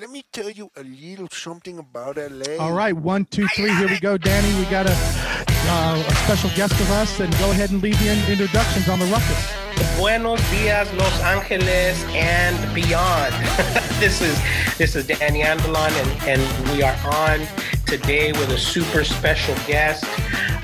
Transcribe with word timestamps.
let 0.00 0.10
me 0.10 0.24
tell 0.32 0.48
you 0.48 0.70
a 0.76 0.82
little 0.82 1.28
something 1.28 1.78
about 1.78 2.16
LA. 2.16 2.56
All 2.58 2.72
right, 2.72 2.94
one, 2.94 3.26
two, 3.26 3.46
three. 3.48 3.70
Here 3.74 3.88
we 3.88 4.00
go, 4.00 4.16
Danny. 4.16 4.58
We 4.58 4.64
got 4.70 4.86
a, 4.86 4.92
uh, 4.94 6.02
a 6.06 6.14
special 6.24 6.50
guest 6.50 6.78
with 6.78 6.90
us, 6.90 7.20
and 7.20 7.30
go 7.38 7.50
ahead 7.50 7.70
and 7.70 7.82
leave 7.82 7.98
the 7.98 8.08
in- 8.08 8.32
introductions 8.32 8.88
on 8.88 8.98
the 8.98 9.04
ruckus. 9.06 9.52
Buenos 9.98 10.40
dias, 10.50 10.90
Los 10.94 11.20
Angeles, 11.20 12.02
and 12.14 12.74
beyond. 12.74 13.34
this 14.00 14.22
is 14.22 14.38
this 14.78 14.96
is 14.96 15.06
Danny 15.06 15.42
Andalon, 15.42 15.90
and, 15.90 16.40
and 16.40 16.70
we 16.70 16.82
are 16.82 16.96
on 17.04 17.46
today 17.86 18.32
with 18.32 18.50
a 18.50 18.58
super 18.58 19.04
special 19.04 19.54
guest, 19.66 20.04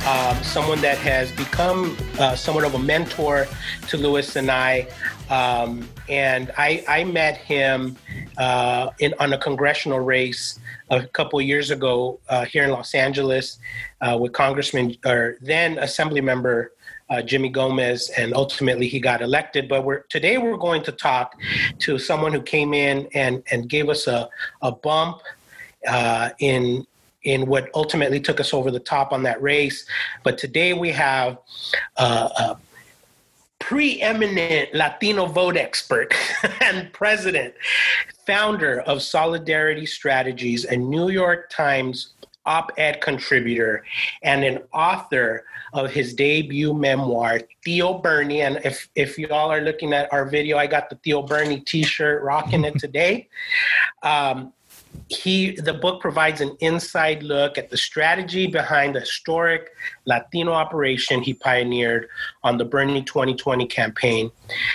um, 0.08 0.42
someone 0.42 0.80
that 0.80 0.96
has 0.96 1.30
become 1.32 1.94
uh, 2.18 2.34
somewhat 2.34 2.64
of 2.64 2.74
a 2.74 2.78
mentor 2.78 3.46
to 3.88 3.96
Lewis 3.98 4.36
and 4.36 4.50
I. 4.50 4.88
Um, 5.28 5.86
and 6.08 6.50
I, 6.56 6.82
I 6.88 7.04
met 7.04 7.36
him 7.36 7.96
uh, 8.38 8.90
in 9.00 9.12
on 9.20 9.34
a 9.34 9.38
congressional 9.38 10.00
race 10.00 10.58
a 10.88 11.06
couple 11.06 11.38
years 11.42 11.70
ago 11.70 12.20
uh, 12.30 12.46
here 12.46 12.64
in 12.64 12.70
Los 12.70 12.94
Angeles 12.94 13.58
uh, 14.00 14.16
with 14.18 14.32
Congressman 14.32 14.96
or 15.04 15.36
then 15.42 15.78
Assembly 15.78 16.22
Member 16.22 16.72
uh, 17.10 17.20
Jimmy 17.22 17.50
Gomez, 17.50 18.10
and 18.16 18.34
ultimately 18.34 18.88
he 18.88 19.00
got 19.00 19.20
elected. 19.20 19.68
But 19.68 19.84
we're 19.84 20.00
today 20.04 20.38
we're 20.38 20.56
going 20.56 20.82
to 20.84 20.92
talk 20.92 21.34
to 21.80 21.98
someone 21.98 22.32
who 22.32 22.42
came 22.42 22.72
in 22.72 23.08
and 23.12 23.42
and 23.50 23.68
gave 23.68 23.90
us 23.90 24.06
a 24.06 24.30
a 24.62 24.72
bump 24.72 25.20
uh, 25.86 26.30
in 26.38 26.86
in 27.28 27.44
what 27.44 27.68
ultimately 27.74 28.18
took 28.18 28.40
us 28.40 28.54
over 28.54 28.70
the 28.70 28.80
top 28.80 29.12
on 29.12 29.22
that 29.22 29.40
race. 29.42 29.84
But 30.22 30.38
today 30.38 30.72
we 30.72 30.90
have 30.92 31.36
uh, 31.98 32.30
a 32.38 32.56
preeminent 33.58 34.72
Latino 34.72 35.26
vote 35.26 35.58
expert 35.58 36.14
and 36.62 36.90
president, 36.94 37.52
founder 38.26 38.80
of 38.80 39.02
Solidarity 39.02 39.84
Strategies, 39.84 40.64
a 40.64 40.76
New 40.76 41.10
York 41.10 41.50
Times 41.50 42.14
op 42.46 42.72
ed 42.78 43.02
contributor, 43.02 43.84
and 44.22 44.42
an 44.42 44.60
author 44.72 45.44
of 45.74 45.90
his 45.90 46.14
debut 46.14 46.72
memoir, 46.72 47.42
Tío 47.66 48.02
Bernie. 48.02 48.40
And 48.40 48.58
if, 48.64 48.88
if 48.94 49.18
you 49.18 49.28
all 49.28 49.52
are 49.52 49.60
looking 49.60 49.92
at 49.92 50.10
our 50.14 50.24
video, 50.24 50.56
I 50.56 50.66
got 50.66 50.88
the 50.88 50.96
Tío 50.96 51.28
Bernie 51.28 51.60
t 51.60 51.82
shirt 51.82 52.22
rocking 52.22 52.64
it 52.64 52.78
today. 52.78 53.28
Um, 54.02 54.54
he 55.08 55.52
the 55.52 55.72
book 55.72 56.00
provides 56.00 56.40
an 56.40 56.56
inside 56.60 57.22
look 57.22 57.56
at 57.56 57.70
the 57.70 57.76
strategy 57.76 58.46
behind 58.46 58.94
the 58.94 59.00
historic 59.00 59.70
Latino 60.04 60.52
operation 60.52 61.22
he 61.22 61.32
pioneered 61.32 62.08
on 62.42 62.58
the 62.58 62.64
Bernie 62.64 63.02
2020 63.02 63.66
campaign. 63.66 64.30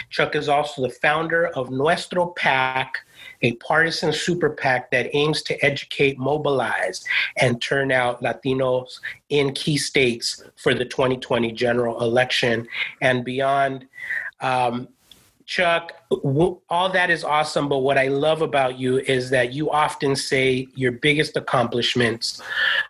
Chuck 0.10 0.36
is 0.36 0.50
also 0.50 0.82
the 0.82 0.90
founder 0.90 1.48
of 1.48 1.70
Nuestro 1.70 2.28
PAC, 2.28 2.98
a 3.44 3.54
partisan 3.54 4.12
super 4.12 4.50
PAC 4.50 4.90
that 4.90 5.16
aims 5.16 5.44
to 5.44 5.66
educate, 5.66 6.18
mobilize, 6.18 7.04
and 7.38 7.62
turn 7.62 7.92
out 7.92 8.24
Latinos 8.24 9.00
in 9.30 9.54
key 9.54 9.78
states 9.78 10.44
for 10.56 10.74
the 10.74 10.86
2020 10.86 11.52
general 11.52 12.02
election 12.02 12.68
and 13.02 13.24
beyond. 13.24 13.88
Um, 14.42 14.88
Chuck, 15.54 15.94
all 16.10 16.90
that 16.90 17.12
is 17.12 17.24
awesome, 17.24 17.70
but 17.70 17.78
what 17.78 17.96
I 17.96 18.08
love 18.08 18.42
about 18.42 18.80
you 18.80 18.98
is 19.02 19.30
that 19.30 19.54
you 19.54 19.70
often 19.70 20.16
say 20.16 20.68
your 20.74 20.94
biggest 20.94 21.38
accomplishments 21.38 22.42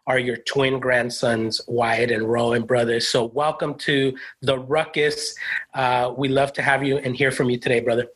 are 0.07 0.17
your 0.17 0.37
twin 0.37 0.79
grandsons, 0.79 1.59
Wyatt 1.67 2.09
and 2.09 2.23
Rowan 2.23 2.63
brothers. 2.63 3.09
So, 3.09 3.25
welcome 3.25 3.75
to 3.79 4.15
the 4.43 4.57
Ruckus. 4.57 5.35
Uh, 5.73 6.13
we 6.15 6.29
love 6.29 6.53
to 6.53 6.61
have 6.61 6.85
you 6.85 6.99
and 6.99 7.17
hear 7.17 7.31
from 7.31 7.49
you 7.49 7.57
today, 7.57 7.81
brother. 7.81 8.07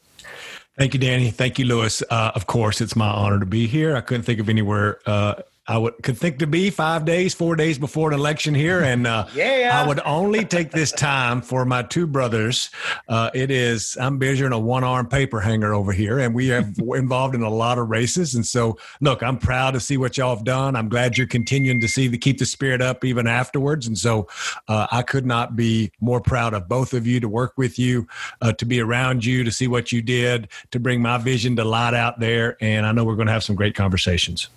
Thank 0.77 0.93
you, 0.93 0.99
Danny. 1.01 1.29
Thank 1.29 1.59
you, 1.59 1.65
Lewis. 1.65 2.01
Uh, 2.09 2.31
of 2.33 2.47
course, 2.47 2.79
it's 2.79 2.95
my 2.95 3.09
honor 3.09 3.41
to 3.41 3.45
be 3.45 3.67
here. 3.67 3.97
I 3.97 4.01
couldn't 4.01 4.23
think 4.23 4.39
of 4.39 4.47
anywhere 4.47 4.99
uh, 5.05 5.41
I 5.67 5.77
would 5.77 6.01
could 6.01 6.17
think 6.17 6.39
to 6.39 6.47
be 6.47 6.69
five 6.69 7.03
days, 7.03 7.33
four 7.33 7.57
days 7.57 7.77
before 7.77 8.11
an 8.11 8.17
election 8.17 8.55
here, 8.55 8.81
and 8.81 9.05
uh, 9.05 9.27
yeah, 9.35 9.81
I 9.83 9.85
would 9.85 9.99
only 10.05 10.45
take 10.45 10.71
this 10.71 10.93
time 10.93 11.41
for 11.41 11.65
my 11.65 11.83
two 11.83 12.07
brothers. 12.07 12.69
Uh, 13.09 13.29
it 13.33 13.51
is 13.51 13.97
I'm 13.99 14.17
measuring 14.17 14.53
a 14.53 14.59
one 14.59 14.85
arm 14.85 15.07
paper 15.07 15.41
hanger 15.41 15.73
over 15.73 15.91
here, 15.91 16.19
and 16.19 16.33
we 16.33 16.47
have 16.47 16.73
involved 16.95 17.35
in 17.35 17.43
a 17.43 17.49
lot 17.49 17.79
of 17.79 17.89
races. 17.89 18.33
And 18.33 18.45
so, 18.45 18.77
look, 19.01 19.21
I'm 19.21 19.37
proud 19.37 19.71
to 19.71 19.81
see 19.81 19.97
what 19.97 20.17
y'all 20.17 20.33
have 20.33 20.45
done. 20.45 20.77
I'm 20.77 20.87
glad 20.87 21.17
you're 21.17 21.27
continuing 21.27 21.81
to 21.81 21.87
see 21.89 22.07
the 22.07 22.17
keep 22.17 22.37
the 22.37 22.45
spirit 22.45 22.81
up 22.81 23.03
even 23.03 23.27
afterwards. 23.27 23.87
And 23.87 23.97
so, 23.97 24.27
uh, 24.69 24.87
I 24.89 25.01
could 25.01 25.25
not 25.25 25.57
be 25.57 25.91
more 25.99 26.21
proud 26.21 26.53
of 26.53 26.69
both 26.69 26.93
of 26.93 27.05
you 27.05 27.19
to 27.19 27.27
work 27.27 27.57
with 27.57 27.77
you, 27.77 28.07
uh, 28.41 28.53
to 28.53 28.65
be 28.65 28.79
around 28.79 29.25
you, 29.25 29.43
to 29.43 29.51
see 29.51 29.67
what 29.67 29.91
you 29.91 30.01
did, 30.01 30.47
to 30.71 30.79
bring 30.79 31.01
my 31.01 31.17
vision 31.17 31.57
to 31.57 31.65
light 31.65 31.93
out 31.93 32.21
there. 32.21 32.55
And 32.61 32.85
I 32.85 32.93
know 32.93 33.03
we're 33.03 33.15
going 33.15 33.27
to 33.27 33.33
have 33.33 33.43
some 33.43 33.57
great 33.57 33.75
conversations. 33.75 34.47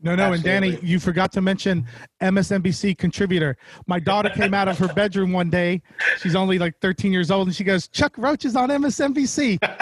No, 0.00 0.14
no, 0.14 0.32
Absolutely. 0.32 0.66
and 0.66 0.76
Danny, 0.76 0.86
you 0.86 0.98
forgot 0.98 1.32
to 1.32 1.40
mention 1.40 1.86
MSNBC 2.20 2.96
contributor. 2.98 3.56
My 3.86 3.98
daughter 3.98 4.30
came 4.30 4.54
out 4.54 4.68
of 4.68 4.78
her 4.78 4.88
bedroom 4.88 5.32
one 5.32 5.50
day. 5.50 5.82
She's 6.20 6.34
only 6.34 6.58
like 6.58 6.74
13 6.80 7.12
years 7.12 7.30
old, 7.30 7.48
and 7.48 7.56
she 7.56 7.64
goes, 7.64 7.88
"Chuck 7.88 8.14
Rocha 8.16 8.46
is 8.46 8.56
on 8.56 8.70
MSNBC." 8.70 9.58
uh, 9.62 9.76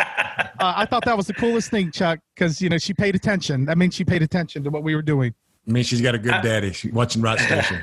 I 0.58 0.86
thought 0.86 1.04
that 1.04 1.16
was 1.16 1.26
the 1.26 1.34
coolest 1.34 1.70
thing, 1.70 1.90
Chuck, 1.90 2.20
because 2.34 2.60
you 2.60 2.68
know 2.68 2.78
she 2.78 2.94
paid 2.94 3.14
attention. 3.14 3.64
That 3.64 3.78
means 3.78 3.94
she 3.94 4.04
paid 4.04 4.22
attention 4.22 4.64
to 4.64 4.70
what 4.70 4.82
we 4.82 4.94
were 4.94 5.02
doing. 5.02 5.34
I 5.66 5.70
mean, 5.70 5.82
she's 5.82 6.02
got 6.02 6.14
a 6.14 6.18
good 6.18 6.42
daddy. 6.42 6.72
She's 6.72 6.92
watching 6.92 7.22
Right 7.22 7.38
Station. 7.40 7.82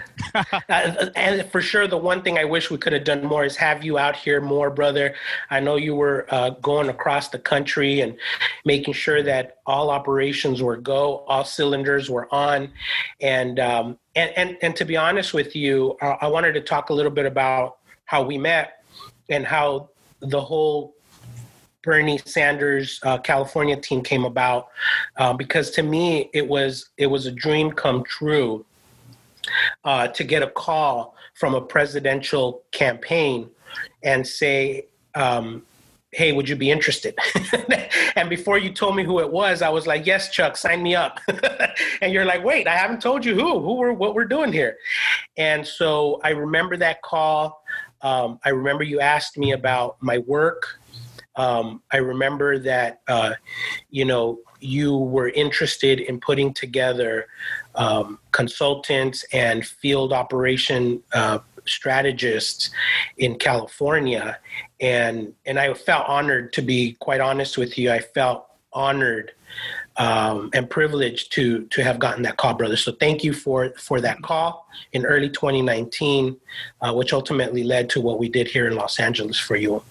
And 1.16 1.52
for 1.52 1.62
sure, 1.62 1.88
the 1.88 1.98
one 1.98 2.22
thing 2.22 2.38
I 2.38 2.46
wish 2.46 2.70
we 2.70 2.78
could 2.78 2.94
have 2.94 3.04
done 3.04 3.26
more 3.26 3.44
is 3.44 3.56
have 3.58 3.84
you 3.84 3.98
out 3.98 4.16
here 4.16 4.40
more, 4.40 4.70
brother. 4.70 5.16
I 5.50 5.62
know 5.62 5.78
you 5.78 5.96
were 5.96 6.28
uh, 6.30 6.52
going 6.52 6.90
across 6.90 7.30
the 7.30 7.40
country 7.40 8.02
and 8.02 8.16
making 8.66 8.94
sure 8.94 9.24
that 9.24 9.58
all 9.66 9.90
operations 9.90 10.62
were 10.62 10.78
go, 10.78 11.20
all 11.28 11.44
cylinders 11.44 12.08
were 12.08 12.32
on, 12.34 12.70
and 13.20 13.60
um, 13.60 13.98
and, 14.16 14.32
and 14.36 14.58
and 14.62 14.76
to 14.76 14.86
be 14.86 14.96
honest 14.96 15.34
with 15.34 15.56
you, 15.56 15.98
I, 16.02 16.18
I 16.22 16.28
wanted 16.28 16.54
to 16.54 16.62
talk 16.62 16.92
a 16.92 16.94
little 16.94 17.12
bit 17.12 17.26
about 17.26 17.78
how 18.06 18.22
we 18.22 18.38
met 18.38 18.84
and 19.30 19.44
how 19.44 19.90
the 20.20 20.42
whole 20.42 20.94
Bernie 21.84 22.20
Sanders 22.20 23.00
uh, 23.04 23.18
California 23.18 23.76
team 23.76 24.02
came 24.02 24.26
about 24.26 24.70
uh, 25.18 25.34
because 25.34 25.72
to 25.72 25.84
me 25.84 26.30
it 26.34 26.48
was 26.48 26.90
it 26.98 27.08
was 27.08 27.26
a 27.26 27.32
dream 27.32 27.72
come 27.72 28.04
true 28.04 28.66
uh, 29.84 30.08
to 30.10 30.24
get 30.24 30.44
a 30.44 30.48
call 30.48 31.16
from 31.34 31.56
a 31.56 31.62
presidential 31.62 32.64
campaign 32.72 33.50
and 34.04 34.26
say, 34.26 34.86
um, 35.16 35.64
"Hey, 36.12 36.32
would 36.32 36.48
you 36.48 36.56
be 36.56 36.70
interested?" 36.70 37.18
and 38.16 38.30
before 38.30 38.58
you 38.58 38.72
told 38.72 38.96
me 38.96 39.04
who 39.04 39.20
it 39.20 39.32
was, 39.32 39.62
I 39.62 39.70
was 39.70 39.88
like, 39.88 40.06
"Yes, 40.06 40.30
Chuck, 40.30 40.58
sign 40.58 40.84
me 40.84 40.96
up." 40.96 41.20
and 42.02 42.14
you're 42.14 42.26
like, 42.26 42.44
"Wait, 42.44 42.68
I 42.68 42.76
haven't 42.76 43.02
told 43.02 43.26
you 43.26 43.34
who, 43.34 43.60
who 43.60 43.76
we're, 43.76 43.94
what 43.94 44.14
we're 44.14 44.26
doing 44.26 44.54
here." 44.54 44.78
And 45.38 45.66
so 45.66 46.20
I 46.24 46.30
remember 46.30 46.78
that 46.78 47.02
call. 47.02 47.64
Um, 48.02 48.40
I 48.44 48.50
remember 48.50 48.84
you 48.84 49.00
asked 49.00 49.38
me 49.38 49.52
about 49.52 49.98
my 50.02 50.20
work 50.20 50.81
um, 51.36 51.82
I 51.92 51.98
remember 51.98 52.60
that, 52.60 53.02
uh, 53.08 53.34
you 53.90 54.06
know, 54.06 54.40
you 54.60 54.96
were 54.96 55.30
interested 55.30 56.00
in 56.00 56.20
putting 56.20 56.54
together 56.54 57.28
um, 57.76 58.20
consultants 58.32 59.26
and 59.34 59.66
field 59.66 60.14
operation 60.14 61.02
uh, 61.14 61.40
strategists 61.66 62.70
in 63.18 63.38
California, 63.38 64.38
and 64.80 65.34
and 65.46 65.60
I 65.60 65.74
felt 65.74 66.08
honored 66.08 66.54
to 66.54 66.62
be 66.62 66.94
quite 67.00 67.22
honest 67.22 67.58
with 67.58 67.78
you. 67.78 67.92
I 67.92 68.00
felt 68.00 68.48
honored 68.74 69.32
um, 69.98 70.50
and 70.54 70.70
privileged 70.70 71.32
to 71.34 71.66
to 71.68 71.84
have 71.84 72.00
gotten 72.00 72.24
that 72.24 72.38
call, 72.38 72.54
brother. 72.54 72.78
So 72.78 72.92
thank 72.92 73.24
you 73.24 73.34
for 73.34 73.72
for 73.78 74.02
that 74.02 74.22
call 74.22 74.68
in 74.94 75.06
early 75.06 75.30
2019, 75.30 76.38
uh, 76.82 76.94
which 76.94 77.14
ultimately 77.14 77.64
led 77.64 77.90
to 77.92 78.02
what 78.02 78.20
we 78.20 78.30
did 78.30 78.48
here 78.48 78.68
in 78.68 78.76
Los 78.76 79.00
Angeles 79.00 79.40
for 79.40 79.56
you. 79.56 79.84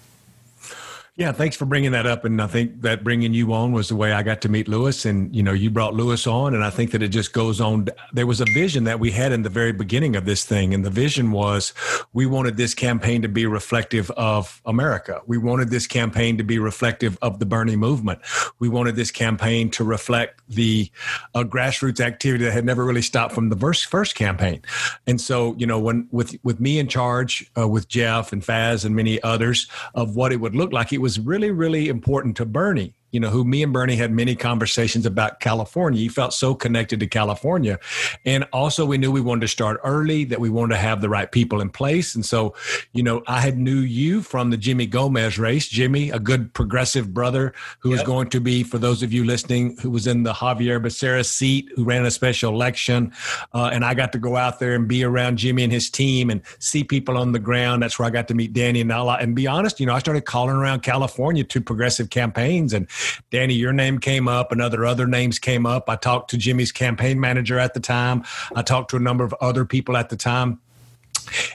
Yeah, 1.21 1.33
thanks 1.33 1.55
for 1.55 1.65
bringing 1.65 1.91
that 1.91 2.07
up. 2.07 2.25
And 2.25 2.41
I 2.41 2.47
think 2.47 2.81
that 2.81 3.03
bringing 3.03 3.31
you 3.31 3.53
on 3.53 3.73
was 3.73 3.89
the 3.89 3.95
way 3.95 4.11
I 4.11 4.23
got 4.23 4.41
to 4.41 4.49
meet 4.49 4.67
Lewis. 4.67 5.05
And, 5.05 5.35
you 5.35 5.43
know, 5.43 5.51
you 5.51 5.69
brought 5.69 5.93
Lewis 5.93 6.25
on. 6.25 6.55
And 6.55 6.63
I 6.63 6.71
think 6.71 6.89
that 6.93 7.03
it 7.03 7.09
just 7.09 7.31
goes 7.31 7.61
on. 7.61 7.89
There 8.11 8.25
was 8.25 8.41
a 8.41 8.45
vision 8.45 8.85
that 8.85 8.99
we 8.99 9.11
had 9.11 9.31
in 9.31 9.43
the 9.43 9.49
very 9.49 9.71
beginning 9.71 10.15
of 10.15 10.25
this 10.25 10.43
thing. 10.43 10.73
And 10.73 10.83
the 10.83 10.89
vision 10.89 11.31
was 11.31 11.75
we 12.11 12.25
wanted 12.25 12.57
this 12.57 12.73
campaign 12.73 13.21
to 13.21 13.27
be 13.27 13.45
reflective 13.45 14.09
of 14.17 14.63
America. 14.65 15.21
We 15.27 15.37
wanted 15.37 15.69
this 15.69 15.85
campaign 15.85 16.39
to 16.39 16.43
be 16.43 16.57
reflective 16.57 17.19
of 17.21 17.37
the 17.37 17.45
Bernie 17.45 17.75
movement. 17.75 18.21
We 18.57 18.67
wanted 18.67 18.95
this 18.95 19.11
campaign 19.11 19.69
to 19.71 19.83
reflect 19.83 20.41
the 20.49 20.89
uh, 21.35 21.43
grassroots 21.43 21.99
activity 21.99 22.45
that 22.45 22.51
had 22.51 22.65
never 22.65 22.83
really 22.83 23.03
stopped 23.03 23.35
from 23.35 23.49
the 23.49 23.55
first, 23.55 23.85
first 23.85 24.15
campaign. 24.15 24.63
And 25.05 25.21
so, 25.21 25.53
you 25.59 25.67
know, 25.67 25.79
when 25.79 26.07
with, 26.09 26.35
with 26.41 26.59
me 26.59 26.79
in 26.79 26.87
charge, 26.87 27.47
uh, 27.55 27.67
with 27.67 27.87
Jeff 27.87 28.33
and 28.33 28.41
Faz 28.41 28.85
and 28.85 28.95
many 28.95 29.21
others 29.21 29.67
of 29.93 30.15
what 30.15 30.31
it 30.31 30.37
would 30.37 30.55
look 30.55 30.73
like, 30.73 30.91
it 30.91 30.97
was 30.97 31.10
really, 31.19 31.51
really 31.51 31.89
important 31.89 32.37
to 32.37 32.45
Bernie 32.45 32.95
you 33.11 33.19
know, 33.19 33.29
who 33.29 33.43
me 33.43 33.61
and 33.63 33.73
Bernie 33.73 33.95
had 33.95 34.11
many 34.11 34.35
conversations 34.35 35.05
about 35.05 35.39
California. 35.39 35.99
He 35.99 36.09
felt 36.09 36.33
so 36.33 36.55
connected 36.55 36.99
to 37.01 37.07
California. 37.07 37.79
And 38.25 38.45
also 38.53 38.85
we 38.85 38.97
knew 38.97 39.11
we 39.11 39.21
wanted 39.21 39.41
to 39.41 39.47
start 39.47 39.79
early, 39.83 40.23
that 40.25 40.39
we 40.39 40.49
wanted 40.49 40.75
to 40.75 40.81
have 40.81 41.01
the 41.01 41.09
right 41.09 41.31
people 41.31 41.61
in 41.61 41.69
place. 41.69 42.15
And 42.15 42.25
so, 42.25 42.55
you 42.93 43.03
know, 43.03 43.21
I 43.27 43.41
had 43.41 43.57
knew 43.57 43.79
you 43.79 44.21
from 44.21 44.49
the 44.49 44.57
Jimmy 44.57 44.85
Gomez 44.85 45.37
race. 45.37 45.67
Jimmy, 45.67 46.09
a 46.09 46.19
good 46.19 46.53
progressive 46.53 47.13
brother 47.13 47.53
who 47.79 47.89
yep. 47.89 47.99
was 47.99 48.07
going 48.07 48.29
to 48.29 48.39
be, 48.39 48.63
for 48.63 48.77
those 48.77 49.03
of 49.03 49.11
you 49.11 49.23
listening, 49.23 49.77
who 49.77 49.89
was 49.89 50.07
in 50.07 50.23
the 50.23 50.33
Xavier 50.33 50.79
Becerra 50.79 51.25
seat, 51.25 51.69
who 51.75 51.83
ran 51.83 52.05
a 52.05 52.11
special 52.11 52.53
election. 52.53 53.13
Uh, 53.53 53.69
and 53.73 53.83
I 53.83 53.93
got 53.93 54.11
to 54.13 54.19
go 54.19 54.37
out 54.37 54.59
there 54.59 54.73
and 54.75 54.87
be 54.87 55.03
around 55.03 55.37
Jimmy 55.37 55.63
and 55.63 55.71
his 55.71 55.89
team 55.89 56.29
and 56.29 56.41
see 56.59 56.83
people 56.83 57.17
on 57.17 57.31
the 57.31 57.39
ground. 57.39 57.83
That's 57.83 57.99
where 57.99 58.07
I 58.07 58.11
got 58.11 58.27
to 58.29 58.33
meet 58.33 58.53
Danny 58.53 58.83
Andalon. 58.83 59.21
And 59.21 59.35
be 59.35 59.47
honest, 59.47 59.79
you 59.79 59.85
know, 59.85 59.93
I 59.93 59.99
started 59.99 60.25
calling 60.25 60.55
around 60.55 60.81
California 60.81 61.43
to 61.43 61.61
progressive 61.61 62.09
campaigns. 62.09 62.73
And 62.73 62.87
Danny, 63.29 63.53
your 63.53 63.73
name 63.73 63.99
came 63.99 64.27
up 64.27 64.51
and 64.51 64.61
other 64.61 64.85
other 64.85 65.07
names 65.07 65.39
came 65.39 65.65
up. 65.65 65.89
I 65.89 65.95
talked 65.95 66.29
to 66.31 66.37
Jimmy's 66.37 66.71
campaign 66.71 67.19
manager 67.19 67.59
at 67.59 67.73
the 67.73 67.79
time. 67.79 68.23
I 68.55 68.61
talked 68.61 68.91
to 68.91 68.97
a 68.97 68.99
number 68.99 69.23
of 69.23 69.33
other 69.41 69.65
people 69.65 69.97
at 69.97 70.09
the 70.09 70.17
time 70.17 70.59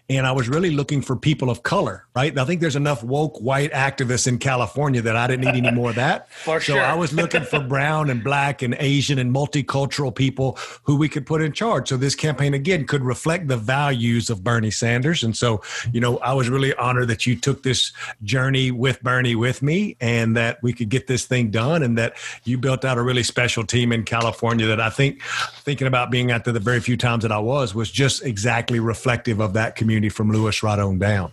and 0.08 0.26
I 0.26 0.32
was 0.32 0.48
really 0.48 0.70
looking 0.70 1.02
for 1.02 1.16
people 1.16 1.50
of 1.50 1.62
color, 1.62 2.06
right? 2.14 2.36
I 2.36 2.44
think 2.44 2.60
there's 2.60 2.76
enough 2.76 3.02
woke 3.02 3.38
white 3.40 3.72
activists 3.72 4.26
in 4.26 4.38
California 4.38 5.02
that 5.02 5.16
I 5.16 5.26
didn't 5.26 5.52
need 5.52 5.64
any 5.64 5.74
more 5.74 5.90
of 5.90 5.96
that. 5.96 6.30
for 6.44 6.60
so 6.60 6.74
sure. 6.74 6.82
I 6.82 6.94
was 6.94 7.12
looking 7.12 7.42
for 7.42 7.60
brown 7.68 8.10
and 8.10 8.22
black 8.22 8.62
and 8.62 8.76
Asian 8.78 9.18
and 9.18 9.34
multicultural 9.34 10.14
people 10.14 10.58
who 10.84 10.96
we 10.96 11.08
could 11.08 11.26
put 11.26 11.42
in 11.42 11.52
charge. 11.52 11.88
So 11.88 11.96
this 11.96 12.14
campaign 12.14 12.54
again 12.54 12.86
could 12.86 13.02
reflect 13.02 13.48
the 13.48 13.56
values 13.56 14.30
of 14.30 14.44
Bernie 14.44 14.70
Sanders. 14.70 15.22
And 15.22 15.36
so, 15.36 15.62
you 15.92 16.00
know, 16.00 16.18
I 16.18 16.32
was 16.32 16.48
really 16.48 16.74
honored 16.74 17.08
that 17.08 17.26
you 17.26 17.36
took 17.36 17.62
this 17.62 17.92
journey 18.22 18.70
with 18.70 19.02
Bernie 19.02 19.34
with 19.34 19.62
me 19.62 19.96
and 20.00 20.36
that 20.36 20.62
we 20.62 20.72
could 20.72 20.88
get 20.88 21.06
this 21.06 21.26
thing 21.26 21.50
done 21.50 21.82
and 21.82 21.98
that 21.98 22.16
you 22.44 22.58
built 22.58 22.84
out 22.84 22.98
a 22.98 23.02
really 23.02 23.22
special 23.22 23.64
team 23.64 23.92
in 23.92 24.04
California 24.04 24.66
that 24.66 24.80
I 24.80 24.90
think 24.90 25.22
thinking 25.22 25.86
about 25.86 26.10
being 26.10 26.30
out 26.30 26.44
there 26.44 26.52
the 26.52 26.60
very 26.60 26.80
few 26.80 26.96
times 26.96 27.22
that 27.22 27.32
I 27.32 27.38
was 27.38 27.74
was 27.74 27.90
just 27.90 28.24
exactly 28.24 28.80
reflective 28.80 29.40
of 29.40 29.54
that 29.56 29.76
community 29.76 30.08
from 30.08 30.30
Lewis 30.30 30.62
right 30.62 30.78
on 30.78 30.98
down. 30.98 31.32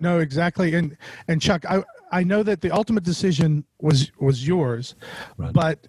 No, 0.00 0.20
exactly. 0.20 0.74
And 0.74 0.96
and 1.26 1.42
Chuck, 1.42 1.64
I 1.68 1.82
I 2.10 2.22
know 2.22 2.42
that 2.42 2.60
the 2.60 2.70
ultimate 2.70 3.04
decision 3.04 3.64
was 3.80 4.10
was 4.18 4.46
yours, 4.46 4.94
right. 5.36 5.52
but 5.52 5.86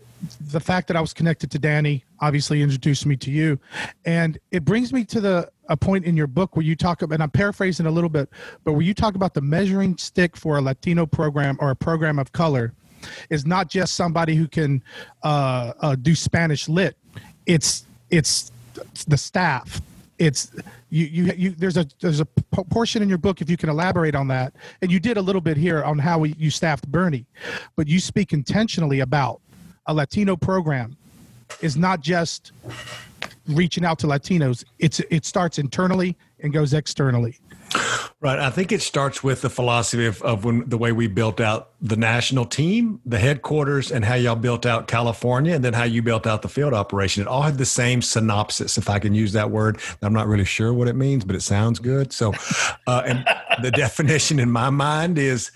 the 0.52 0.60
fact 0.60 0.88
that 0.88 0.98
I 0.98 1.02
was 1.02 1.14
connected 1.14 1.50
to 1.52 1.60
Danny 1.60 2.04
obviously 2.20 2.62
introduced 2.62 3.06
me 3.06 3.16
to 3.18 3.32
you, 3.32 3.60
and 4.06 4.38
it 4.52 4.66
brings 4.66 4.92
me 4.92 5.06
to 5.06 5.22
the 5.22 5.50
a 5.70 5.78
point 5.78 6.06
in 6.06 6.18
your 6.18 6.28
book 6.28 6.56
where 6.56 6.66
you 6.66 6.76
talk 6.76 7.04
about, 7.04 7.14
and 7.16 7.24
I'm 7.24 7.30
paraphrasing 7.30 7.86
a 7.86 7.92
little 7.92 8.10
bit, 8.10 8.30
but 8.64 8.74
where 8.74 8.82
you 8.82 8.94
talk 8.94 9.16
about 9.16 9.34
the 9.34 9.42
measuring 9.42 9.96
stick 9.98 10.36
for 10.36 10.58
a 10.58 10.62
Latino 10.62 11.06
program 11.06 11.58
or 11.62 11.70
a 11.70 11.76
program 11.76 12.18
of 12.18 12.32
color 12.32 12.74
is 13.30 13.46
not 13.46 13.70
just 13.70 13.94
somebody 13.94 14.36
who 14.36 14.48
can 14.48 14.84
uh, 15.24 15.74
uh, 15.80 15.96
do 15.96 16.16
Spanish 16.16 16.68
lit. 16.68 16.98
It's 17.46 17.86
it's 18.10 18.52
the 19.08 19.18
staff, 19.18 19.82
it's 20.20 20.52
you, 20.90 21.06
you 21.06 21.34
you 21.36 21.50
there's 21.52 21.78
a 21.78 21.88
there's 22.00 22.20
a 22.20 22.26
portion 22.26 23.02
in 23.02 23.10
your 23.10 23.18
book 23.18 23.42
if 23.42 23.50
you 23.50 23.58
can 23.58 23.70
elaborate 23.70 24.16
on 24.16 24.28
that 24.28 24.54
and 24.82 24.92
you 24.92 25.00
did 25.00 25.18
a 25.18 25.22
little 25.22 25.42
bit 25.42 25.58
here 25.58 25.84
on 25.84 25.98
how 25.98 26.20
we, 26.20 26.36
you 26.38 26.52
staffed 26.52 26.88
bernie 26.92 27.26
but 27.76 27.88
you 27.88 28.00
speak 28.00 28.34
intentionally 28.34 29.00
about 29.00 29.42
a 29.88 29.94
latino 29.94 30.36
program 30.36 30.96
is 31.62 31.76
not 31.76 32.02
just 32.02 32.52
reaching 33.48 33.84
out 33.84 34.00
to 34.00 34.08
latinos. 34.08 34.64
It's 34.78 35.00
it 35.10 35.26
starts 35.26 35.58
internally 35.60 36.16
and 36.42 36.54
goes 36.54 36.74
externally 36.74 37.38
Right. 38.22 38.38
I 38.38 38.50
think 38.50 38.72
it 38.72 38.82
starts 38.82 39.24
with 39.24 39.42
the 39.42 39.50
philosophy 39.50 40.06
of, 40.06 40.22
of 40.24 40.44
when 40.44 40.68
the 40.68 40.78
way 40.78 40.92
we 40.92 41.08
built 41.08 41.40
out 41.40 41.70
the 41.82 41.96
national 41.96 42.46
team, 42.46 43.00
the 43.06 43.18
headquarters, 43.18 43.92
and 43.92 44.04
how 44.04 44.16
y'all 44.16 44.36
built 44.36 44.66
out 44.66 44.88
California, 44.88 45.56
and 45.56 45.64
then 45.64 45.74
how 45.74 45.86
you 45.86 46.02
built 46.02 46.28
out 46.28 46.42
the 46.42 46.50
field 46.50 46.74
operation. 46.74 47.22
It 47.22 47.28
all 47.28 47.44
had 47.44 47.58
the 47.58 47.66
same 47.66 48.02
synopsis, 48.02 48.78
if 48.78 48.90
I 48.90 49.00
can 49.00 49.14
use 49.14 49.32
that 49.34 49.52
word. 49.52 49.80
I'm 50.02 50.12
not 50.12 50.28
really 50.28 50.44
sure 50.44 50.74
what 50.74 50.90
it 50.90 50.96
means, 50.96 51.24
but 51.24 51.36
it 51.36 51.42
sounds 51.42 51.80
good. 51.80 52.12
So, 52.12 52.34
uh, 52.88 53.04
and 53.06 53.26
the 53.62 53.72
definition 53.72 54.40
in 54.40 54.52
my 54.52 54.70
mind 54.70 55.18
is 55.18 55.52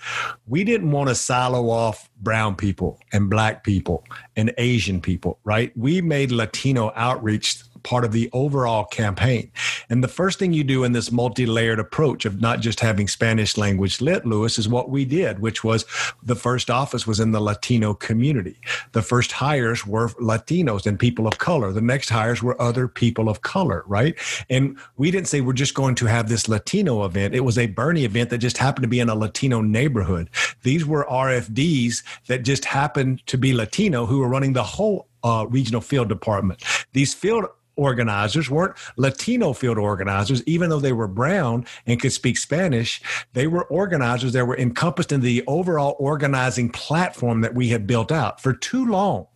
we 0.46 0.64
didn't 0.64 0.90
want 0.90 1.10
to 1.10 1.14
silo 1.14 1.68
off 1.68 2.08
brown 2.22 2.56
people 2.56 2.98
and 3.12 3.28
black 3.28 3.62
people 3.62 4.04
and 4.36 4.54
Asian 4.56 5.00
people, 5.00 5.38
right? 5.44 5.70
We 5.76 6.00
made 6.00 6.32
Latino 6.32 6.92
outreach 6.96 7.62
part 7.84 8.04
of 8.04 8.12
the 8.12 8.28
overall 8.32 8.84
campaign. 8.84 9.52
And 9.88 10.02
the 10.02 10.08
first 10.08 10.38
thing 10.38 10.52
you 10.52 10.64
do 10.64 10.82
in 10.82 10.92
this 10.92 11.12
multi 11.12 11.46
layered 11.46 11.78
approach 11.78 12.24
of 12.24 12.40
not 12.40 12.60
just 12.60 12.80
having 12.80 13.06
Spanish 13.06 13.56
language 13.56 14.00
lit, 14.00 14.26
Lewis, 14.26 14.58
is 14.58 14.68
what 14.68 14.90
we 14.90 15.04
did, 15.04 15.38
which 15.38 15.62
was 15.62 15.84
the 16.22 16.34
first 16.34 16.70
office 16.70 17.06
was 17.06 17.20
in 17.20 17.32
the 17.32 17.40
Latino 17.40 17.94
community. 17.94 18.56
The 18.92 19.02
first 19.02 19.32
hires 19.32 19.86
were 19.86 20.08
Latinos 20.20 20.86
and 20.86 20.98
people 20.98 21.26
of 21.26 21.38
color. 21.38 21.72
The 21.72 21.80
next 21.80 22.08
hires 22.08 22.42
were 22.42 22.60
other 22.60 22.88
people 22.88 23.28
of 23.28 23.42
color, 23.42 23.84
right? 23.86 24.16
And 24.50 24.78
we 24.96 25.10
didn't 25.10 25.28
say 25.28 25.40
we're 25.40 25.52
just 25.52 25.74
going 25.74 25.94
to 25.96 26.06
have 26.06 26.28
this 26.28 26.48
Latino 26.48 27.04
event. 27.04 27.34
It 27.34 27.40
was 27.40 27.58
a 27.58 27.66
Bernie 27.66 28.04
event 28.04 28.30
that 28.30 28.38
just 28.38 28.58
happened 28.58 28.82
to 28.84 28.88
be 28.88 29.00
in 29.00 29.08
a 29.08 29.14
Latino 29.14 29.60
neighborhood. 29.60 30.30
These 30.62 30.86
were 30.86 31.04
RFDs 31.04 32.02
that 32.26 32.42
just 32.42 32.64
happened 32.64 33.26
to 33.26 33.38
be 33.38 33.52
Latino 33.52 34.06
who 34.06 34.18
were 34.20 34.28
running 34.28 34.54
the 34.54 34.62
whole 34.62 35.08
uh, 35.22 35.46
regional 35.48 35.80
field 35.80 36.08
department. 36.08 36.62
These 36.92 37.14
field 37.14 37.46
organizers 37.76 38.50
weren't 38.50 38.76
Latino 38.96 39.52
field 39.52 39.78
organizers, 39.78 40.42
even 40.44 40.70
though 40.70 40.80
they 40.80 40.92
were 40.92 41.08
brown 41.08 41.66
and 41.86 42.00
could 42.00 42.12
speak 42.12 42.38
Spanish. 42.38 43.02
They 43.32 43.46
were 43.46 43.64
organizers 43.64 44.32
that 44.32 44.46
were 44.46 44.58
encompassed 44.58 45.12
in 45.12 45.20
the 45.20 45.44
overall 45.46 45.96
organizing 45.98 46.70
platform 46.70 47.40
that 47.40 47.54
we 47.54 47.68
had 47.68 47.86
built 47.86 48.12
out. 48.12 48.40
For 48.40 48.52
too 48.52 48.86
long, 48.86 49.26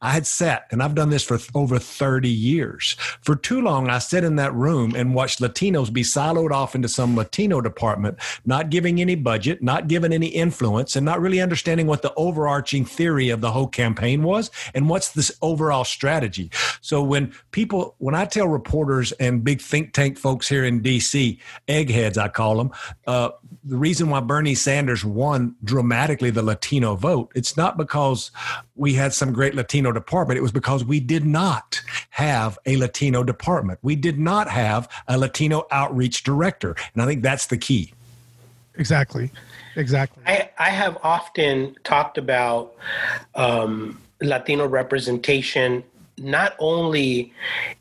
I 0.00 0.12
had 0.12 0.26
sat, 0.26 0.66
and 0.70 0.82
I've 0.82 0.94
done 0.94 1.10
this 1.10 1.24
for 1.24 1.38
over 1.54 1.78
30 1.78 2.28
years. 2.28 2.96
For 3.20 3.36
too 3.36 3.60
long, 3.60 3.88
I 3.88 3.98
sat 3.98 4.24
in 4.24 4.36
that 4.36 4.54
room 4.54 4.94
and 4.94 5.14
watched 5.14 5.40
Latinos 5.40 5.92
be 5.92 6.02
siloed 6.02 6.52
off 6.52 6.74
into 6.74 6.88
some 6.88 7.16
Latino 7.16 7.60
department, 7.60 8.18
not 8.44 8.70
giving 8.70 9.00
any 9.00 9.14
budget, 9.14 9.62
not 9.62 9.88
giving 9.88 10.12
any 10.12 10.28
influence, 10.28 10.96
and 10.96 11.04
not 11.04 11.20
really 11.20 11.40
understanding 11.40 11.86
what 11.86 12.02
the 12.02 12.14
overarching 12.14 12.84
theory 12.84 13.30
of 13.30 13.40
the 13.40 13.50
whole 13.50 13.66
campaign 13.66 14.22
was 14.22 14.50
and 14.74 14.88
what's 14.88 15.12
this 15.12 15.36
overall 15.42 15.84
strategy. 15.84 16.50
So 16.80 17.02
when 17.02 17.32
people 17.50 17.85
when 17.98 18.14
I 18.14 18.24
tell 18.24 18.48
reporters 18.48 19.12
and 19.12 19.44
big 19.44 19.60
think 19.60 19.92
tank 19.92 20.18
folks 20.18 20.48
here 20.48 20.64
in 20.64 20.82
D.C., 20.82 21.38
eggheads, 21.68 22.18
I 22.18 22.28
call 22.28 22.56
them, 22.56 22.70
uh, 23.06 23.30
the 23.64 23.76
reason 23.76 24.10
why 24.10 24.20
Bernie 24.20 24.54
Sanders 24.54 25.04
won 25.04 25.56
dramatically 25.64 26.30
the 26.30 26.42
Latino 26.42 26.94
vote, 26.94 27.32
it's 27.34 27.56
not 27.56 27.76
because 27.76 28.30
we 28.74 28.94
had 28.94 29.12
some 29.12 29.32
great 29.32 29.54
Latino 29.54 29.92
department. 29.92 30.38
It 30.38 30.42
was 30.42 30.52
because 30.52 30.84
we 30.84 31.00
did 31.00 31.24
not 31.24 31.80
have 32.10 32.58
a 32.66 32.76
Latino 32.76 33.24
department. 33.24 33.78
We 33.82 33.96
did 33.96 34.18
not 34.18 34.48
have 34.48 34.88
a 35.08 35.18
Latino 35.18 35.66
outreach 35.70 36.22
director. 36.22 36.76
And 36.94 37.02
I 37.02 37.06
think 37.06 37.22
that's 37.22 37.46
the 37.46 37.58
key. 37.58 37.92
Exactly. 38.76 39.30
Exactly. 39.74 40.22
I, 40.26 40.50
I 40.58 40.70
have 40.70 40.98
often 41.02 41.76
talked 41.84 42.18
about 42.18 42.74
um, 43.34 44.00
Latino 44.20 44.66
representation 44.66 45.84
not 46.18 46.54
only 46.58 47.32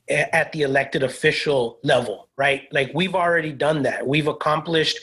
at 0.10 0.51
the 0.51 0.62
elected 0.62 1.04
official 1.04 1.80
level, 1.84 2.27
right? 2.38 2.68
Like 2.72 2.92
we've 2.94 3.15
already 3.15 3.51
done 3.51 3.84
that. 3.84 4.06
We've 4.06 4.27
accomplished 4.27 5.00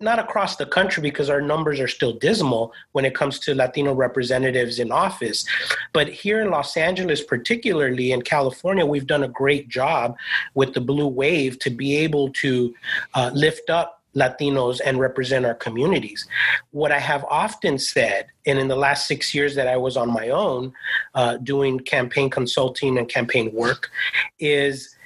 not 0.00 0.18
across 0.18 0.56
the 0.56 0.64
country 0.64 1.02
because 1.02 1.28
our 1.28 1.42
numbers 1.42 1.78
are 1.78 1.88
still 1.88 2.14
dismal 2.14 2.72
when 2.92 3.04
it 3.04 3.14
comes 3.14 3.38
to 3.38 3.54
Latino 3.54 3.92
representatives 3.92 4.78
in 4.78 4.90
office. 4.90 5.44
But 5.92 6.08
here 6.08 6.40
in 6.40 6.50
Los 6.50 6.76
Angeles, 6.76 7.22
particularly 7.22 8.12
in 8.12 8.22
California, 8.22 8.86
we've 8.86 9.06
done 9.06 9.24
a 9.24 9.28
great 9.28 9.68
job 9.68 10.16
with 10.54 10.72
the 10.72 10.80
Blue 10.80 11.06
Wave 11.06 11.58
to 11.60 11.70
be 11.70 11.96
able 11.96 12.32
to 12.34 12.74
uh, 13.14 13.30
lift 13.34 13.68
up 13.68 13.99
Latinos 14.16 14.80
and 14.84 14.98
represent 14.98 15.46
our 15.46 15.54
communities. 15.54 16.26
What 16.72 16.92
I 16.92 16.98
have 16.98 17.24
often 17.28 17.78
said, 17.78 18.26
and 18.46 18.58
in 18.58 18.68
the 18.68 18.76
last 18.76 19.06
six 19.06 19.34
years 19.34 19.54
that 19.54 19.68
I 19.68 19.76
was 19.76 19.96
on 19.96 20.12
my 20.12 20.30
own 20.30 20.72
uh, 21.14 21.36
doing 21.36 21.78
campaign 21.80 22.30
consulting 22.30 22.98
and 22.98 23.08
campaign 23.08 23.52
work, 23.52 23.90
is 24.38 24.96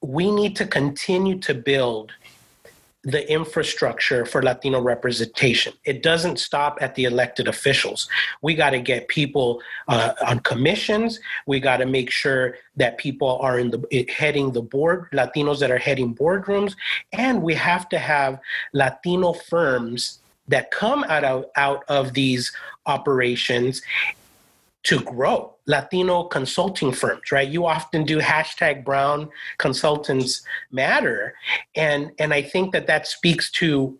we 0.00 0.30
need 0.30 0.56
to 0.56 0.66
continue 0.66 1.38
to 1.40 1.54
build 1.54 2.12
the 3.06 3.30
infrastructure 3.32 4.26
for 4.26 4.42
Latino 4.42 4.80
representation. 4.80 5.72
It 5.84 6.02
doesn't 6.02 6.40
stop 6.40 6.78
at 6.80 6.96
the 6.96 7.04
elected 7.04 7.46
officials. 7.46 8.08
We 8.42 8.56
got 8.56 8.70
to 8.70 8.80
get 8.80 9.06
people 9.06 9.62
uh, 9.86 10.14
on 10.26 10.40
commissions. 10.40 11.20
We 11.46 11.60
got 11.60 11.76
to 11.76 11.86
make 11.86 12.10
sure 12.10 12.56
that 12.76 12.98
people 12.98 13.38
are 13.40 13.60
in 13.60 13.70
the 13.70 14.06
heading 14.14 14.50
the 14.50 14.60
board, 14.60 15.08
Latinos 15.12 15.60
that 15.60 15.70
are 15.70 15.78
heading 15.78 16.16
boardrooms, 16.16 16.74
and 17.12 17.42
we 17.42 17.54
have 17.54 17.88
to 17.90 17.98
have 17.98 18.40
Latino 18.72 19.32
firms 19.32 20.18
that 20.48 20.72
come 20.72 21.04
out 21.04 21.24
of 21.24 21.44
out 21.54 21.84
of 21.88 22.12
these 22.12 22.52
operations 22.86 23.82
to 24.86 25.00
grow 25.00 25.52
Latino 25.66 26.22
consulting 26.22 26.92
firms, 26.92 27.32
right? 27.32 27.48
You 27.48 27.66
often 27.66 28.04
do 28.04 28.20
hashtag 28.20 28.84
Brown 28.84 29.28
Consultants 29.58 30.42
Matter, 30.70 31.34
and 31.74 32.12
and 32.20 32.32
I 32.32 32.42
think 32.42 32.72
that 32.72 32.86
that 32.86 33.08
speaks 33.08 33.50
to 33.52 33.98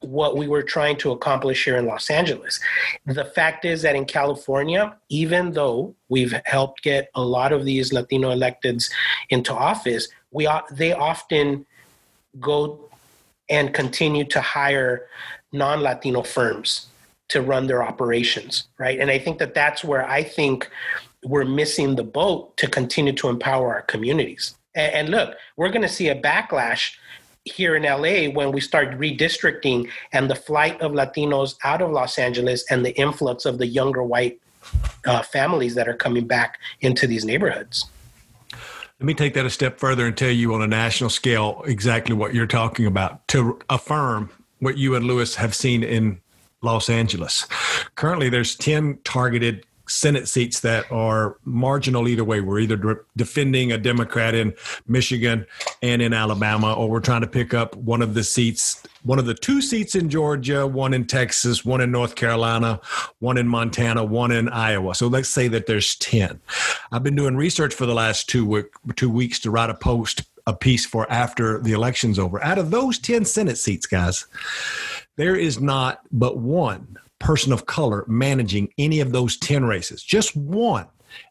what 0.00 0.36
we 0.36 0.46
were 0.46 0.62
trying 0.62 0.98
to 0.98 1.10
accomplish 1.10 1.64
here 1.64 1.78
in 1.78 1.86
Los 1.86 2.10
Angeles. 2.10 2.60
The 3.06 3.24
fact 3.24 3.64
is 3.64 3.80
that 3.80 3.96
in 3.96 4.04
California, 4.04 4.94
even 5.08 5.52
though 5.52 5.94
we've 6.10 6.34
helped 6.44 6.82
get 6.82 7.08
a 7.14 7.22
lot 7.22 7.54
of 7.54 7.64
these 7.64 7.94
Latino 7.94 8.30
electeds 8.30 8.90
into 9.30 9.54
office, 9.54 10.06
we 10.32 10.46
they 10.70 10.92
often 10.92 11.64
go 12.38 12.78
and 13.48 13.72
continue 13.72 14.24
to 14.24 14.42
hire 14.42 15.06
non-Latino 15.50 16.20
firms 16.22 16.88
to 17.28 17.42
run 17.42 17.66
their 17.66 17.82
operations, 17.82 18.68
right? 18.78 18.98
And 18.98 19.10
I 19.10 19.18
think 19.18 19.38
that 19.38 19.54
that's 19.54 19.82
where 19.82 20.08
I 20.08 20.22
think 20.22 20.70
we're 21.24 21.44
missing 21.44 21.96
the 21.96 22.04
boat 22.04 22.56
to 22.58 22.68
continue 22.68 23.12
to 23.14 23.28
empower 23.28 23.74
our 23.74 23.82
communities. 23.82 24.56
And, 24.74 24.92
and 24.94 25.08
look, 25.08 25.34
we're 25.56 25.70
going 25.70 25.82
to 25.82 25.88
see 25.88 26.08
a 26.08 26.20
backlash 26.20 26.96
here 27.44 27.76
in 27.76 27.84
LA 27.84 28.30
when 28.32 28.52
we 28.52 28.60
start 28.60 28.90
redistricting 28.98 29.88
and 30.12 30.30
the 30.30 30.34
flight 30.34 30.80
of 30.80 30.92
Latinos 30.92 31.56
out 31.64 31.80
of 31.80 31.90
Los 31.90 32.18
Angeles 32.18 32.64
and 32.70 32.84
the 32.84 32.96
influx 32.98 33.44
of 33.44 33.58
the 33.58 33.66
younger 33.66 34.02
white 34.02 34.40
uh, 35.04 35.22
families 35.22 35.74
that 35.76 35.88
are 35.88 35.94
coming 35.94 36.26
back 36.26 36.58
into 36.80 37.06
these 37.06 37.24
neighborhoods. 37.24 37.86
Let 38.98 39.06
me 39.06 39.14
take 39.14 39.34
that 39.34 39.44
a 39.44 39.50
step 39.50 39.78
further 39.78 40.06
and 40.06 40.16
tell 40.16 40.30
you 40.30 40.54
on 40.54 40.62
a 40.62 40.66
national 40.66 41.10
scale 41.10 41.62
exactly 41.66 42.14
what 42.14 42.34
you're 42.34 42.46
talking 42.46 42.86
about 42.86 43.26
to 43.28 43.58
affirm 43.68 44.30
what 44.58 44.78
you 44.78 44.94
and 44.94 45.04
Lewis 45.04 45.36
have 45.36 45.54
seen 45.54 45.82
in 45.82 46.20
Los 46.62 46.88
Angeles. 46.88 47.46
Currently, 47.94 48.28
there's 48.28 48.56
10 48.56 48.98
targeted 49.04 49.64
Senate 49.88 50.28
seats 50.28 50.60
that 50.60 50.90
are 50.90 51.36
marginal 51.44 52.08
either 52.08 52.24
way. 52.24 52.40
We're 52.40 52.60
either 52.60 52.76
de- 52.76 52.96
defending 53.16 53.72
a 53.72 53.78
Democrat 53.78 54.34
in 54.34 54.54
Michigan 54.88 55.46
and 55.82 56.02
in 56.02 56.12
Alabama, 56.12 56.74
or 56.74 56.88
we're 56.88 57.00
trying 57.00 57.20
to 57.20 57.26
pick 57.26 57.54
up 57.54 57.76
one 57.76 58.02
of 58.02 58.14
the 58.14 58.24
seats, 58.24 58.82
one 59.04 59.18
of 59.18 59.26
the 59.26 59.34
two 59.34 59.62
seats 59.62 59.94
in 59.94 60.10
Georgia, 60.10 60.66
one 60.66 60.92
in 60.92 61.06
Texas, 61.06 61.64
one 61.64 61.80
in 61.80 61.92
North 61.92 62.16
Carolina, 62.16 62.80
one 63.20 63.38
in 63.38 63.46
Montana, 63.46 64.04
one 64.04 64.32
in 64.32 64.48
Iowa. 64.48 64.94
So 64.94 65.06
let's 65.06 65.28
say 65.28 65.46
that 65.48 65.66
there's 65.66 65.94
10. 65.96 66.40
I've 66.90 67.04
been 67.04 67.16
doing 67.16 67.36
research 67.36 67.74
for 67.74 67.86
the 67.86 67.94
last 67.94 68.28
two, 68.28 68.68
two 68.96 69.10
weeks 69.10 69.38
to 69.40 69.50
write 69.50 69.70
a 69.70 69.74
post, 69.74 70.22
a 70.48 70.54
piece 70.54 70.84
for 70.84 71.10
after 71.12 71.60
the 71.60 71.72
election's 71.72 72.18
over. 72.18 72.42
Out 72.42 72.58
of 72.58 72.70
those 72.70 72.98
10 72.98 73.24
Senate 73.24 73.58
seats, 73.58 73.86
guys, 73.86 74.26
there 75.16 75.36
is 75.36 75.60
not 75.60 76.00
but 76.12 76.38
one 76.38 76.98
person 77.18 77.52
of 77.52 77.66
color 77.66 78.04
managing 78.06 78.72
any 78.78 79.00
of 79.00 79.12
those 79.12 79.36
10 79.38 79.64
races, 79.64 80.02
just 80.02 80.36
one. 80.36 80.86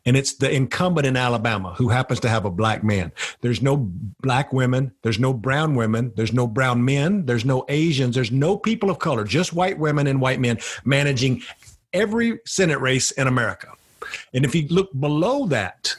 And 0.05 0.17
it's 0.17 0.33
the 0.33 0.51
incumbent 0.51 1.05
in 1.05 1.15
Alabama 1.15 1.75
who 1.77 1.89
happens 1.89 2.19
to 2.21 2.29
have 2.29 2.45
a 2.45 2.49
black 2.49 2.83
man. 2.83 3.11
There's 3.41 3.61
no 3.61 3.77
black 4.21 4.51
women. 4.51 4.91
There's 5.03 5.19
no 5.19 5.31
brown 5.31 5.75
women. 5.75 6.11
There's 6.15 6.33
no 6.33 6.47
brown 6.47 6.83
men. 6.83 7.25
There's 7.25 7.45
no 7.45 7.65
Asians. 7.69 8.15
There's 8.15 8.31
no 8.31 8.57
people 8.57 8.89
of 8.89 8.97
color, 8.97 9.25
just 9.25 9.53
white 9.53 9.77
women 9.77 10.07
and 10.07 10.19
white 10.19 10.39
men 10.39 10.57
managing 10.85 11.43
every 11.93 12.39
Senate 12.45 12.79
race 12.79 13.11
in 13.11 13.27
America. 13.27 13.67
And 14.33 14.43
if 14.43 14.55
you 14.55 14.67
look 14.69 14.89
below 14.99 15.45
that, 15.47 15.95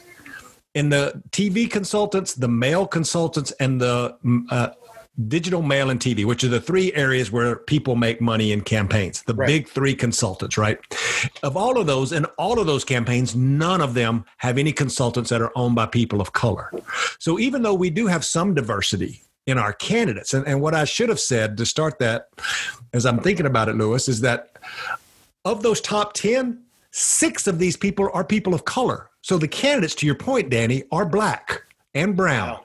in 0.77 0.89
the 0.89 1.23
TV 1.31 1.69
consultants, 1.69 2.35
the 2.35 2.47
male 2.47 2.85
consultants, 2.85 3.51
and 3.53 3.81
the 3.81 4.15
uh, 4.51 4.69
digital 5.27 5.61
mail 5.61 5.89
and 5.89 5.99
TV, 5.99 6.25
which 6.25 6.43
are 6.43 6.49
the 6.49 6.61
three 6.61 6.93
areas 6.93 7.31
where 7.31 7.55
people 7.55 7.95
make 7.95 8.21
money 8.21 8.51
in 8.51 8.61
campaigns, 8.61 9.23
the 9.23 9.33
right. 9.33 9.47
big 9.47 9.67
three 9.67 9.95
consultants, 9.95 10.57
right? 10.57 10.77
Of 11.41 11.57
all 11.57 11.79
of 11.79 11.87
those, 11.87 12.11
and 12.11 12.27
all 12.37 12.59
of 12.59 12.67
those 12.67 12.85
campaigns, 12.85 13.35
none 13.35 13.81
of 13.81 13.93
them 13.93 14.25
have 14.37 14.57
any 14.57 14.71
consultants 14.71 15.29
that 15.31 15.41
are 15.41 15.51
owned 15.55 15.75
by 15.75 15.87
people 15.87 16.21
of 16.21 16.33
color. 16.33 16.71
So 17.19 17.39
even 17.39 17.63
though 17.63 17.73
we 17.73 17.89
do 17.89 18.07
have 18.07 18.23
some 18.23 18.53
diversity 18.53 19.23
in 19.47 19.57
our 19.57 19.73
candidates, 19.73 20.33
and, 20.33 20.45
and 20.47 20.61
what 20.61 20.75
I 20.75 20.85
should 20.85 21.09
have 21.09 21.19
said 21.19 21.57
to 21.57 21.65
start 21.65 21.97
that, 21.99 22.27
as 22.93 23.05
I'm 23.05 23.19
thinking 23.19 23.45
about 23.45 23.69
it, 23.69 23.75
Lewis, 23.75 24.07
is 24.07 24.21
that 24.21 24.57
of 25.45 25.63
those 25.63 25.81
top 25.81 26.13
10, 26.13 26.61
six 26.91 27.47
of 27.47 27.57
these 27.57 27.77
people 27.77 28.09
are 28.13 28.23
people 28.23 28.53
of 28.53 28.65
color. 28.65 29.09
So 29.21 29.37
the 29.37 29.47
candidates, 29.47 29.95
to 29.95 30.05
your 30.05 30.15
point, 30.15 30.49
Danny, 30.49 30.83
are 30.91 31.05
black 31.05 31.63
and 31.97 32.15
brown 32.15 32.59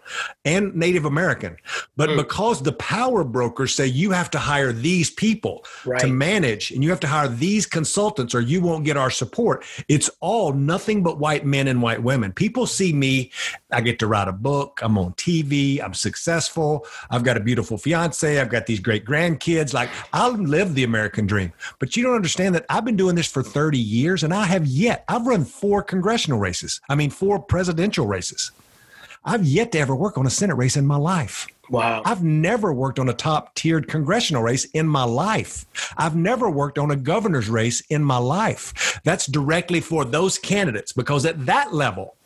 and 0.44 0.74
Native 0.74 1.04
American. 1.04 1.56
But 1.96 2.10
mm. 2.10 2.16
because 2.16 2.62
the 2.62 2.72
power 2.72 3.24
brokers 3.24 3.74
say 3.74 3.86
you 3.86 4.10
have 4.10 4.30
to 4.30 4.38
hire 4.38 4.72
these 4.72 5.10
people 5.10 5.64
right. 5.86 6.00
to 6.00 6.06
manage 6.08 6.70
and 6.70 6.84
you 6.84 6.90
have 6.90 7.00
to 7.00 7.06
hire 7.06 7.28
these 7.28 7.64
consultants 7.64 8.34
or 8.34 8.40
you 8.40 8.60
won't 8.60 8.84
get 8.84 8.96
our 8.96 9.10
support, 9.10 9.64
it's 9.88 10.10
all 10.20 10.52
nothing 10.52 11.02
but 11.02 11.18
white 11.18 11.46
men 11.46 11.66
and 11.68 11.80
white 11.80 12.02
women. 12.02 12.32
People 12.32 12.66
see 12.66 12.92
me, 12.92 13.30
I 13.70 13.80
get 13.80 13.98
to 14.00 14.06
write 14.06 14.28
a 14.28 14.32
book, 14.32 14.80
I'm 14.82 14.98
on 14.98 15.14
TV, 15.14 15.82
I'm 15.82 15.94
successful, 15.94 16.86
I've 17.10 17.24
got 17.24 17.36
a 17.36 17.40
beautiful 17.40 17.78
fiance, 17.78 18.38
I've 18.38 18.50
got 18.50 18.66
these 18.66 18.80
great 18.80 19.04
grandkids. 19.04 19.72
Like 19.72 19.88
I'll 20.12 20.32
live 20.32 20.74
the 20.74 20.84
American 20.84 21.26
dream. 21.26 21.52
But 21.78 21.96
you 21.96 22.02
don't 22.02 22.16
understand 22.16 22.54
that 22.54 22.66
I've 22.68 22.84
been 22.84 22.96
doing 22.96 23.14
this 23.14 23.26
for 23.26 23.42
30 23.42 23.78
years 23.78 24.22
and 24.22 24.34
I 24.34 24.44
have 24.44 24.66
yet, 24.66 25.04
I've 25.08 25.26
run 25.26 25.44
four 25.44 25.82
congressional 25.82 26.38
races. 26.38 26.80
I 26.88 26.94
mean, 26.94 27.10
four 27.10 27.38
presidential 27.38 28.06
races. 28.06 28.52
I've 29.24 29.44
yet 29.44 29.72
to 29.72 29.78
ever 29.78 29.94
work 29.94 30.18
on 30.18 30.26
a 30.26 30.30
Senate 30.30 30.56
race 30.56 30.76
in 30.76 30.86
my 30.86 30.96
life. 30.96 31.46
Wow. 31.70 32.02
I've 32.04 32.22
never 32.22 32.72
worked 32.72 32.98
on 32.98 33.08
a 33.08 33.14
top 33.14 33.54
tiered 33.54 33.88
congressional 33.88 34.42
race 34.42 34.64
in 34.66 34.86
my 34.86 35.04
life. 35.04 35.64
I've 35.96 36.16
never 36.16 36.50
worked 36.50 36.78
on 36.78 36.90
a 36.90 36.96
governor's 36.96 37.48
race 37.48 37.80
in 37.88 38.02
my 38.02 38.18
life. 38.18 39.00
That's 39.04 39.26
directly 39.26 39.80
for 39.80 40.04
those 40.04 40.38
candidates 40.38 40.92
because 40.92 41.24
at 41.24 41.46
that 41.46 41.72
level, 41.72 42.16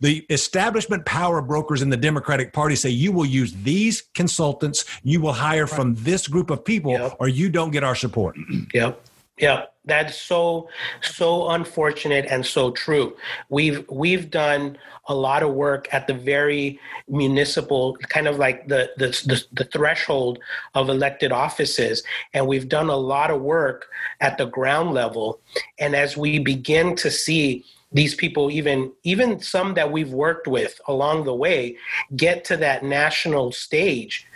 the 0.00 0.26
establishment 0.28 1.06
power 1.06 1.40
brokers 1.40 1.80
in 1.80 1.88
the 1.88 1.96
Democratic 1.96 2.52
Party 2.52 2.76
say 2.76 2.90
you 2.90 3.12
will 3.12 3.24
use 3.24 3.54
these 3.62 4.02
consultants, 4.14 4.84
you 5.02 5.20
will 5.20 5.32
hire 5.32 5.66
from 5.66 5.94
this 5.94 6.28
group 6.28 6.50
of 6.50 6.64
people, 6.64 6.92
yep. 6.92 7.16
or 7.20 7.28
you 7.28 7.48
don't 7.48 7.70
get 7.70 7.84
our 7.84 7.94
support. 7.94 8.36
Yep. 8.74 9.00
Yeah, 9.38 9.64
that's 9.84 10.16
so 10.16 10.68
so 11.02 11.50
unfortunate 11.50 12.26
and 12.28 12.46
so 12.46 12.70
true. 12.70 13.16
We've 13.48 13.84
we've 13.90 14.30
done 14.30 14.78
a 15.08 15.14
lot 15.14 15.42
of 15.42 15.52
work 15.54 15.92
at 15.92 16.06
the 16.06 16.14
very 16.14 16.78
municipal 17.08 17.96
kind 18.08 18.28
of 18.28 18.38
like 18.38 18.68
the 18.68 18.90
the 18.96 19.08
the, 19.26 19.44
the 19.52 19.64
threshold 19.64 20.38
of 20.74 20.88
elected 20.88 21.32
offices 21.32 22.02
and 22.32 22.46
we've 22.46 22.68
done 22.68 22.88
a 22.88 22.96
lot 22.96 23.30
of 23.30 23.42
work 23.42 23.88
at 24.20 24.38
the 24.38 24.46
ground 24.46 24.92
level 24.92 25.40
and 25.78 25.94
as 25.94 26.16
we 26.16 26.38
begin 26.38 26.96
to 26.96 27.10
see 27.10 27.64
these 27.92 28.14
people 28.14 28.50
even 28.50 28.90
even 29.02 29.40
some 29.40 29.74
that 29.74 29.92
we've 29.92 30.12
worked 30.12 30.46
with 30.46 30.80
along 30.88 31.24
the 31.24 31.34
way 31.34 31.76
get 32.16 32.44
to 32.44 32.56
that 32.56 32.82
national 32.82 33.52
stage 33.52 34.26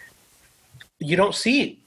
you 0.98 1.16
don't 1.16 1.34
see 1.34 1.78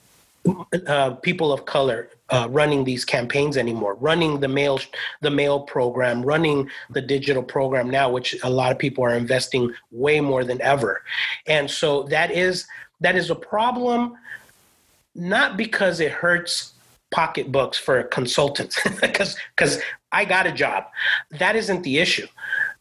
uh, 0.88 1.12
people 1.22 1.54
of 1.54 1.66
color 1.66 2.10
uh, 2.32 2.48
running 2.50 2.84
these 2.84 3.06
campaigns 3.06 3.58
anymore, 3.58 3.96
running 3.96 4.40
the 4.40 4.48
mail 4.48 4.80
the 5.22 5.30
mail 5.30 5.60
program, 5.60 6.22
running 6.22 6.70
the 6.90 7.02
digital 7.02 7.44
program 7.44 7.90
now, 7.90 8.10
which 8.10 8.36
a 8.44 8.50
lot 8.50 8.72
of 8.72 8.80
people 8.80 9.04
are 9.04 9.16
investing 9.16 9.72
way 9.92 10.20
more 10.22 10.44
than 10.44 10.62
ever, 10.62 11.04
and 11.48 11.70
so 11.70 12.04
that 12.04 12.32
is 12.32 12.66
that 13.02 13.16
is 13.16 13.30
a 13.30 13.36
problem, 13.36 14.16
not 15.14 15.58
because 15.58 16.00
it 16.00 16.12
hurts 16.12 16.74
pocketbooks 17.12 17.78
for 17.78 18.04
consultants, 18.04 18.80
because 19.02 19.36
because 19.56 19.80
I 20.12 20.26
got 20.26 20.48
a 20.48 20.52
job, 20.52 20.86
that 21.32 21.56
isn't 21.56 21.84
the 21.84 22.00
issue. 22.00 22.28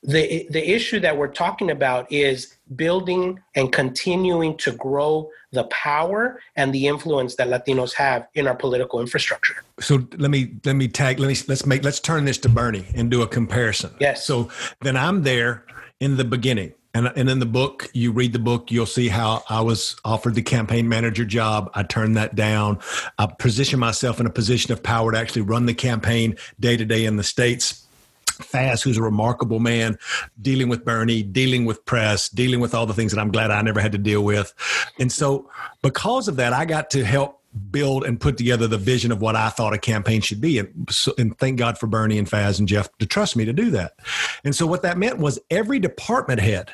The 0.02 0.46
the 0.50 0.70
issue 0.70 1.00
that 1.00 1.16
we're 1.16 1.28
talking 1.28 1.70
about 1.70 2.10
is 2.10 2.56
building 2.76 3.40
and 3.54 3.72
continuing 3.72 4.56
to 4.58 4.72
grow 4.72 5.30
the 5.52 5.64
power 5.64 6.40
and 6.56 6.72
the 6.72 6.86
influence 6.86 7.34
that 7.36 7.48
Latinos 7.48 7.92
have 7.94 8.26
in 8.34 8.46
our 8.46 8.54
political 8.54 9.00
infrastructure. 9.00 9.62
So 9.80 10.06
let 10.16 10.30
me 10.30 10.52
let 10.64 10.76
me 10.76 10.88
tag 10.88 11.18
let 11.18 11.28
me 11.28 11.36
let's 11.48 11.66
make 11.66 11.82
let's 11.82 12.00
turn 12.00 12.24
this 12.24 12.38
to 12.38 12.48
Bernie 12.48 12.86
and 12.94 13.10
do 13.10 13.22
a 13.22 13.26
comparison. 13.26 13.94
Yes. 14.00 14.24
So 14.24 14.50
then 14.80 14.96
I'm 14.96 15.22
there 15.22 15.64
in 15.98 16.16
the 16.16 16.24
beginning. 16.24 16.74
And, 16.92 17.06
and 17.14 17.30
in 17.30 17.38
the 17.38 17.46
book, 17.46 17.88
you 17.92 18.10
read 18.10 18.32
the 18.32 18.40
book, 18.40 18.72
you'll 18.72 18.84
see 18.84 19.06
how 19.06 19.44
I 19.48 19.60
was 19.60 19.94
offered 20.04 20.34
the 20.34 20.42
campaign 20.42 20.88
manager 20.88 21.24
job. 21.24 21.70
I 21.72 21.84
turned 21.84 22.16
that 22.16 22.34
down. 22.34 22.80
I 23.16 23.26
positioned 23.26 23.78
myself 23.78 24.18
in 24.18 24.26
a 24.26 24.30
position 24.30 24.72
of 24.72 24.82
power 24.82 25.12
to 25.12 25.18
actually 25.18 25.42
run 25.42 25.66
the 25.66 25.74
campaign 25.74 26.36
day 26.58 26.76
to 26.76 26.84
day 26.84 27.04
in 27.04 27.16
the 27.16 27.22
States 27.22 27.86
Faz, 28.40 28.82
who's 28.82 28.96
a 28.96 29.02
remarkable 29.02 29.60
man, 29.60 29.98
dealing 30.40 30.68
with 30.68 30.84
Bernie, 30.84 31.22
dealing 31.22 31.64
with 31.64 31.84
press, 31.84 32.28
dealing 32.28 32.60
with 32.60 32.74
all 32.74 32.86
the 32.86 32.94
things 32.94 33.12
that 33.12 33.20
I'm 33.20 33.30
glad 33.30 33.50
I 33.50 33.62
never 33.62 33.80
had 33.80 33.92
to 33.92 33.98
deal 33.98 34.22
with. 34.22 34.54
And 34.98 35.10
so, 35.10 35.50
because 35.82 36.28
of 36.28 36.36
that, 36.36 36.52
I 36.52 36.64
got 36.64 36.90
to 36.90 37.04
help 37.04 37.40
build 37.70 38.04
and 38.04 38.20
put 38.20 38.36
together 38.36 38.68
the 38.68 38.78
vision 38.78 39.10
of 39.10 39.20
what 39.20 39.34
I 39.34 39.48
thought 39.48 39.74
a 39.74 39.78
campaign 39.78 40.20
should 40.20 40.40
be. 40.40 40.58
And, 40.58 40.88
so, 40.88 41.12
and 41.18 41.36
thank 41.38 41.58
God 41.58 41.78
for 41.78 41.86
Bernie 41.86 42.18
and 42.18 42.28
Faz 42.28 42.58
and 42.58 42.68
Jeff 42.68 42.88
to 42.98 43.06
trust 43.06 43.36
me 43.36 43.44
to 43.44 43.52
do 43.52 43.70
that. 43.70 43.94
And 44.44 44.54
so, 44.54 44.66
what 44.66 44.82
that 44.82 44.98
meant 44.98 45.18
was 45.18 45.38
every 45.50 45.78
department 45.78 46.40
head 46.40 46.70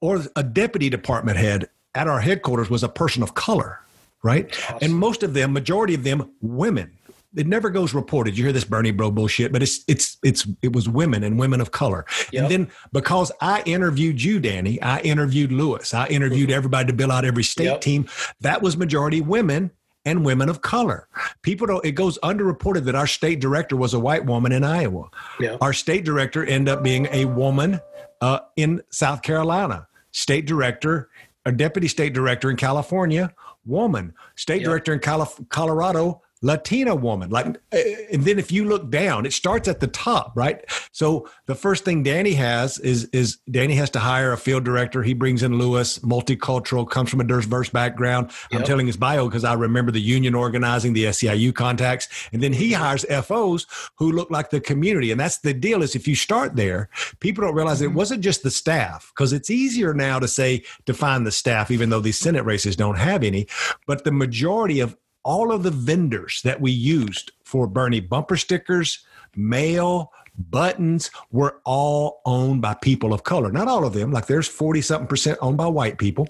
or 0.00 0.22
a 0.36 0.42
deputy 0.42 0.90
department 0.90 1.38
head 1.38 1.68
at 1.94 2.08
our 2.08 2.20
headquarters 2.20 2.68
was 2.68 2.82
a 2.82 2.88
person 2.88 3.22
of 3.22 3.34
color, 3.34 3.80
right? 4.22 4.54
Awesome. 4.64 4.78
And 4.82 4.94
most 4.94 5.22
of 5.22 5.32
them, 5.34 5.52
majority 5.52 5.94
of 5.94 6.04
them, 6.04 6.30
women 6.42 6.92
it 7.36 7.46
never 7.46 7.70
goes 7.70 7.94
reported. 7.94 8.36
You 8.36 8.44
hear 8.44 8.52
this 8.52 8.64
Bernie 8.64 8.90
bro 8.90 9.10
bullshit, 9.10 9.52
but 9.52 9.62
it's 9.62 9.84
it's 9.88 10.18
it's 10.22 10.46
it 10.62 10.72
was 10.72 10.88
women 10.88 11.24
and 11.24 11.38
women 11.38 11.60
of 11.60 11.70
color. 11.70 12.04
Yep. 12.32 12.42
And 12.42 12.50
then 12.50 12.70
because 12.92 13.32
I 13.40 13.62
interviewed 13.66 14.22
you, 14.22 14.40
Danny, 14.40 14.80
I 14.82 15.00
interviewed 15.00 15.52
Lewis, 15.52 15.94
I 15.94 16.06
interviewed 16.08 16.48
mm-hmm. 16.48 16.56
everybody 16.56 16.86
to 16.88 16.92
build 16.92 17.10
out 17.10 17.24
every 17.24 17.44
state 17.44 17.64
yep. 17.64 17.80
team. 17.80 18.08
That 18.40 18.62
was 18.62 18.76
majority 18.76 19.20
women 19.20 19.70
and 20.04 20.24
women 20.24 20.48
of 20.48 20.60
color. 20.60 21.08
People 21.42 21.66
don't, 21.66 21.84
it 21.84 21.92
goes 21.92 22.18
underreported 22.18 22.84
that 22.84 22.94
our 22.94 23.06
state 23.06 23.40
director 23.40 23.76
was 23.76 23.94
a 23.94 23.98
white 23.98 24.24
woman 24.26 24.52
in 24.52 24.64
Iowa. 24.64 25.08
Yeah. 25.40 25.56
Our 25.60 25.72
state 25.72 26.04
director 26.04 26.44
ended 26.44 26.74
up 26.74 26.82
being 26.82 27.08
a 27.10 27.24
woman 27.24 27.80
uh, 28.20 28.40
in 28.56 28.82
South 28.90 29.22
Carolina. 29.22 29.86
State 30.12 30.46
director, 30.46 31.08
a 31.46 31.52
deputy 31.52 31.88
state 31.88 32.12
director 32.12 32.50
in 32.50 32.56
California, 32.56 33.32
woman. 33.64 34.14
State 34.36 34.62
director 34.62 34.92
in 34.92 35.00
Colorado, 35.48 36.22
Latina 36.44 36.94
woman. 36.94 37.30
Like, 37.30 37.46
uh, 37.46 37.78
and 38.12 38.22
then 38.22 38.38
if 38.38 38.52
you 38.52 38.66
look 38.66 38.90
down, 38.90 39.24
it 39.24 39.32
starts 39.32 39.66
at 39.66 39.80
the 39.80 39.86
top, 39.86 40.32
right? 40.36 40.62
So 40.92 41.26
the 41.46 41.54
first 41.54 41.86
thing 41.86 42.02
Danny 42.02 42.34
has 42.34 42.78
is 42.78 43.04
is 43.06 43.38
Danny 43.50 43.74
has 43.76 43.88
to 43.90 43.98
hire 43.98 44.30
a 44.30 44.36
field 44.36 44.62
director. 44.62 45.02
He 45.02 45.14
brings 45.14 45.42
in 45.42 45.58
Lewis, 45.58 46.00
multicultural, 46.00 46.88
comes 46.88 47.08
from 47.08 47.22
a 47.22 47.24
diverse 47.24 47.70
background. 47.70 48.30
I'm 48.52 48.62
telling 48.62 48.86
his 48.86 48.98
bio 48.98 49.26
because 49.26 49.42
I 49.42 49.54
remember 49.54 49.90
the 49.90 50.02
union 50.02 50.34
organizing, 50.34 50.92
the 50.92 51.04
SEIU 51.04 51.54
contacts, 51.54 52.08
and 52.30 52.42
then 52.42 52.52
he 52.52 52.72
hires 52.72 53.06
FOs 53.24 53.66
who 53.96 54.12
look 54.12 54.30
like 54.30 54.50
the 54.50 54.60
community. 54.60 55.10
And 55.10 55.18
that's 55.18 55.38
the 55.38 55.54
deal 55.54 55.82
is 55.82 55.96
if 55.96 56.06
you 56.06 56.14
start 56.14 56.56
there, 56.56 56.90
people 57.20 57.42
don't 57.42 57.54
realize 57.54 57.80
it 57.80 57.94
wasn't 57.94 58.22
just 58.22 58.42
the 58.42 58.50
staff 58.50 59.10
because 59.14 59.32
it's 59.32 59.48
easier 59.48 59.94
now 59.94 60.18
to 60.18 60.28
say 60.28 60.62
define 60.84 61.24
the 61.24 61.32
staff, 61.32 61.70
even 61.70 61.88
though 61.88 62.00
these 62.00 62.18
Senate 62.18 62.44
races 62.44 62.76
don't 62.76 62.98
have 62.98 63.24
any. 63.24 63.46
But 63.86 64.04
the 64.04 64.12
majority 64.12 64.80
of 64.80 64.94
all 65.24 65.52
of 65.52 65.62
the 65.62 65.70
vendors 65.70 66.40
that 66.44 66.60
we 66.60 66.70
used 66.70 67.32
for 67.42 67.66
Bernie 67.66 68.00
bumper 68.00 68.36
stickers, 68.36 69.04
mail, 69.34 70.12
buttons 70.36 71.10
were 71.30 71.60
all 71.64 72.20
owned 72.24 72.60
by 72.60 72.74
people 72.74 73.12
of 73.12 73.24
color. 73.24 73.52
Not 73.52 73.68
all 73.68 73.84
of 73.84 73.92
them, 73.92 74.10
like 74.10 74.26
there's 74.26 74.48
40 74.48 74.82
something 74.82 75.06
percent 75.06 75.38
owned 75.40 75.56
by 75.56 75.66
white 75.66 75.98
people, 75.98 76.26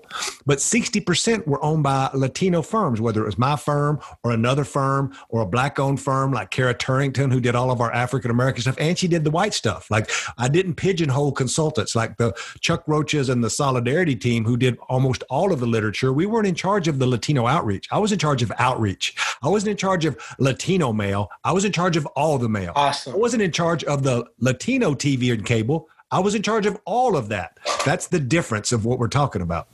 but 0.46 0.58
60% 0.58 1.46
were 1.46 1.62
owned 1.64 1.82
by 1.82 2.10
Latino 2.14 2.62
firms, 2.62 3.00
whether 3.00 3.22
it 3.22 3.26
was 3.26 3.38
my 3.38 3.56
firm 3.56 4.00
or 4.22 4.32
another 4.32 4.64
firm 4.64 5.14
or 5.28 5.42
a 5.42 5.46
black 5.46 5.78
owned 5.78 6.00
firm 6.00 6.32
like 6.32 6.50
Kara 6.50 6.74
Turrington, 6.74 7.32
who 7.32 7.40
did 7.40 7.54
all 7.54 7.70
of 7.70 7.80
our 7.80 7.92
African 7.92 8.30
American 8.30 8.62
stuff. 8.62 8.76
And 8.78 8.98
she 8.98 9.08
did 9.08 9.24
the 9.24 9.30
white 9.30 9.54
stuff. 9.54 9.90
Like 9.90 10.10
I 10.38 10.48
didn't 10.48 10.74
pigeonhole 10.74 11.32
consultants 11.32 11.96
like 11.96 12.16
the 12.16 12.32
Chuck 12.60 12.84
Rochas 12.86 13.30
and 13.30 13.42
the 13.42 13.50
Solidarity 13.50 14.16
team, 14.16 14.44
who 14.44 14.56
did 14.56 14.76
almost 14.88 15.22
all 15.30 15.52
of 15.52 15.60
the 15.60 15.66
literature. 15.66 16.12
We 16.12 16.26
weren't 16.26 16.46
in 16.46 16.54
charge 16.54 16.88
of 16.88 16.98
the 16.98 17.06
Latino 17.06 17.46
outreach. 17.46 17.88
I 17.90 17.98
was 17.98 18.12
in 18.12 18.18
charge 18.18 18.42
of 18.42 18.52
outreach. 18.58 19.14
I 19.42 19.48
wasn't 19.48 19.72
in 19.72 19.76
charge 19.76 20.04
of 20.04 20.16
Latino 20.38 20.92
mail. 20.92 21.30
I 21.42 21.52
was 21.52 21.64
in 21.64 21.72
charge 21.72 21.96
of 21.96 22.06
all 22.06 22.38
the 22.38 22.48
mail. 22.48 22.72
Awesome. 22.74 23.14
I 23.14 23.16
wasn't 23.16 23.42
in 23.42 23.52
charge 23.52 23.84
of 23.84 23.93
the 24.02 24.24
Latino 24.38 24.94
TV 24.94 25.32
and 25.32 25.44
cable. 25.44 25.88
I 26.10 26.20
was 26.20 26.34
in 26.34 26.42
charge 26.42 26.66
of 26.66 26.78
all 26.84 27.16
of 27.16 27.28
that. 27.28 27.58
That's 27.84 28.06
the 28.08 28.20
difference 28.20 28.72
of 28.72 28.84
what 28.84 28.98
we're 28.98 29.08
talking 29.08 29.42
about. 29.42 29.68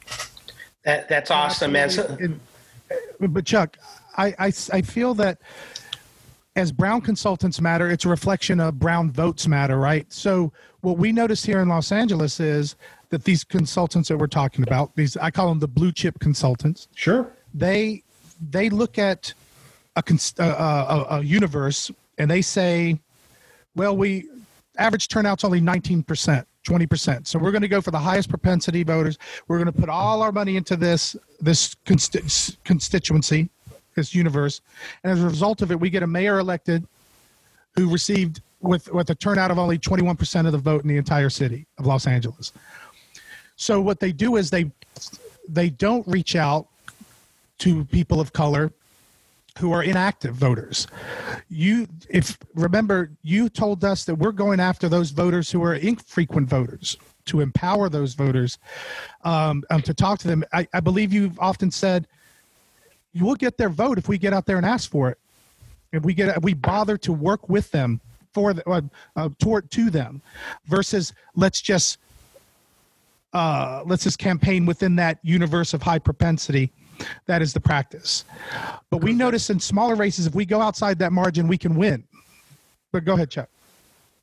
That, 0.85 1.09
that's 1.09 1.31
awesome, 1.31 1.73
man. 1.73 1.91
And- 2.19 2.41
but 3.21 3.45
Chuck, 3.45 3.77
I, 4.17 4.35
I, 4.39 4.53
I 4.73 4.83
feel 4.83 5.15
that 5.15 5.39
as 6.57 6.73
Brown 6.73 7.01
consultants 7.01 7.61
matter, 7.61 7.89
it's 7.91 8.05
a 8.05 8.09
reflection 8.09 8.59
of 8.61 8.79
Brown 8.79 9.11
votes 9.13 9.47
matter, 9.47 9.79
right? 9.79 10.11
So 10.13 10.53
what 10.81 10.99
we 10.99 11.13
notice 11.13 11.45
here 11.45 11.61
in 11.61 11.69
Los 11.69 11.93
Angeles 11.93 12.41
is 12.41 12.75
that 13.11 13.25
these 13.25 13.45
consultants 13.45 14.09
that 14.09 14.17
we're 14.17 14.27
talking 14.27 14.65
about, 14.65 14.95
these 14.97 15.17
I 15.17 15.31
call 15.31 15.49
them 15.49 15.59
the 15.61 15.69
blue 15.69 15.93
chip 15.93 16.19
consultants, 16.19 16.89
Sure. 16.95 17.31
they 17.55 18.03
they 18.51 18.71
look 18.71 18.99
at 18.99 19.33
a, 19.97 20.03
a, 20.43 21.07
a 21.11 21.21
universe 21.23 21.91
and 22.19 22.31
they 22.31 22.43
say, 22.43 22.99
well, 23.77 23.97
we 23.97 24.29
average 24.79 25.09
turnout's 25.09 25.45
only 25.45 25.61
19%, 25.61 26.45
20%. 26.65 27.27
So 27.27 27.39
we're 27.39 27.51
going 27.51 27.63
to 27.63 27.69
go 27.69 27.81
for 27.81 27.91
the 27.91 27.99
highest 27.99 28.29
propensity 28.29 28.83
voters. 28.83 29.19
We're 29.49 29.59
going 29.59 29.73
to 29.73 29.79
put 29.79 29.89
all 29.89 30.23
our 30.23 30.33
money 30.33 30.57
into 30.57 30.77
this 30.77 31.17
this 31.41 31.75
consti- 31.87 32.57
constituency, 32.65 33.49
this 33.95 34.15
universe, 34.15 34.61
and 35.03 35.13
as 35.13 35.23
a 35.23 35.27
result 35.27 35.63
of 35.63 35.71
it, 35.71 35.81
we 35.81 35.91
get 35.91 36.03
a 36.03 36.07
mayor 36.07 36.39
elected 36.39 36.87
who 37.77 37.91
received 37.91 38.43
with 38.61 38.93
with 38.93 39.11
a 39.11 39.15
turnout 39.15 39.51
of 39.51 39.59
only 39.59 39.79
21% 39.79 40.47
of 40.47 40.53
the 40.53 40.59
vote 40.59 40.83
in 40.83 40.89
the 40.89 40.97
entire 40.97 41.31
city 41.31 41.67
of 41.79 41.87
Los 41.87 42.07
Angeles. 42.07 42.53
So 43.57 43.81
what 43.81 44.01
they 44.01 44.13
do 44.13 44.37
is 44.37 44.51
they 44.51 44.71
they 45.49 45.71
don't 45.71 46.07
reach 46.07 46.37
out 46.37 46.67
to 47.59 47.85
people 47.87 48.21
of 48.21 48.33
color 48.33 48.73
who 49.61 49.73
are 49.73 49.83
inactive 49.83 50.35
voters. 50.35 50.87
You 51.49 51.87
if 52.09 52.39
remember 52.55 53.11
you 53.23 53.49
told 53.49 53.85
us 53.85 54.05
that 54.05 54.15
we're 54.15 54.33
going 54.33 54.59
after 54.59 54.89
those 54.89 55.11
voters 55.11 55.51
who 55.51 55.63
are 55.63 55.75
infrequent 55.75 56.49
voters 56.49 56.97
to 57.27 57.41
empower 57.41 57.89
those 57.89 58.15
voters 58.15 58.59
um, 59.23 59.63
um, 59.71 59.83
to 59.83 59.93
talk 59.93 60.19
to 60.21 60.29
them. 60.29 60.43
I, 60.53 60.67
I 60.73 60.81
believe 60.81 61.13
you've 61.13 61.39
often 61.39 61.71
said 61.71 62.09
you 63.13 63.25
will 63.25 63.35
get 63.35 63.59
their 63.59 63.69
vote 63.69 63.99
if 63.99 64.09
we 64.09 64.17
get 64.17 64.33
out 64.33 64.47
there 64.47 64.57
and 64.57 64.65
ask 64.65 64.91
for 64.91 65.11
it. 65.11 65.19
If 65.93 66.05
we 66.05 66.15
get 66.15 66.37
if 66.37 66.43
we 66.43 66.55
bother 66.55 66.97
to 66.99 67.13
work 67.13 67.49
with 67.49 67.71
them 67.71 68.01
for 68.33 68.55
the, 68.55 68.69
uh, 68.69 68.81
uh, 69.17 69.29
toward 69.39 69.71
to 69.73 69.91
them 69.91 70.23
versus 70.67 71.13
let's 71.35 71.61
just 71.61 71.99
uh, 73.33 73.83
let's 73.85 74.05
just 74.05 74.19
campaign 74.19 74.65
within 74.65 74.97
that 74.97 75.19
universe 75.23 75.75
of 75.75 75.83
high 75.83 75.99
propensity. 75.99 76.73
That 77.27 77.43
is 77.43 77.53
the 77.53 77.61
practice. 77.61 78.25
But 78.91 78.99
we 78.99 79.13
notice 79.13 79.51
in 79.51 79.61
smaller 79.61 79.95
races, 79.95 80.27
if 80.27 80.35
we 80.35 80.45
go 80.45 80.61
outside 80.61 80.99
that 80.99 81.13
margin, 81.13 81.49
we 81.49 81.59
can 81.59 81.75
win. 81.75 82.05
But 82.93 83.05
go 83.05 83.15
ahead, 83.15 83.31
Chuck. 83.31 83.49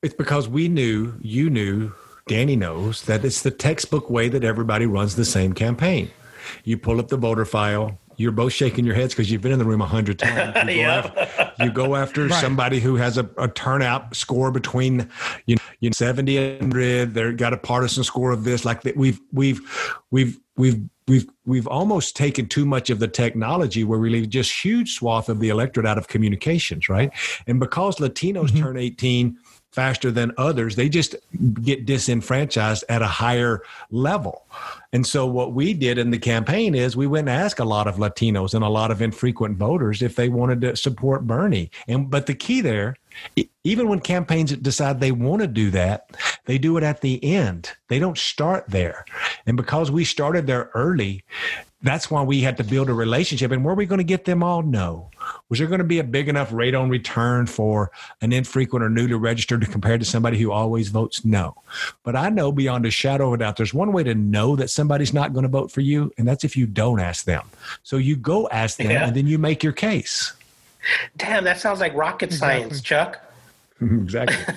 It's 0.03 0.13
because 0.13 0.47
we 0.47 0.67
knew, 0.67 1.15
you 1.21 1.49
knew, 1.49 1.91
Danny 2.27 2.55
knows 2.55 3.03
that 3.03 3.23
it's 3.23 3.41
the 3.41 3.51
textbook 3.51 4.09
way 4.09 4.27
that 4.29 4.43
everybody 4.43 4.85
runs 4.85 5.15
the 5.15 5.25
same 5.25 5.53
campaign. 5.53 6.11
You 6.65 6.77
pull 6.77 6.99
up 6.99 7.07
the 7.07 7.17
voter 7.17 7.45
file. 7.45 7.97
You're 8.17 8.31
both 8.31 8.51
shaking 8.51 8.83
your 8.83 8.95
heads 8.95 9.13
because 9.13 9.31
you've 9.31 9.41
been 9.41 9.51
in 9.51 9.59
the 9.59 9.65
room 9.65 9.79
a 9.81 9.85
hundred 9.85 10.17
times. 10.19 10.55
You 10.57 10.63
go 10.65 10.71
Yeah. 10.71 10.93
after, 10.97 11.63
you 11.63 11.71
go 11.71 11.95
after 11.95 12.27
Right. 12.27 12.41
somebody 12.41 12.79
who 12.79 12.95
has 12.95 13.17
a, 13.17 13.29
a 13.37 13.47
turnout 13.47 14.15
score 14.15 14.51
between 14.51 15.09
you 15.45 15.55
know, 15.55 15.61
you 15.79 15.89
know 15.89 15.93
70 15.93 16.37
and 16.37 16.73
100. 16.73 17.13
They've 17.13 17.37
got 17.37 17.53
a 17.53 17.57
partisan 17.57 18.03
score 18.03 18.31
of 18.31 18.43
this. 18.43 18.65
Like 18.65 18.81
that, 18.81 18.97
we've 18.97 19.19
we've 19.31 19.61
we've 20.11 20.39
we've 20.55 20.89
we've 21.07 21.27
we've 21.45 21.67
almost 21.67 22.15
taken 22.15 22.47
too 22.47 22.65
much 22.65 22.89
of 22.89 22.99
the 22.99 23.07
technology 23.07 23.83
where 23.83 23.99
we 23.99 24.09
leave 24.09 24.29
just 24.29 24.51
huge 24.63 24.93
swath 24.93 25.29
of 25.29 25.39
the 25.39 25.49
electorate 25.49 25.85
out 25.87 25.97
of 25.97 26.07
communications, 26.07 26.89
right? 26.89 27.11
And 27.47 27.59
because 27.59 27.97
Latinos 27.97 28.49
Mhm. 28.49 28.59
turn 28.59 28.77
18 28.77 29.37
faster 29.71 30.11
than 30.11 30.31
others, 30.37 30.75
they 30.75 30.89
just 30.89 31.15
get 31.61 31.85
disenfranchised 31.85 32.83
at 32.89 33.01
a 33.01 33.07
higher 33.07 33.61
level. 33.91 34.43
And 34.91 35.05
so 35.05 35.25
what 35.27 35.53
we 35.53 35.73
did 35.73 35.97
in 35.97 36.09
the 36.09 36.17
campaign 36.17 36.73
is 36.73 36.97
we 36.97 37.05
went 37.07 37.29
and 37.29 37.37
asked 37.37 37.59
a 37.59 37.65
lot 37.65 37.87
of 37.87 37.97
Latinos 37.97 38.53
and 38.53 38.63
a 38.63 38.69
lot 38.69 38.91
of 38.91 39.01
infrequent 39.01 39.57
voters 39.57 40.01
if 40.01 40.15
they 40.15 40.29
wanted 40.29 40.61
to 40.61 40.75
support 40.75 41.27
Bernie. 41.27 41.69
And 41.87 42.09
but 42.09 42.25
the 42.25 42.33
key 42.33 42.61
there, 42.61 42.95
even 43.63 43.89
when 43.89 43.99
campaigns 43.99 44.56
decide 44.58 44.99
they 44.99 45.12
want 45.12 45.41
to 45.41 45.47
do 45.47 45.71
that, 45.71 46.15
they 46.45 46.58
do 46.58 46.77
it 46.77 46.84
at 46.84 47.01
the 47.01 47.23
end. 47.23 47.71
They 47.88 47.99
don't 47.99 48.17
start 48.17 48.65
there. 48.69 49.06
And 49.45 49.58
because 49.58 49.91
we 49.91 50.06
started 50.06 50.47
there 50.47 50.69
early, 50.73 51.23
that's 51.84 52.10
why 52.10 52.23
we 52.23 52.41
had 52.41 52.58
to 52.58 52.63
build 52.63 52.89
a 52.89 52.93
relationship. 52.93 53.51
And 53.51 53.63
were 53.63 53.75
we 53.75 53.86
going 53.86 53.99
to 53.99 54.03
get 54.03 54.25
them 54.25 54.41
all? 54.41 54.63
No. 54.63 55.12
Was 55.49 55.60
there 55.60 55.67
going 55.67 55.77
to 55.77 55.84
be 55.84 55.99
a 55.99 56.03
big 56.03 56.27
enough 56.27 56.51
rate 56.51 56.73
on 56.73 56.89
return 56.89 57.45
for 57.45 57.91
an 58.21 58.34
infrequent 58.34 58.84
or 58.84 58.89
newly 58.89 59.13
registered 59.13 59.62
to 59.62 59.67
compare 59.67 59.97
to 59.97 60.06
somebody 60.06 60.39
who 60.39 60.51
always 60.51 60.89
votes? 60.89 61.23
No. 61.23 61.56
But 62.03 62.15
I 62.15 62.30
know 62.30 62.51
beyond 62.51 62.86
a 62.88 62.91
shadow 62.91 63.27
of 63.27 63.34
a 63.34 63.38
doubt, 63.38 63.58
there's 63.58 63.73
one 63.75 63.91
way 63.91 64.03
to 64.03 64.15
know 64.15 64.56
that 64.56 64.69
somebody's 64.71 65.13
not 65.13 65.34
going 65.34 65.43
to 65.43 65.49
vote 65.49 65.71
for 65.71 65.82
you, 65.82 66.12
and 66.17 66.27
that's 66.27 66.43
if 66.43 66.58
you 66.58 66.65
don't 66.65 66.99
ask 66.99 67.25
them. 67.25 67.45
So 67.84 67.97
you 67.97 68.15
go 68.15 68.47
ask 68.49 68.77
them, 68.77 68.89
Yeah. 68.89 69.06
and 69.06 69.15
then 69.15 69.27
you 69.27 69.38
make 69.38 69.62
your 69.62 69.73
case. 69.73 70.34
Damn, 71.17 71.43
that 71.43 71.60
sounds 71.60 71.80
like 71.80 71.93
rocket 71.93 72.34
science, 72.34 72.82
Chuck. 72.82 73.21
exactly. 73.82 74.56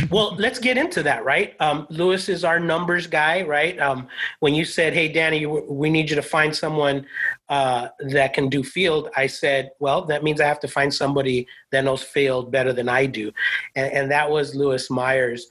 well, 0.10 0.34
let's 0.36 0.58
get 0.58 0.76
into 0.76 1.02
that, 1.02 1.24
right? 1.24 1.54
Um, 1.60 1.86
Lewis 1.90 2.28
is 2.28 2.44
our 2.44 2.60
numbers 2.60 3.06
guy, 3.06 3.42
right? 3.42 3.78
Um, 3.80 4.06
when 4.38 4.54
you 4.54 4.64
said, 4.64 4.92
"Hey, 4.92 5.08
Danny, 5.08 5.46
we 5.46 5.90
need 5.90 6.10
you 6.10 6.16
to 6.16 6.22
find 6.22 6.54
someone 6.54 7.06
uh, 7.48 7.88
that 8.00 8.32
can 8.32 8.48
do 8.48 8.62
field," 8.62 9.10
I 9.16 9.26
said, 9.26 9.72
"Well, 9.80 10.02
that 10.02 10.22
means 10.22 10.40
I 10.40 10.46
have 10.46 10.60
to 10.60 10.68
find 10.68 10.92
somebody 10.92 11.46
that 11.70 11.84
knows 11.84 12.02
field 12.02 12.52
better 12.52 12.72
than 12.72 12.88
I 12.88 13.06
do," 13.06 13.32
and, 13.74 13.92
and 13.92 14.10
that 14.10 14.30
was 14.30 14.54
Lewis 14.54 14.90
Myers. 14.90 15.48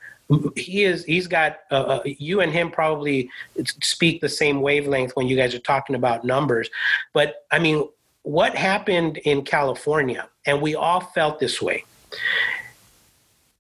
He 0.56 0.84
is. 0.84 1.04
He's 1.06 1.28
got 1.28 1.60
uh, 1.72 1.76
uh, 1.76 2.02
you 2.06 2.42
and 2.42 2.52
him 2.52 2.70
probably 2.72 3.30
speak 3.66 4.22
the 4.22 4.30
same 4.30 4.62
wavelength 4.62 5.16
when 5.16 5.28
you 5.28 5.36
guys 5.36 5.56
are 5.56 5.60
talking 5.60 5.96
about 5.96 6.24
numbers, 6.24 6.70
but 7.14 7.46
I 7.52 7.60
mean, 7.60 7.90
what 8.24 8.56
happened 8.56 9.18
in 9.18 9.44
California, 9.44 10.30
and 10.46 10.62
we 10.62 10.76
all 10.76 11.02
felt 11.02 11.40
this 11.40 11.62
way 11.62 11.84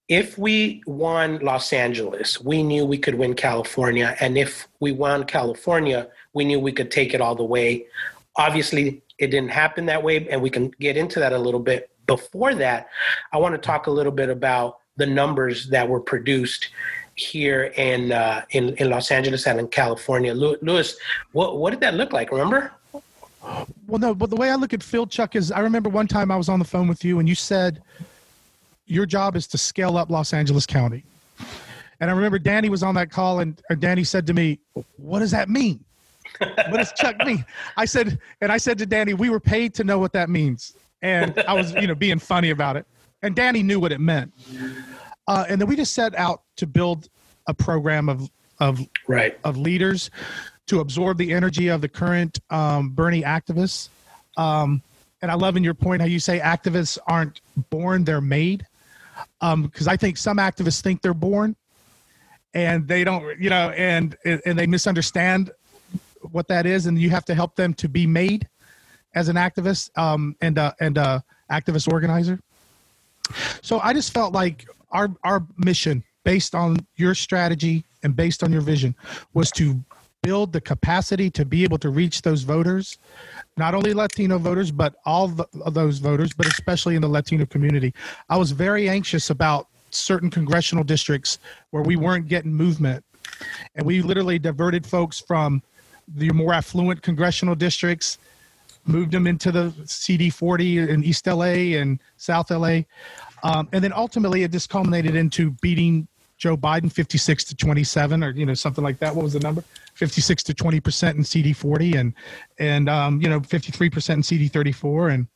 if 0.10 0.39
we 0.39 0.82
won 0.88 1.38
Los 1.39 1.72
Angeles, 1.72 2.41
we 2.41 2.63
knew 2.63 2.84
we 2.84 2.98
could 2.98 3.13
win 3.13 3.36
California. 3.36 4.17
And 4.19 4.39
if 4.39 4.67
we 4.80 4.91
won 4.91 5.24
California, 5.24 6.10
we 6.34 6.45
knew 6.45 6.60
we 6.60 6.72
could 6.72 6.89
take 6.89 7.13
it 7.13 7.22
all 7.22 7.36
the 7.36 7.43
way. 7.43 7.86
Obviously, 8.36 9.04
it 9.19 9.28
didn't 9.28 9.52
happen 9.52 9.86
that 9.86 10.02
way, 10.02 10.28
and 10.28 10.41
we 10.41 10.50
can 10.50 10.69
get 10.80 10.98
into 10.98 11.19
that 11.19 11.32
a 11.32 11.38
little 11.38 11.60
bit. 11.60 11.91
Before 12.08 12.56
that, 12.56 12.88
I 13.32 13.38
want 13.38 13.54
to 13.54 13.60
talk 13.60 13.86
a 13.86 13.91
little 13.91 14.12
bit 14.12 14.30
about 14.30 14.80
the 14.98 15.06
numbers 15.06 15.69
that 15.69 15.88
were 15.88 16.02
produced 16.02 16.69
here 17.13 17.65
in 17.76 18.12
uh, 18.12 18.45
in, 18.52 18.69
in 18.78 18.89
Los 18.89 19.12
Angeles 19.12 19.45
and 19.45 19.60
in 19.60 19.67
California. 19.67 20.34
Lew- 20.34 20.58
Lewis, 20.63 20.98
what, 21.34 21.58
what 21.58 21.69
did 21.69 21.82
that 21.82 21.93
look 21.93 22.13
like? 22.13 22.32
Remember? 22.32 22.72
Well, 23.88 23.99
no, 23.99 24.13
but 24.13 24.30
the 24.30 24.36
way 24.36 24.49
I 24.52 24.56
look 24.56 24.73
at 24.73 24.84
Phil 24.84 25.08
Chuck 25.08 25.36
is 25.36 25.52
I 25.52 25.60
remember 25.60 25.89
one 25.89 26.08
time 26.08 26.30
I 26.32 26.36
was 26.38 26.49
on 26.49 26.60
the 26.60 26.65
phone 26.65 26.88
with 26.88 27.04
you 27.04 27.19
and 27.19 27.28
you 27.30 27.36
said 27.36 27.82
your 28.86 29.06
job 29.06 29.36
is 29.36 29.47
to 29.47 29.58
scale 29.58 29.97
up 29.97 30.10
Los 30.10 30.34
Angeles 30.34 30.65
County. 30.65 31.04
And 32.02 32.10
I 32.10 32.13
remember 32.13 32.39
Danny 32.39 32.69
was 32.69 32.84
on 32.84 32.95
that 32.95 33.10
call 33.12 33.39
and 33.39 33.62
Danny 33.80 34.04
said 34.04 34.25
to 34.28 34.34
me, 34.34 34.60
What 34.97 35.19
does 35.19 35.32
that 35.32 35.49
mean? 35.49 35.84
what 36.39 36.73
does 36.78 36.91
Chuck 36.93 37.17
mean? 37.25 37.43
I 37.75 37.86
said, 37.86 38.19
and 38.41 38.52
I 38.52 38.58
said 38.58 38.78
to 38.78 38.86
Danny, 38.86 39.13
we 39.13 39.30
were 39.30 39.39
paid 39.39 39.73
to 39.75 39.84
know 39.84 39.99
what 39.99 40.13
that 40.13 40.30
means. 40.30 40.73
And 41.02 41.38
I 41.47 41.54
was, 41.54 41.73
you 41.73 41.88
know, 41.88 41.95
being 41.95 42.19
funny 42.19 42.52
about 42.52 42.75
it. 42.78 42.86
And 43.23 43.36
Danny 43.36 43.63
knew 43.63 43.80
what 43.80 43.91
it 43.91 43.99
meant. 43.99 44.32
Uh, 45.28 45.45
and 45.49 45.60
then 45.60 45.67
we 45.67 45.75
just 45.75 45.93
set 45.93 46.15
out 46.15 46.43
to 46.58 46.67
build 46.67 47.10
a 47.47 47.54
program 47.54 48.10
of, 48.10 48.30
of, 48.60 48.80
Right. 49.08 49.38
of 49.43 49.58
leaders 49.58 50.10
to 50.69 50.79
absorb 50.82 51.17
the 51.17 51.34
energy 51.34 51.67
of 51.67 51.82
the 51.82 51.89
current 51.89 52.39
um, 52.51 52.89
Bernie 52.89 53.23
activists. 53.23 53.89
Um, 54.38 54.82
and 55.21 55.32
I 55.32 55.34
love 55.34 55.58
in 55.58 55.63
your 55.63 55.73
point 55.73 56.01
how 56.01 56.08
you 56.08 56.19
say 56.19 56.39
activists 56.39 56.97
aren't 57.08 57.41
born, 57.69 58.03
they're 58.03 58.21
made. 58.21 58.65
Because 59.41 59.88
I 59.88 59.97
think 59.97 60.17
some 60.17 60.38
activists 60.38 60.82
think 60.82 61.01
they're 61.01 61.13
born 61.13 61.55
and 62.53 62.88
they 62.88 63.03
don't, 63.03 63.39
you 63.39 63.49
know, 63.49 63.71
and, 63.71 64.15
and 64.23 64.58
they 64.58 64.67
misunderstand 64.67 65.51
what 66.32 66.47
that 66.47 66.65
is. 66.65 66.86
And 66.86 66.99
you 66.99 67.10
have 67.10 67.25
to 67.25 67.36
help 67.36 67.55
them 67.55 67.73
to 67.75 67.89
be 67.89 68.05
made 68.05 68.47
as 69.15 69.27
an 69.27 69.36
activist 69.36 69.89
um, 69.97 70.36
and, 70.39 70.58
uh, 70.58 70.71
and 70.79 70.97
uh, 70.97 71.19
activist 71.51 71.91
organizer. 71.91 72.39
So 73.62 73.79
I 73.79 73.93
just 73.93 74.13
felt 74.13 74.34
like 74.34 74.67
our, 74.91 75.10
our 75.23 75.45
mission 75.58 76.03
based 76.23 76.53
on 76.53 76.77
your 76.95 77.15
strategy 77.15 77.84
and 78.03 78.15
based 78.15 78.43
on 78.43 78.53
your 78.53 78.62
vision 78.62 78.95
was 79.34 79.51
to 79.51 79.84
build 80.21 80.51
the 80.51 80.62
capacity 80.62 81.29
to 81.29 81.45
be 81.45 81.63
able 81.63 81.77
to 81.77 81.89
reach 81.89 82.21
those 82.21 82.43
voters 82.43 82.97
not 83.58 83.73
only 83.73 83.93
latino 83.93 84.38
voters 84.38 84.69
but 84.69 84.95
all 85.05 85.27
the, 85.27 85.45
those 85.71 85.99
voters 85.99 86.34
but 86.34 86.45
especially 86.45 86.95
in 86.95 87.01
the 87.01 87.08
latino 87.08 87.45
community. 87.45 87.93
I 88.29 88.38
was 88.38 88.51
very 88.51 88.89
anxious 88.89 89.29
about 89.29 89.67
certain 89.91 90.29
congressional 90.29 90.84
districts 90.84 91.39
where 91.71 91.84
we 91.84 91.95
weren't 91.95 92.27
getting 92.27 92.53
movement. 92.53 93.03
And 93.75 93.86
we 93.86 94.01
literally 94.01 94.39
diverted 94.39 94.86
folks 94.86 95.19
from 95.19 95.62
the 96.08 96.29
more 96.32 96.53
affluent 96.53 97.01
congressional 97.01 97.55
districts 97.55 98.17
moved 98.86 99.12
them 99.12 99.27
into 99.27 99.51
the 99.51 99.71
cd40 99.86 100.89
in 100.89 101.03
east 101.03 101.27
la 101.27 101.43
and 101.43 101.99
south 102.17 102.49
la 102.49 102.79
um, 103.43 103.67
and 103.71 103.84
then 103.84 103.93
ultimately 103.93 104.43
it 104.43 104.51
just 104.51 104.69
culminated 104.69 105.15
into 105.15 105.51
beating 105.62 106.08
Joe 106.39 106.58
Biden 106.58 106.91
56 106.91 107.43
to 107.43 107.56
27 107.56 108.23
or 108.23 108.32
you 108.32 108.45
know 108.45 108.54
something 108.56 108.84
like 108.84 108.97
that. 108.99 109.13
What 109.13 109.23
was 109.23 109.34
the 109.34 109.41
number? 109.41 109.63
56 109.93 110.41
to 110.43 110.54
20 110.54 110.80
percent 110.80 111.17
in 111.17 111.23
CD40 111.23 111.99
and 111.99 112.13
and 112.58 112.89
um, 112.89 113.21
you 113.21 113.30
know 113.30 113.41
53 113.41 113.89
percent 113.89 114.32
in 114.32 114.39
CD34 114.49 115.13
and 115.13 115.28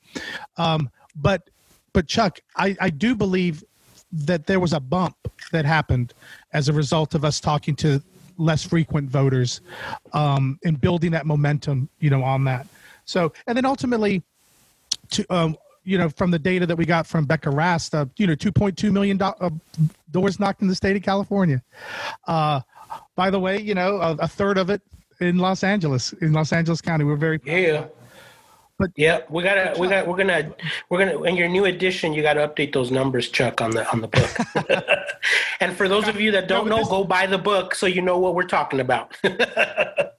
um, 0.57 0.89
but 1.15 1.49
but 1.91 2.07
Chuck, 2.07 2.39
I, 2.55 2.75
I 2.81 2.89
do 2.89 3.15
believe 3.15 3.63
that 4.11 4.47
there 4.47 4.59
was 4.59 4.73
a 4.73 4.79
bump 4.79 5.15
that 5.51 5.65
happened 5.65 6.13
as 6.53 6.69
a 6.69 6.73
result 6.73 7.13
of 7.15 7.23
us 7.23 7.39
talking 7.39 7.75
to 7.77 8.01
less 8.37 8.63
frequent 8.63 9.09
voters 9.09 9.61
um, 10.13 10.59
and 10.63 10.79
building 10.81 11.11
that 11.11 11.25
momentum, 11.25 11.89
you 11.99 12.09
know, 12.09 12.23
on 12.23 12.43
that. 12.45 12.65
So 13.05 13.33
and 13.45 13.57
then 13.57 13.65
ultimately 13.65 14.23
to 15.11 15.25
um, 15.29 15.57
you 15.83 15.97
know, 15.97 16.09
from 16.09 16.31
the 16.31 16.39
data 16.39 16.65
that 16.65 16.75
we 16.75 16.85
got 16.85 17.05
from 17.05 17.25
Becca 17.25 17.49
Rast, 17.49 17.93
uh, 17.93 18.05
you 18.17 18.27
know, 18.27 18.35
2.2 18.35 18.91
million 18.91 19.17
do- 19.17 19.25
uh, 19.25 19.49
doors 20.11 20.39
knocked 20.39 20.61
in 20.61 20.67
the 20.67 20.75
state 20.75 20.95
of 20.95 21.03
California. 21.03 21.61
Uh, 22.27 22.61
by 23.15 23.29
the 23.29 23.39
way, 23.39 23.59
you 23.59 23.73
know, 23.73 23.97
a, 23.97 24.15
a, 24.15 24.27
third 24.27 24.57
of 24.57 24.69
it 24.69 24.81
in 25.19 25.37
Los 25.37 25.63
Angeles, 25.63 26.13
in 26.13 26.31
Los 26.33 26.53
Angeles 26.53 26.81
County. 26.81 27.03
We're 27.03 27.15
very 27.15 27.39
yeah. 27.43 27.85
But 28.79 28.89
yeah, 28.95 29.21
we 29.29 29.43
gotta, 29.43 29.79
we 29.79 29.87
got, 29.87 30.07
we're 30.07 30.17
gonna, 30.17 30.53
we're 30.89 30.97
gonna. 30.97 31.21
In 31.23 31.35
your 31.35 31.47
new 31.47 31.65
edition, 31.65 32.11
you 32.11 32.23
got 32.23 32.33
to 32.33 32.47
update 32.47 32.73
those 32.73 32.89
numbers, 32.89 33.29
Chuck, 33.29 33.61
on 33.61 33.71
the 33.71 33.89
on 33.91 34.01
the 34.01 34.07
book. 34.07 34.95
and 35.59 35.77
for 35.77 35.87
those 35.87 36.07
of 36.07 36.19
you 36.19 36.31
that 36.31 36.47
don't 36.47 36.67
know, 36.67 36.83
go 36.83 37.03
buy 37.03 37.27
the 37.27 37.37
book 37.37 37.75
so 37.75 37.85
you 37.85 38.01
know 38.01 38.17
what 38.17 38.33
we're 38.33 38.43
talking 38.43 38.79
about. 38.79 39.15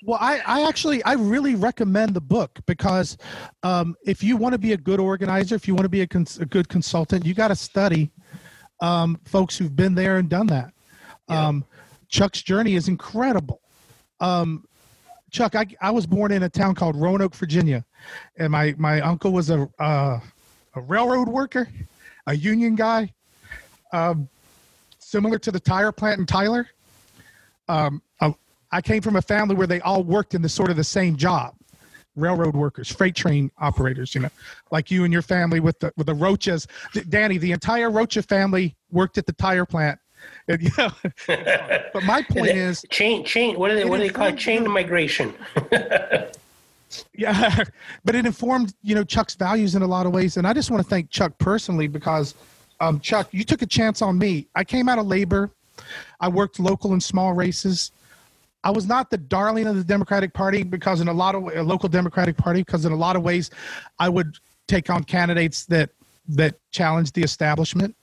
well, 0.05 0.19
I, 0.21 0.41
I 0.47 0.69
actually, 0.69 1.03
I 1.05 1.15
really 1.15 1.57
recommend 1.57 2.15
the 2.15 2.21
book 2.21 2.61
because 2.67 3.17
um, 3.65 3.97
if 4.05 4.23
you 4.23 4.37
want 4.37 4.53
to 4.53 4.59
be 4.59 4.73
a 4.73 4.77
good 4.77 5.01
organizer, 5.01 5.57
if 5.57 5.67
you 5.67 5.75
want 5.75 5.85
to 5.85 5.91
be 5.91 6.03
a, 6.03 6.07
cons- 6.07 6.39
a 6.39 6.47
good 6.47 6.69
consultant, 6.69 7.27
you 7.27 7.35
got 7.35 7.49
to 7.49 7.57
study 7.57 8.13
um, 8.81 9.19
folks 9.25 9.57
who've 9.57 9.75
been 9.75 9.95
there 9.95 10.19
and 10.19 10.29
done 10.29 10.47
that. 10.49 10.73
Yeah. 11.29 11.49
Um, 11.49 11.65
Chuck's 12.09 12.43
journey 12.43 12.75
is 12.75 12.87
incredible. 12.87 13.61
Um, 14.21 14.65
Chuck, 15.35 15.57
I, 15.57 15.67
I 15.81 15.91
was 15.91 16.07
born 16.07 16.31
in 16.31 16.45
a 16.45 16.49
town 16.49 16.77
called 16.77 16.95
Roanoke, 16.95 17.35
Virginia, 17.35 17.85
and 18.39 18.53
my, 18.53 18.73
my 18.79 19.01
uncle 19.01 19.33
was 19.33 19.51
a, 19.51 19.69
uh, 19.81 20.21
a 20.77 20.81
railroad 20.81 21.27
worker, 21.27 21.69
a 22.29 22.37
union 22.37 22.77
guy, 22.77 23.13
um, 23.93 24.29
similar 25.01 25.41
to 25.41 25.51
the 25.51 25.59
tire 25.59 25.91
plant 25.91 26.21
in 26.21 26.27
Tyler. 26.27 26.69
Um, 27.69 28.01
I, 28.21 28.33
I 28.71 28.81
came 28.81 29.03
from 29.03 29.17
a 29.17 29.23
family 29.23 29.57
where 29.57 29.67
they 29.67 29.81
all 29.81 30.05
worked 30.05 30.35
in 30.37 30.41
the 30.41 30.49
sort 30.49 30.71
of 30.71 30.77
the 30.77 30.85
same 30.85 31.17
job, 31.17 31.57
railroad 32.15 32.55
workers, 32.55 32.89
freight 32.89 33.17
train 33.17 33.51
operators. 33.59 34.15
You 34.15 34.21
know, 34.21 34.31
like 34.71 34.89
you 34.93 35.03
and 35.03 35.13
your 35.13 35.23
family 35.23 35.59
with 35.59 35.81
the 35.81 35.93
with 35.97 36.07
the 36.07 36.15
Rochas. 36.15 36.69
Danny, 37.09 37.39
the 37.39 37.51
entire 37.51 37.91
Rocha 37.91 38.23
family 38.23 38.77
worked 38.93 39.19
at 39.19 39.27
the 39.27 39.33
tire 39.33 39.67
plant. 39.67 39.99
And, 40.49 40.63
you 40.63 40.71
know, 40.79 40.91
but 41.27 42.05
my 42.05 42.23
point 42.23 42.49
is 42.49 42.85
chain 42.91 43.25
chain. 43.25 43.59
What 43.59 43.71
do 43.71 43.77
they 43.77 43.87
what 43.87 43.97
do 43.97 44.03
they 44.03 44.11
call 44.11 44.27
it? 44.27 44.37
Chain 44.37 44.71
migration. 44.71 45.33
yeah, 47.15 47.65
but 48.05 48.15
it 48.15 48.27
informed 48.27 48.75
you 48.83 48.95
know 48.95 49.05
Chuck's 49.05 49.37
values 49.37 49.75
in 49.75 49.81
a 49.81 49.87
lot 49.87 50.05
of 50.05 50.13
ways, 50.13 50.37
and 50.37 50.47
I 50.47 50.53
just 50.53 50.71
want 50.71 50.83
to 50.83 50.89
thank 50.89 51.09
Chuck 51.09 51.33
personally 51.39 51.89
because 51.89 52.35
um, 52.81 53.01
Chuck, 53.01 53.29
you 53.31 53.45
took 53.45 53.63
a 53.63 53.67
chance 53.67 54.03
on 54.03 54.19
me. 54.19 54.47
I 54.55 54.65
came 54.65 54.89
out 54.89 54.99
of 54.99 55.07
labor. 55.07 55.51
I 56.21 56.29
worked 56.29 56.61
local 56.61 56.93
and 56.93 57.03
small 57.03 57.33
races. 57.33 57.93
I 58.63 58.71
was 58.71 58.87
not 58.87 59.11
the 59.11 59.19
darling 59.19 59.67
of 59.67 59.77
the 59.77 59.85
Democratic 59.85 60.35
Party 60.35 60.63
because 60.63 61.01
in 61.01 61.09
a 61.09 61.13
lot 61.13 61.35
of 61.35 61.45
a 61.55 61.63
local 61.63 61.89
Democratic 61.89 62.37
Party 62.37 62.61
because 62.61 62.85
in 62.85 62.93
a 62.93 62.97
lot 62.97 63.17
of 63.17 63.23
ways 63.23 63.51
I 63.99 64.11
would 64.11 64.37
take 64.67 64.91
on 64.91 65.05
candidates 65.05 65.65
that 65.67 65.91
that 66.29 66.57
challenged 66.71 67.15
the 67.15 67.23
establishment. 67.23 67.95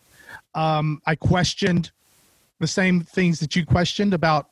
Um, 0.54 1.02
I 1.06 1.16
questioned 1.16 1.92
the 2.62 2.68
same 2.68 3.02
things 3.02 3.40
that 3.40 3.56
you 3.56 3.66
questioned 3.66 4.14
about 4.14 4.52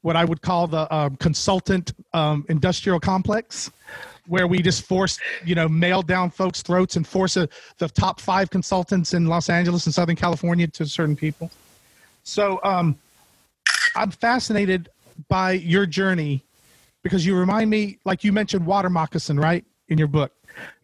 what 0.00 0.16
I 0.16 0.24
would 0.24 0.42
call 0.42 0.66
the 0.66 0.92
um, 0.92 1.16
consultant 1.16 1.92
um, 2.12 2.44
industrial 2.48 2.98
complex, 2.98 3.70
where 4.26 4.46
we 4.46 4.62
just 4.62 4.82
force, 4.82 5.18
you 5.44 5.54
know, 5.54 5.68
nail 5.68 6.02
down 6.02 6.30
folks' 6.30 6.62
throats 6.62 6.96
and 6.96 7.06
force 7.06 7.36
a, 7.36 7.48
the 7.78 7.88
top 7.88 8.20
five 8.20 8.50
consultants 8.50 9.14
in 9.14 9.26
Los 9.26 9.48
Angeles 9.48 9.86
and 9.86 9.94
Southern 9.94 10.16
California 10.16 10.66
to 10.66 10.86
certain 10.86 11.16
people. 11.16 11.50
So 12.24 12.60
um, 12.64 12.98
I'm 13.94 14.10
fascinated 14.10 14.88
by 15.28 15.52
your 15.52 15.86
journey 15.86 16.42
because 17.02 17.24
you 17.24 17.36
remind 17.36 17.70
me, 17.70 17.98
like 18.04 18.24
you 18.24 18.32
mentioned, 18.32 18.66
water 18.66 18.90
moccasin, 18.90 19.38
right, 19.38 19.64
in 19.88 19.98
your 19.98 20.08
book. 20.08 20.32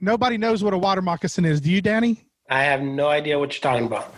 Nobody 0.00 0.38
knows 0.38 0.64
what 0.64 0.72
a 0.72 0.78
water 0.78 1.02
moccasin 1.02 1.44
is. 1.44 1.60
Do 1.60 1.70
you, 1.70 1.80
Danny? 1.80 2.24
I 2.48 2.62
have 2.62 2.80
no 2.80 3.08
idea 3.08 3.38
what 3.38 3.52
you're 3.52 3.72
talking 3.72 3.86
about. 3.86 4.14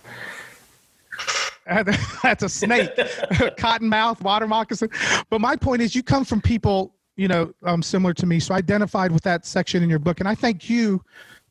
That's 1.68 2.42
a 2.42 2.48
snake, 2.48 2.94
cottonmouth, 2.96 4.20
water 4.22 4.46
moccasin. 4.46 4.90
But 5.30 5.40
my 5.40 5.56
point 5.56 5.82
is, 5.82 5.94
you 5.94 6.02
come 6.02 6.24
from 6.24 6.40
people, 6.40 6.94
you 7.16 7.28
know, 7.28 7.52
um, 7.64 7.82
similar 7.82 8.14
to 8.14 8.26
me. 8.26 8.40
So 8.40 8.54
I 8.54 8.58
identified 8.58 9.12
with 9.12 9.22
that 9.24 9.44
section 9.46 9.82
in 9.82 9.90
your 9.90 9.98
book, 9.98 10.20
and 10.20 10.28
I 10.28 10.34
thank 10.34 10.70
you 10.70 11.02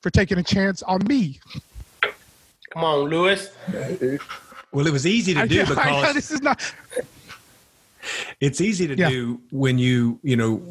for 0.02 0.10
taking 0.10 0.38
a 0.38 0.44
chance 0.44 0.82
on 0.84 1.06
me. 1.08 1.40
Come 2.72 2.84
on, 2.84 3.10
Lewis. 3.10 3.52
Well, 4.72 4.86
it 4.86 4.92
was 4.94 5.08
easy 5.08 5.34
to 5.34 5.48
do 5.48 5.62
I, 5.62 5.64
because 5.64 5.78
I 5.78 6.02
know 6.02 6.14
this 6.14 6.32
is 6.32 6.42
not. 6.42 6.74
it's 8.42 8.62
easy 8.62 8.88
to 8.88 8.96
Yeah. 8.96 9.10
do 9.10 9.42
when 9.52 9.78
you 9.78 10.20
you 10.24 10.36
know 10.36 10.62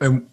and 0.00 0.28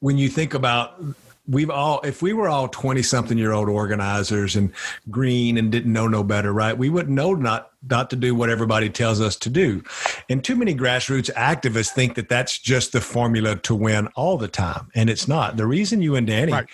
when 0.00 0.16
you 0.16 0.28
think 0.28 0.54
about 0.54 1.02
we've 1.48 1.70
all 1.70 2.00
if 2.04 2.20
we 2.20 2.32
were 2.32 2.48
all 2.48 2.68
20 2.68 3.02
something 3.02 3.38
year 3.38 3.52
old 3.52 3.68
organizers 3.68 4.54
and 4.54 4.70
green 5.10 5.56
and 5.56 5.72
didn't 5.72 5.92
know 5.92 6.06
no 6.06 6.22
better 6.22 6.52
right 6.52 6.76
we 6.76 6.88
wouldn't 6.90 7.14
know 7.14 7.34
not 7.34 7.70
not 7.90 8.10
to 8.10 8.16
do 8.16 8.34
what 8.34 8.50
everybody 8.50 8.90
tells 8.90 9.20
us 9.20 9.34
to 9.36 9.48
do 9.48 9.82
and 10.28 10.44
too 10.44 10.54
many 10.56 10.74
grassroots 10.74 11.32
activists 11.34 11.90
think 11.90 12.14
that 12.14 12.28
that's 12.28 12.58
just 12.58 12.92
the 12.92 13.00
formula 13.00 13.56
to 13.56 13.74
win 13.74 14.06
all 14.08 14.36
the 14.36 14.48
time 14.48 14.88
and 14.94 15.08
it's 15.08 15.26
not 15.26 15.56
the 15.56 15.66
reason 15.66 16.02
you 16.02 16.14
and 16.16 16.26
danny 16.26 16.52
Right. 16.52 16.68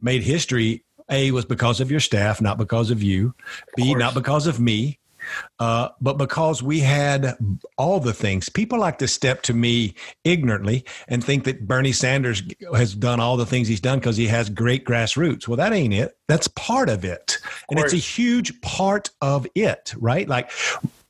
made 0.00 0.22
history 0.22 0.82
a 1.10 1.30
was 1.30 1.44
because 1.44 1.80
of 1.80 1.90
your 1.90 2.00
staff 2.00 2.40
not 2.40 2.56
because 2.56 2.90
of 2.90 3.02
you 3.02 3.34
b 3.76 3.88
course. 3.90 3.98
not 4.00 4.14
because 4.14 4.46
of 4.46 4.58
me 4.58 4.98
uh, 5.58 5.88
but 6.00 6.18
because 6.18 6.62
we 6.62 6.80
had 6.80 7.36
all 7.76 8.00
the 8.00 8.12
things. 8.12 8.48
People 8.48 8.78
like 8.78 8.98
to 8.98 9.08
step 9.08 9.42
to 9.42 9.54
me 9.54 9.94
ignorantly 10.24 10.84
and 11.08 11.22
think 11.22 11.44
that 11.44 11.66
Bernie 11.66 11.92
Sanders 11.92 12.42
has 12.74 12.94
done 12.94 13.20
all 13.20 13.36
the 13.36 13.46
things 13.46 13.68
he's 13.68 13.80
done 13.80 13.98
because 13.98 14.16
he 14.16 14.26
has 14.26 14.48
great 14.48 14.84
grassroots. 14.84 15.48
Well, 15.48 15.56
that 15.56 15.72
ain't 15.72 15.94
it. 15.94 16.16
That's 16.28 16.48
part 16.48 16.88
of 16.88 17.04
it. 17.04 17.38
And 17.70 17.78
it's 17.78 17.92
a 17.92 17.96
huge 17.96 18.60
part 18.60 19.10
of 19.20 19.46
it, 19.54 19.94
right? 19.98 20.28
Like 20.28 20.50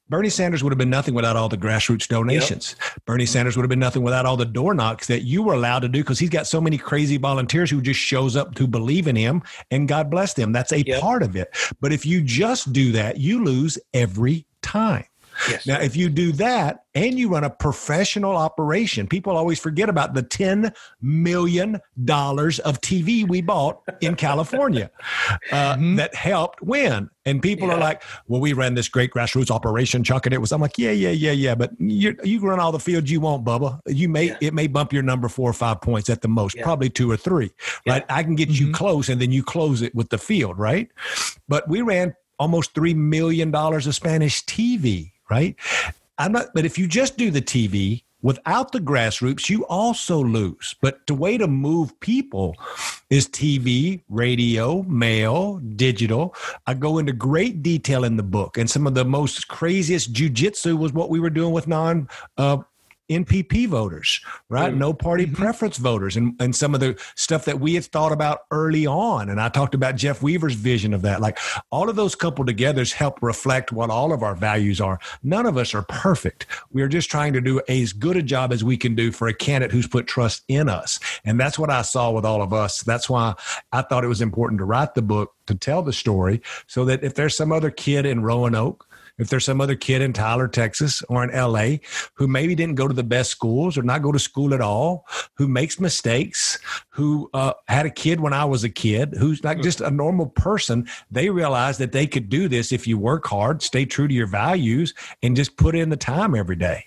Bernie 0.08 0.28
Sanders 0.28 0.62
would 0.62 0.70
have 0.70 0.78
been 0.78 0.90
nothing 0.90 1.14
without 1.14 1.34
all 1.34 1.48
the 1.48 1.56
grassroots 1.56 2.06
donations. 2.06 2.76
Yep. 2.78 3.04
Bernie 3.06 3.26
Sanders 3.26 3.56
would 3.56 3.62
have 3.62 3.70
been 3.70 3.78
nothing 3.78 4.02
without 4.02 4.26
all 4.26 4.36
the 4.36 4.44
door 4.44 4.74
knocks 4.74 5.06
that 5.06 5.22
you 5.22 5.42
were 5.42 5.54
allowed 5.54 5.80
to 5.80 5.88
do 5.88 6.00
because 6.00 6.18
he's 6.18 6.30
got 6.30 6.46
so 6.46 6.60
many 6.60 6.76
crazy 6.76 7.16
volunteers 7.16 7.70
who 7.70 7.80
just 7.80 8.00
shows 8.00 8.36
up 8.36 8.54
to 8.56 8.66
believe 8.66 9.08
in 9.08 9.16
him 9.16 9.42
and 9.70 9.88
God 9.88 10.10
bless 10.10 10.34
them. 10.34 10.52
That's 10.52 10.72
a 10.72 10.84
yep. 10.84 11.00
part 11.00 11.22
of 11.22 11.36
it. 11.36 11.48
But 11.80 11.92
if 11.92 12.04
you 12.04 12.20
just 12.20 12.72
do 12.72 12.92
that, 12.92 13.16
you 13.18 13.44
lose 13.44 13.78
every 13.94 14.46
time. 14.60 15.06
Yes. 15.48 15.66
Now, 15.66 15.80
if 15.80 15.96
you 15.96 16.08
do 16.08 16.32
that 16.32 16.84
and 16.94 17.18
you 17.18 17.28
run 17.28 17.44
a 17.44 17.50
professional 17.50 18.36
operation, 18.36 19.06
people 19.06 19.36
always 19.36 19.58
forget 19.58 19.88
about 19.88 20.14
the 20.14 20.22
$10 20.22 20.74
million 21.02 21.74
of 21.74 21.80
TV 22.80 23.28
we 23.28 23.42
bought 23.42 23.82
in 24.00 24.14
California 24.16 24.90
uh, 25.50 25.74
mm-hmm. 25.74 25.96
that 25.96 26.14
helped 26.14 26.62
win. 26.62 27.10
And 27.26 27.40
people 27.40 27.68
yeah. 27.68 27.74
are 27.74 27.80
like, 27.80 28.02
well, 28.26 28.40
we 28.40 28.52
ran 28.52 28.74
this 28.74 28.88
great 28.88 29.10
grassroots 29.10 29.50
operation, 29.50 30.04
Chuck, 30.04 30.26
and 30.26 30.34
it 30.34 30.38
was, 30.38 30.52
I'm 30.52 30.60
like, 30.60 30.76
yeah, 30.76 30.90
yeah, 30.90 31.10
yeah, 31.10 31.32
yeah. 31.32 31.54
But 31.54 31.72
you, 31.78 32.16
you 32.22 32.40
run 32.40 32.60
all 32.60 32.70
the 32.70 32.78
fields 32.78 33.10
you 33.10 33.20
want, 33.20 33.44
Bubba. 33.44 33.80
You 33.86 34.08
may, 34.08 34.26
yeah. 34.26 34.38
it 34.40 34.54
may 34.54 34.66
bump 34.66 34.92
your 34.92 35.02
number 35.02 35.28
four 35.28 35.48
or 35.48 35.54
five 35.54 35.80
points 35.80 36.10
at 36.10 36.20
the 36.20 36.28
most, 36.28 36.54
yeah. 36.54 36.62
probably 36.64 36.90
two 36.90 37.10
or 37.10 37.16
three, 37.16 37.50
right? 37.86 38.04
I 38.10 38.22
can 38.22 38.34
get 38.34 38.50
mm-hmm. 38.50 38.66
you 38.66 38.72
close 38.72 39.08
and 39.08 39.20
then 39.20 39.32
you 39.32 39.42
close 39.42 39.80
it 39.80 39.94
with 39.94 40.10
the 40.10 40.18
field, 40.18 40.58
right? 40.58 40.90
But 41.48 41.66
we 41.66 41.80
ran 41.80 42.14
almost 42.38 42.74
$3 42.74 42.94
million 42.94 43.54
of 43.54 43.94
Spanish 43.94 44.44
TV 44.44 45.13
right? 45.30 45.56
I'm 46.18 46.32
not, 46.32 46.48
but 46.54 46.64
if 46.64 46.78
you 46.78 46.86
just 46.86 47.16
do 47.16 47.30
the 47.30 47.42
TV 47.42 48.02
without 48.22 48.72
the 48.72 48.80
grassroots, 48.80 49.50
you 49.50 49.66
also 49.66 50.22
lose. 50.22 50.74
But 50.80 51.06
the 51.06 51.14
way 51.14 51.36
to 51.36 51.46
move 51.46 51.98
people 52.00 52.56
is 53.10 53.28
TV, 53.28 54.02
radio, 54.08 54.82
mail, 54.84 55.58
digital. 55.76 56.34
I 56.66 56.74
go 56.74 56.98
into 56.98 57.12
great 57.12 57.62
detail 57.62 58.04
in 58.04 58.16
the 58.16 58.22
book, 58.22 58.56
and 58.56 58.68
some 58.68 58.86
of 58.86 58.94
the 58.94 59.04
most 59.04 59.48
craziest 59.48 60.12
jujitsu 60.12 60.78
was 60.78 60.92
what 60.92 61.10
we 61.10 61.20
were 61.20 61.30
doing 61.30 61.52
with 61.52 61.66
non 61.66 62.08
uh, 62.38 62.58
NPP 63.10 63.66
voters, 63.68 64.20
right? 64.48 64.72
Mm. 64.72 64.78
No 64.78 64.92
party 64.92 65.26
mm-hmm. 65.26 65.34
preference 65.34 65.78
voters, 65.78 66.16
and, 66.16 66.34
and 66.40 66.54
some 66.54 66.74
of 66.74 66.80
the 66.80 66.98
stuff 67.16 67.44
that 67.46 67.60
we 67.60 67.74
had 67.74 67.84
thought 67.84 68.12
about 68.12 68.40
early 68.50 68.86
on. 68.86 69.28
And 69.28 69.40
I 69.40 69.48
talked 69.48 69.74
about 69.74 69.96
Jeff 69.96 70.22
Weaver's 70.22 70.54
vision 70.54 70.94
of 70.94 71.02
that. 71.02 71.20
Like 71.20 71.38
all 71.70 71.88
of 71.88 71.96
those 71.96 72.14
coupled 72.14 72.46
together 72.46 72.84
help 72.92 73.22
reflect 73.22 73.72
what 73.72 73.90
all 73.90 74.12
of 74.12 74.22
our 74.22 74.34
values 74.34 74.80
are. 74.80 74.98
None 75.22 75.46
of 75.46 75.56
us 75.56 75.74
are 75.74 75.82
perfect. 75.82 76.46
We 76.70 76.82
are 76.82 76.88
just 76.88 77.10
trying 77.10 77.32
to 77.34 77.40
do 77.40 77.60
as 77.68 77.92
good 77.92 78.16
a 78.16 78.22
job 78.22 78.52
as 78.52 78.64
we 78.64 78.76
can 78.76 78.94
do 78.94 79.12
for 79.12 79.28
a 79.28 79.34
candidate 79.34 79.72
who's 79.72 79.86
put 79.86 80.06
trust 80.06 80.42
in 80.48 80.68
us. 80.68 80.98
And 81.24 81.38
that's 81.38 81.58
what 81.58 81.70
I 81.70 81.82
saw 81.82 82.10
with 82.10 82.24
all 82.24 82.42
of 82.42 82.52
us. 82.52 82.82
That's 82.82 83.08
why 83.08 83.34
I 83.72 83.82
thought 83.82 84.04
it 84.04 84.08
was 84.08 84.20
important 84.20 84.58
to 84.58 84.64
write 84.64 84.94
the 84.94 85.02
book 85.02 85.34
to 85.46 85.54
tell 85.54 85.82
the 85.82 85.92
story 85.92 86.42
so 86.66 86.84
that 86.86 87.04
if 87.04 87.14
there's 87.14 87.36
some 87.36 87.52
other 87.52 87.70
kid 87.70 88.06
in 88.06 88.22
Roanoke 88.22 88.86
if 89.18 89.28
there's 89.28 89.44
some 89.44 89.60
other 89.60 89.76
kid 89.76 90.02
in 90.02 90.12
Tyler, 90.12 90.48
Texas, 90.48 91.02
or 91.08 91.22
in 91.22 91.30
LA 91.30 91.76
who 92.14 92.26
maybe 92.26 92.54
didn't 92.54 92.74
go 92.74 92.88
to 92.88 92.94
the 92.94 93.04
best 93.04 93.30
schools 93.30 93.78
or 93.78 93.82
not 93.82 94.02
go 94.02 94.12
to 94.12 94.18
school 94.18 94.52
at 94.54 94.60
all, 94.60 95.06
who 95.34 95.46
makes 95.46 95.78
mistakes, 95.78 96.58
who 96.88 97.30
uh, 97.34 97.52
had 97.68 97.86
a 97.86 97.90
kid 97.90 98.20
when 98.20 98.32
I 98.32 98.44
was 98.44 98.64
a 98.64 98.68
kid, 98.68 99.14
who's 99.18 99.42
not 99.44 99.58
just 99.58 99.80
a 99.80 99.90
normal 99.90 100.26
person, 100.26 100.88
they 101.10 101.30
realize 101.30 101.78
that 101.78 101.92
they 101.92 102.06
could 102.06 102.28
do 102.28 102.48
this 102.48 102.72
if 102.72 102.86
you 102.86 102.98
work 102.98 103.26
hard, 103.26 103.62
stay 103.62 103.84
true 103.84 104.08
to 104.08 104.14
your 104.14 104.26
values, 104.26 104.94
and 105.22 105.36
just 105.36 105.56
put 105.56 105.74
in 105.74 105.88
the 105.88 105.96
time 105.96 106.34
every 106.34 106.56
day. 106.56 106.86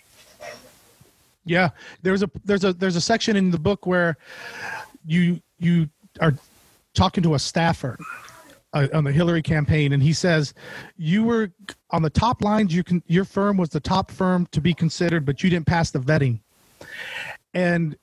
Yeah, 1.46 1.70
there's 2.02 2.24
a 2.24 2.30
there's 2.44 2.66
a 2.66 2.74
there's 2.74 2.98
a 2.98 3.02
section 3.02 3.38
in 3.38 3.52
the 3.52 3.60
book 3.60 3.86
where 3.86 4.18
you 5.06 5.40
you 5.60 5.90
are 6.20 6.34
talking 6.94 7.24
to 7.24 7.36
a 7.36 7.40
staffer 7.40 7.98
uh, 8.78 8.88
on 8.94 9.04
the 9.04 9.12
Hillary 9.12 9.42
campaign, 9.42 9.94
and 9.94 10.02
he 10.02 10.14
says 10.14 10.54
you 10.98 11.24
were 11.24 11.52
on 11.92 12.02
the 12.02 12.10
top 12.10 12.42
lines. 12.42 12.74
You 12.74 12.84
can 12.84 13.04
your 13.08 13.26
firm 13.26 13.58
was 13.58 13.70
the 13.70 13.80
top 13.80 14.12
firm 14.12 14.48
to 14.52 14.62
be 14.62 14.74
considered, 14.74 15.26
but 15.26 15.44
you 15.44 15.50
didn't 15.50 15.68
pass 15.68 15.92
the 15.92 16.00
vetting. 16.00 16.40
And 17.54 17.98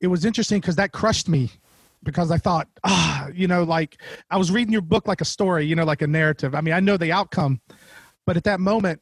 it 0.00 0.06
was 0.06 0.24
interesting 0.24 0.60
because 0.60 0.76
that 0.76 0.92
crushed 0.92 1.28
me 1.28 1.50
because 2.02 2.30
I 2.30 2.38
thought, 2.38 2.68
ah, 2.84 3.28
you 3.32 3.46
know, 3.46 3.62
like 3.62 4.00
I 4.30 4.36
was 4.36 4.50
reading 4.50 4.72
your 4.72 4.82
book 4.82 5.06
like 5.06 5.20
a 5.20 5.24
story, 5.24 5.66
you 5.66 5.76
know, 5.76 5.84
like 5.84 6.02
a 6.02 6.06
narrative. 6.06 6.54
I 6.54 6.60
mean, 6.60 6.74
I 6.74 6.80
know 6.80 6.96
the 6.96 7.12
outcome, 7.12 7.60
but 8.26 8.36
at 8.36 8.44
that 8.44 8.60
moment, 8.60 9.00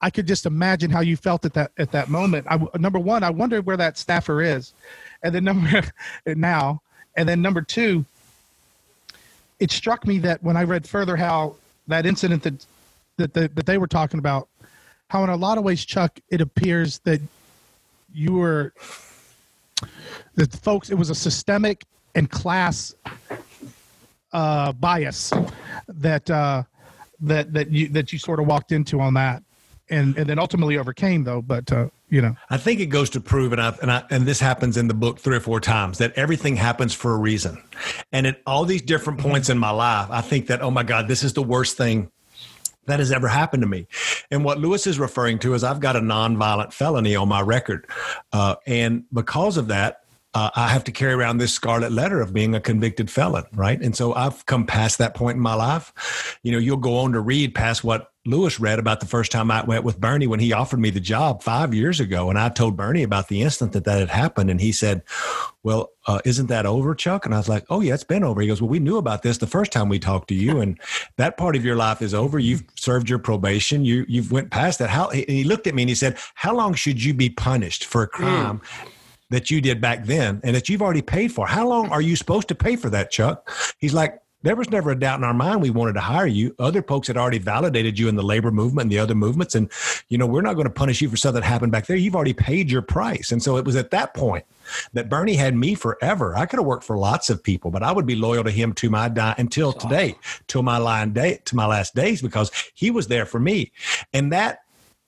I 0.00 0.10
could 0.10 0.26
just 0.26 0.46
imagine 0.46 0.90
how 0.90 1.00
you 1.00 1.16
felt 1.16 1.44
at 1.44 1.54
that 1.54 1.72
at 1.78 1.92
that 1.92 2.08
moment. 2.08 2.46
I, 2.50 2.60
number 2.78 2.98
one, 2.98 3.22
I 3.22 3.30
wondered 3.30 3.66
where 3.66 3.76
that 3.76 3.96
staffer 3.96 4.42
is, 4.42 4.74
and 5.22 5.34
then 5.34 5.44
number 5.44 5.82
now, 6.26 6.82
and 7.16 7.28
then 7.28 7.40
number 7.42 7.62
two, 7.62 8.04
it 9.62 9.70
struck 9.70 10.04
me 10.08 10.18
that 10.18 10.42
when 10.42 10.56
I 10.56 10.64
read 10.64 10.88
further 10.88 11.14
how 11.14 11.54
that 11.86 12.04
incident 12.04 12.42
that 12.42 12.66
that 13.16 13.32
the, 13.32 13.48
that 13.54 13.64
they 13.64 13.78
were 13.78 13.86
talking 13.86 14.18
about, 14.18 14.48
how 15.08 15.22
in 15.22 15.30
a 15.30 15.36
lot 15.36 15.56
of 15.56 15.62
ways, 15.62 15.84
Chuck, 15.84 16.18
it 16.30 16.40
appears 16.40 16.98
that 17.00 17.20
you 18.12 18.32
were 18.32 18.74
that 20.34 20.52
folks 20.52 20.90
it 20.90 20.96
was 20.96 21.10
a 21.10 21.14
systemic 21.14 21.84
and 22.16 22.28
class 22.28 22.92
uh, 24.32 24.72
bias 24.72 25.32
that 25.86 26.28
uh, 26.28 26.64
that 27.20 27.52
that 27.52 27.70
you 27.70 27.86
that 27.88 28.12
you 28.12 28.18
sort 28.18 28.40
of 28.40 28.46
walked 28.48 28.72
into 28.72 29.00
on 29.00 29.14
that 29.14 29.44
and 29.90 30.16
and 30.18 30.28
then 30.28 30.40
ultimately 30.40 30.76
overcame 30.76 31.22
though 31.22 31.40
but 31.40 31.70
uh, 31.72 31.88
you 32.12 32.20
know 32.20 32.36
i 32.50 32.58
think 32.58 32.78
it 32.78 32.86
goes 32.86 33.08
to 33.10 33.20
prove 33.20 33.52
and 33.52 33.60
I, 33.60 33.74
and 33.80 33.90
I 33.90 34.04
and 34.10 34.26
this 34.26 34.38
happens 34.38 34.76
in 34.76 34.86
the 34.86 34.94
book 34.94 35.18
three 35.18 35.36
or 35.36 35.40
four 35.40 35.60
times 35.60 35.98
that 35.98 36.12
everything 36.12 36.56
happens 36.56 36.92
for 36.92 37.14
a 37.14 37.16
reason 37.16 37.60
and 38.12 38.26
at 38.26 38.40
all 38.46 38.64
these 38.64 38.82
different 38.82 39.18
points 39.18 39.48
in 39.48 39.58
my 39.58 39.70
life 39.70 40.08
i 40.10 40.20
think 40.20 40.46
that 40.48 40.60
oh 40.60 40.70
my 40.70 40.82
god 40.82 41.08
this 41.08 41.24
is 41.24 41.32
the 41.32 41.42
worst 41.42 41.76
thing 41.76 42.12
that 42.86 42.98
has 42.98 43.12
ever 43.12 43.28
happened 43.28 43.62
to 43.62 43.68
me. 43.68 43.86
And 44.32 44.44
what 44.44 44.58
Lewis 44.58 44.88
is 44.88 44.98
referring 44.98 45.38
to 45.40 45.54
is 45.54 45.62
I've 45.62 45.78
got 45.78 45.94
a 45.94 46.00
nonviolent 46.00 46.72
felony 46.72 47.14
on 47.14 47.28
my 47.28 47.40
record. 47.40 47.86
Uh, 48.32 48.56
and 48.66 49.04
because 49.12 49.56
of 49.56 49.68
that, 49.68 50.01
uh, 50.34 50.50
I 50.54 50.68
have 50.68 50.84
to 50.84 50.92
carry 50.92 51.12
around 51.12 51.38
this 51.38 51.52
scarlet 51.52 51.92
letter 51.92 52.20
of 52.20 52.32
being 52.32 52.54
a 52.54 52.60
convicted 52.60 53.10
felon, 53.10 53.44
right? 53.52 53.80
And 53.80 53.94
so 53.94 54.14
I've 54.14 54.46
come 54.46 54.66
past 54.66 54.98
that 54.98 55.14
point 55.14 55.36
in 55.36 55.42
my 55.42 55.54
life. 55.54 56.38
You 56.42 56.52
know, 56.52 56.58
you'll 56.58 56.78
go 56.78 56.96
on 56.98 57.12
to 57.12 57.20
read 57.20 57.54
past 57.54 57.84
what 57.84 58.12
Lewis 58.24 58.60
read 58.60 58.78
about 58.78 59.00
the 59.00 59.06
first 59.06 59.32
time 59.32 59.50
I 59.50 59.64
went 59.64 59.84
with 59.84 60.00
Bernie 60.00 60.28
when 60.28 60.38
he 60.38 60.52
offered 60.52 60.78
me 60.78 60.90
the 60.90 61.00
job 61.00 61.42
five 61.42 61.74
years 61.74 61.98
ago. 61.98 62.30
And 62.30 62.38
I 62.38 62.48
told 62.50 62.76
Bernie 62.76 63.02
about 63.02 63.28
the 63.28 63.42
instant 63.42 63.72
that 63.72 63.84
that 63.84 63.98
had 63.98 64.10
happened. 64.10 64.48
And 64.48 64.60
he 64.60 64.70
said, 64.70 65.02
Well, 65.64 65.90
uh, 66.06 66.20
isn't 66.24 66.46
that 66.46 66.64
over, 66.64 66.94
Chuck? 66.94 67.26
And 67.26 67.34
I 67.34 67.38
was 67.38 67.48
like, 67.48 67.64
Oh, 67.68 67.80
yeah, 67.80 67.94
it's 67.94 68.04
been 68.04 68.22
over. 68.22 68.40
He 68.40 68.46
goes, 68.46 68.62
Well, 68.62 68.70
we 68.70 68.78
knew 68.78 68.96
about 68.96 69.22
this 69.22 69.38
the 69.38 69.48
first 69.48 69.72
time 69.72 69.88
we 69.88 69.98
talked 69.98 70.28
to 70.28 70.34
you. 70.34 70.60
And 70.60 70.80
that 71.16 71.36
part 71.36 71.56
of 71.56 71.64
your 71.64 71.76
life 71.76 72.00
is 72.00 72.14
over. 72.14 72.38
You've 72.38 72.62
served 72.76 73.10
your 73.10 73.18
probation. 73.18 73.84
You, 73.84 74.06
you've 74.08 74.30
went 74.30 74.50
past 74.50 74.78
that. 74.78 74.88
How, 74.88 75.10
and 75.10 75.28
he 75.28 75.42
looked 75.42 75.66
at 75.66 75.74
me 75.74 75.82
and 75.82 75.90
he 75.90 75.96
said, 75.96 76.16
How 76.36 76.54
long 76.54 76.74
should 76.74 77.02
you 77.02 77.14
be 77.14 77.28
punished 77.28 77.84
for 77.84 78.04
a 78.04 78.06
hmm. 78.06 78.22
crime? 78.22 78.60
Mm. 78.60 78.88
That 79.32 79.50
you 79.50 79.60
did 79.60 79.80
back 79.80 80.04
then 80.04 80.40
and 80.44 80.54
that 80.54 80.68
you've 80.68 80.82
already 80.82 81.02
paid 81.02 81.32
for. 81.32 81.46
How 81.46 81.66
long 81.66 81.88
are 81.90 82.02
you 82.02 82.16
supposed 82.16 82.48
to 82.48 82.54
pay 82.54 82.76
for 82.76 82.90
that, 82.90 83.10
Chuck? 83.10 83.50
He's 83.78 83.94
like, 83.94 84.20
there 84.42 84.56
was 84.56 84.70
never 84.70 84.90
a 84.90 84.98
doubt 84.98 85.18
in 85.18 85.24
our 85.24 85.32
mind 85.32 85.62
we 85.62 85.70
wanted 85.70 85.92
to 85.94 86.00
hire 86.00 86.26
you. 86.26 86.54
Other 86.58 86.82
folks 86.82 87.06
had 87.06 87.16
already 87.16 87.38
validated 87.38 87.98
you 87.98 88.08
in 88.08 88.16
the 88.16 88.22
labor 88.22 88.50
movement 88.50 88.86
and 88.86 88.92
the 88.92 88.98
other 88.98 89.14
movements. 89.14 89.54
And, 89.54 89.70
you 90.08 90.18
know, 90.18 90.26
we're 90.26 90.42
not 90.42 90.54
going 90.54 90.66
to 90.66 90.72
punish 90.72 91.00
you 91.00 91.08
for 91.08 91.16
something 91.16 91.40
that 91.40 91.46
happened 91.46 91.72
back 91.72 91.86
there. 91.86 91.96
You've 91.96 92.16
already 92.16 92.32
paid 92.32 92.70
your 92.70 92.82
price. 92.82 93.30
And 93.30 93.42
so 93.42 93.56
it 93.56 93.64
was 93.64 93.76
at 93.76 93.90
that 93.92 94.14
point 94.14 94.44
that 94.92 95.08
Bernie 95.08 95.36
had 95.36 95.54
me 95.54 95.74
forever. 95.74 96.36
I 96.36 96.46
could 96.46 96.58
have 96.58 96.66
worked 96.66 96.84
for 96.84 96.98
lots 96.98 97.30
of 97.30 97.42
people, 97.42 97.70
but 97.70 97.82
I 97.82 97.92
would 97.92 98.06
be 98.06 98.16
loyal 98.16 98.44
to 98.44 98.50
him 98.50 98.72
to 98.74 98.90
my 98.90 99.08
die 99.08 99.34
until 99.38 99.72
today, 99.72 100.16
till 100.48 100.62
my 100.62 100.78
line 100.78 101.12
day, 101.12 101.40
to 101.44 101.56
my 101.56 101.66
last 101.66 101.94
days, 101.94 102.20
because 102.20 102.50
he 102.74 102.90
was 102.90 103.06
there 103.06 103.26
for 103.26 103.38
me. 103.38 103.70
And 104.12 104.32
that 104.32 104.61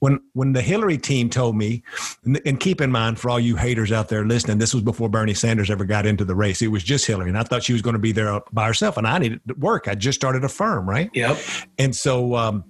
when 0.04 0.20
when 0.34 0.52
the 0.52 0.60
Hillary 0.60 0.98
team 0.98 1.30
told 1.30 1.56
me, 1.56 1.82
and 2.44 2.60
keep 2.60 2.82
in 2.82 2.92
mind 2.92 3.18
for 3.18 3.30
all 3.30 3.40
you 3.40 3.56
haters 3.56 3.90
out 3.90 4.10
there 4.10 4.22
listening, 4.26 4.58
this 4.58 4.74
was 4.74 4.82
before 4.82 5.08
Bernie 5.08 5.32
Sanders 5.32 5.70
ever 5.70 5.86
got 5.86 6.04
into 6.04 6.26
the 6.26 6.34
race. 6.34 6.60
It 6.60 6.66
was 6.66 6.84
just 6.84 7.06
Hillary, 7.06 7.30
and 7.30 7.38
I 7.38 7.42
thought 7.42 7.62
she 7.62 7.72
was 7.72 7.80
going 7.80 7.94
to 7.94 7.98
be 7.98 8.12
there 8.12 8.38
by 8.52 8.66
herself, 8.66 8.98
and 8.98 9.06
I 9.06 9.16
needed 9.16 9.40
work. 9.58 9.88
I 9.88 9.94
just 9.94 10.20
started 10.20 10.44
a 10.44 10.48
firm, 10.50 10.86
right? 10.86 11.08
Yep. 11.14 11.38
And 11.78 11.96
so 11.96 12.36
um, 12.36 12.64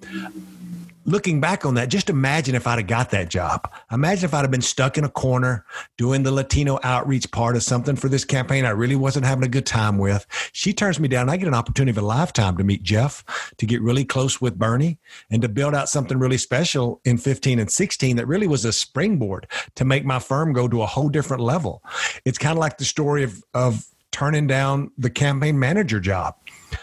looking 1.04 1.40
back 1.40 1.64
on 1.64 1.74
that, 1.74 1.88
just 1.88 2.10
imagine 2.10 2.54
if 2.54 2.66
I'd 2.66 2.78
have 2.78 2.86
got 2.86 3.10
that 3.10 3.28
job. 3.28 3.70
Imagine 3.90 4.24
if 4.24 4.34
I'd 4.34 4.42
have 4.42 4.50
been 4.50 4.62
stuck 4.62 4.96
in 4.98 5.04
a 5.04 5.08
corner 5.08 5.64
doing 5.96 6.22
the 6.22 6.32
Latino 6.32 6.78
outreach 6.82 7.30
part 7.30 7.56
of 7.56 7.62
something 7.62 7.96
for 7.96 8.08
this 8.08 8.24
campaign 8.24 8.64
I 8.64 8.70
really 8.70 8.96
wasn't 8.96 9.26
having 9.26 9.44
a 9.44 9.48
good 9.48 9.66
time 9.66 9.98
with. 9.98 10.26
She 10.52 10.72
turns 10.72 10.98
me 10.98 11.08
down. 11.08 11.28
I 11.28 11.36
get 11.36 11.48
an 11.48 11.54
opportunity 11.54 11.90
of 11.96 12.02
a 12.02 12.06
lifetime 12.06 12.56
to 12.56 12.64
meet 12.64 12.82
Jeff, 12.82 13.24
to 13.58 13.66
get 13.66 13.82
really 13.82 14.04
close 14.04 14.40
with 14.40 14.58
Bernie, 14.58 14.98
and 15.30 15.42
to 15.42 15.48
build 15.48 15.74
out 15.74 15.88
something 15.88 16.18
really 16.18 16.38
special 16.38 17.00
in 17.04 17.18
15 17.18 17.58
and 17.58 17.70
16 17.70 18.16
that 18.16 18.26
really 18.26 18.46
was 18.46 18.64
a 18.64 18.72
springboard 18.72 19.46
to 19.76 19.84
make 19.84 20.04
my 20.04 20.18
firm 20.18 20.52
go 20.52 20.68
to 20.68 20.82
a 20.82 20.86
whole 20.86 21.08
different 21.08 21.42
level. 21.42 21.82
It's 22.24 22.38
kind 22.38 22.52
of 22.52 22.60
like 22.60 22.78
the 22.78 22.84
story 22.84 23.22
of, 23.24 23.42
of 23.52 23.84
turning 24.14 24.46
down 24.46 24.92
the 24.96 25.10
campaign 25.10 25.58
manager 25.58 25.98
job. 25.98 26.36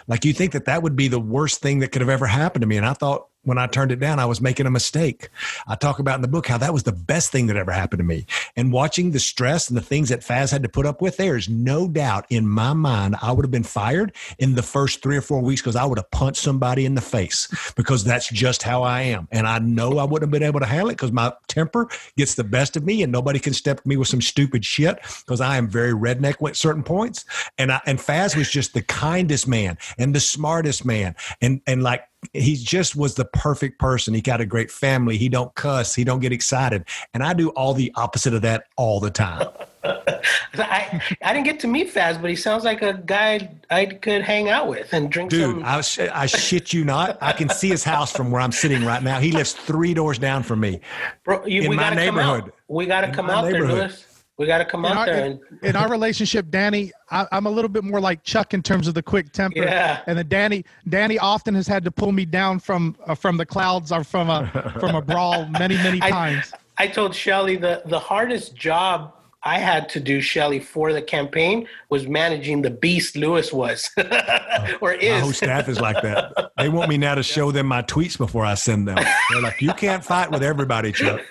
Like 0.07 0.25
you 0.25 0.33
think 0.33 0.51
that 0.51 0.65
that 0.65 0.83
would 0.83 0.97
be 0.97 1.07
the 1.07 1.19
worst 1.19 1.61
thing 1.61 1.79
that 1.79 1.91
could 1.91 2.01
have 2.01 2.09
ever 2.09 2.27
happened 2.27 2.61
to 2.61 2.67
me. 2.67 2.75
And 2.75 2.85
I 2.85 2.93
thought 2.93 3.27
when 3.43 3.57
I 3.57 3.67
turned 3.67 3.91
it 3.91 3.99
down, 3.99 4.19
I 4.19 4.25
was 4.25 4.39
making 4.39 4.65
a 4.65 4.71
mistake. 4.71 5.29
I 5.67 5.75
talk 5.75 5.99
about 5.99 6.15
in 6.15 6.21
the 6.21 6.27
book 6.27 6.47
how 6.47 6.57
that 6.59 6.73
was 6.73 6.83
the 6.83 6.91
best 6.91 7.31
thing 7.31 7.47
that 7.47 7.57
ever 7.57 7.71
happened 7.71 7.99
to 7.99 8.03
me. 8.03 8.25
And 8.55 8.71
watching 8.71 9.11
the 9.11 9.19
stress 9.19 9.67
and 9.67 9.77
the 9.77 9.81
things 9.81 10.09
that 10.09 10.21
Faz 10.21 10.51
had 10.51 10.63
to 10.63 10.69
put 10.69 10.85
up 10.85 11.01
with, 11.01 11.17
there 11.17 11.35
is 11.35 11.49
no 11.49 11.87
doubt 11.87 12.25
in 12.29 12.47
my 12.47 12.73
mind 12.73 13.15
I 13.21 13.31
would 13.31 13.43
have 13.43 13.51
been 13.51 13.63
fired 13.63 14.13
in 14.37 14.53
the 14.55 14.61
first 14.61 15.01
three 15.01 15.17
or 15.17 15.21
four 15.21 15.41
weeks 15.41 15.61
because 15.61 15.75
I 15.75 15.85
would 15.85 15.97
have 15.97 16.11
punched 16.11 16.41
somebody 16.41 16.85
in 16.85 16.95
the 16.95 17.01
face 17.01 17.47
because 17.75 18.03
that's 18.03 18.29
just 18.29 18.61
how 18.61 18.83
I 18.83 19.01
am. 19.01 19.27
And 19.31 19.47
I 19.47 19.59
know 19.59 19.97
I 19.97 20.03
wouldn't 20.03 20.31
have 20.31 20.39
been 20.39 20.47
able 20.47 20.59
to 20.59 20.65
handle 20.67 20.89
it 20.89 20.93
because 20.93 21.11
my 21.11 21.33
temper 21.47 21.89
gets 22.17 22.35
the 22.35 22.43
best 22.43 22.77
of 22.77 22.85
me 22.85 23.01
and 23.01 23.11
nobody 23.11 23.39
can 23.39 23.53
step 23.53 23.83
me 23.85 23.97
with 23.97 24.07
some 24.07 24.21
stupid 24.21 24.63
shit 24.63 24.99
because 25.25 25.41
I 25.41 25.57
am 25.57 25.67
very 25.67 25.93
redneck 25.93 26.47
at 26.47 26.55
certain 26.55 26.83
points. 26.83 27.25
And 27.57 27.71
I, 27.71 27.81
and 27.85 27.97
Faz 27.97 28.35
was 28.35 28.51
just 28.51 28.73
the 28.73 28.83
kindest 28.83 29.47
man 29.47 29.77
and 29.97 30.13
the 30.13 30.19
smartest 30.19 30.85
man 30.85 31.15
and 31.41 31.61
and 31.65 31.81
like 31.81 32.03
he 32.33 32.55
just 32.55 32.95
was 32.95 33.15
the 33.15 33.25
perfect 33.25 33.79
person. 33.79 34.13
He 34.13 34.21
got 34.21 34.41
a 34.41 34.45
great 34.45 34.71
family. 34.71 35.17
He 35.17 35.27
don't 35.29 35.53
cuss. 35.55 35.95
He 35.95 36.03
don't 36.03 36.19
get 36.19 36.31
excited. 36.31 36.85
And 37.13 37.23
I 37.23 37.33
do 37.33 37.49
all 37.49 37.73
the 37.73 37.91
opposite 37.95 38.33
of 38.33 38.41
that 38.43 38.65
all 38.77 38.99
the 38.99 39.09
time. 39.09 39.47
I, 39.83 41.01
I 41.23 41.33
didn't 41.33 41.45
get 41.45 41.59
to 41.61 41.67
meet 41.67 41.91
Faz, 41.91 42.21
but 42.21 42.29
he 42.29 42.35
sounds 42.35 42.63
like 42.63 42.83
a 42.83 42.93
guy 42.93 43.49
I 43.71 43.85
could 43.87 44.21
hang 44.21 44.49
out 44.49 44.67
with 44.67 44.93
and 44.93 45.11
drink 45.11 45.31
Dude, 45.31 45.55
some. 45.55 45.63
I, 45.65 45.81
I 46.13 46.25
shit 46.27 46.71
you 46.71 46.85
not. 46.85 47.17
I 47.21 47.31
can 47.31 47.49
see 47.49 47.69
his 47.69 47.83
house 47.83 48.11
from 48.11 48.29
where 48.29 48.41
I'm 48.41 48.51
sitting 48.51 48.85
right 48.85 49.01
now. 49.01 49.19
He 49.19 49.31
lives 49.31 49.53
three 49.53 49.95
doors 49.95 50.19
down 50.19 50.43
from 50.43 50.59
me. 50.59 50.79
Bro, 51.23 51.47
you, 51.47 51.63
in 51.63 51.69
we 51.69 51.75
my 51.75 51.83
gotta 51.83 52.05
come 52.05 52.19
out. 52.19 52.33
neighborhood. 52.33 52.53
We 52.67 52.85
got 52.85 53.01
to 53.01 53.07
In 53.07 53.13
come 53.13 53.29
out 53.29 53.43
there. 53.45 53.65
Lewis. 53.65 54.05
We 54.37 54.47
got 54.47 54.57
to 54.59 54.65
come 54.65 54.85
in 54.85 54.91
out 54.91 54.97
our, 54.97 55.05
there. 55.05 55.25
in, 55.25 55.31
And, 55.33 55.63
in 55.63 55.75
our 55.75 55.89
relationship, 55.91 56.49
Danny, 56.49 56.91
I, 57.11 57.27
I'm 57.31 57.45
a 57.45 57.49
little 57.49 57.69
bit 57.69 57.83
more 57.83 57.99
like 57.99 58.23
Chuck 58.23 58.53
in 58.53 58.63
terms 58.63 58.87
of 58.87 58.93
the 58.93 59.03
quick 59.03 59.31
temper. 59.33 59.59
Yeah. 59.59 60.01
And 60.07 60.17
then 60.17 60.27
Danny, 60.27 60.65
Danny 60.89 61.19
often 61.19 61.53
has 61.55 61.67
had 61.67 61.83
to 61.83 61.91
pull 61.91 62.11
me 62.11 62.25
down 62.25 62.59
from 62.59 62.95
uh, 63.05 63.15
from 63.15 63.37
the 63.37 63.45
clouds 63.45 63.91
or 63.91 64.03
from 64.03 64.29
a 64.29 64.75
from 64.79 64.95
a 64.95 65.01
brawl 65.03 65.45
many 65.45 65.75
many 65.75 65.99
times. 65.99 66.53
I 66.77 66.87
told 66.87 67.13
Shelly 67.13 67.57
the, 67.57 67.83
the 67.85 67.99
hardest 67.99 68.55
job 68.55 69.13
I 69.43 69.57
had 69.57 69.89
to 69.89 69.99
do, 69.99 70.21
Shelly, 70.21 70.59
for 70.59 70.93
the 70.93 71.01
campaign 71.01 71.67
was 71.89 72.07
managing 72.07 72.61
the 72.61 72.69
beast 72.69 73.15
Lewis 73.15 73.51
was 73.51 73.89
or 74.81 74.93
is. 74.93 75.11
My 75.11 75.19
whole 75.19 75.33
staff 75.33 75.67
is 75.67 75.79
like 75.79 76.01
that. 76.03 76.51
They 76.57 76.69
want 76.69 76.89
me 76.89 76.97
now 76.97 77.15
to 77.15 77.23
show 77.23 77.51
them 77.51 77.65
my 77.65 77.81
tweets 77.81 78.17
before 78.17 78.45
I 78.45 78.53
send 78.53 78.87
them. 78.87 78.97
They're 79.31 79.41
like, 79.41 79.61
you 79.61 79.73
can't 79.73 80.05
fight 80.05 80.29
with 80.29 80.43
everybody, 80.43 80.91
Chuck. 80.91 81.21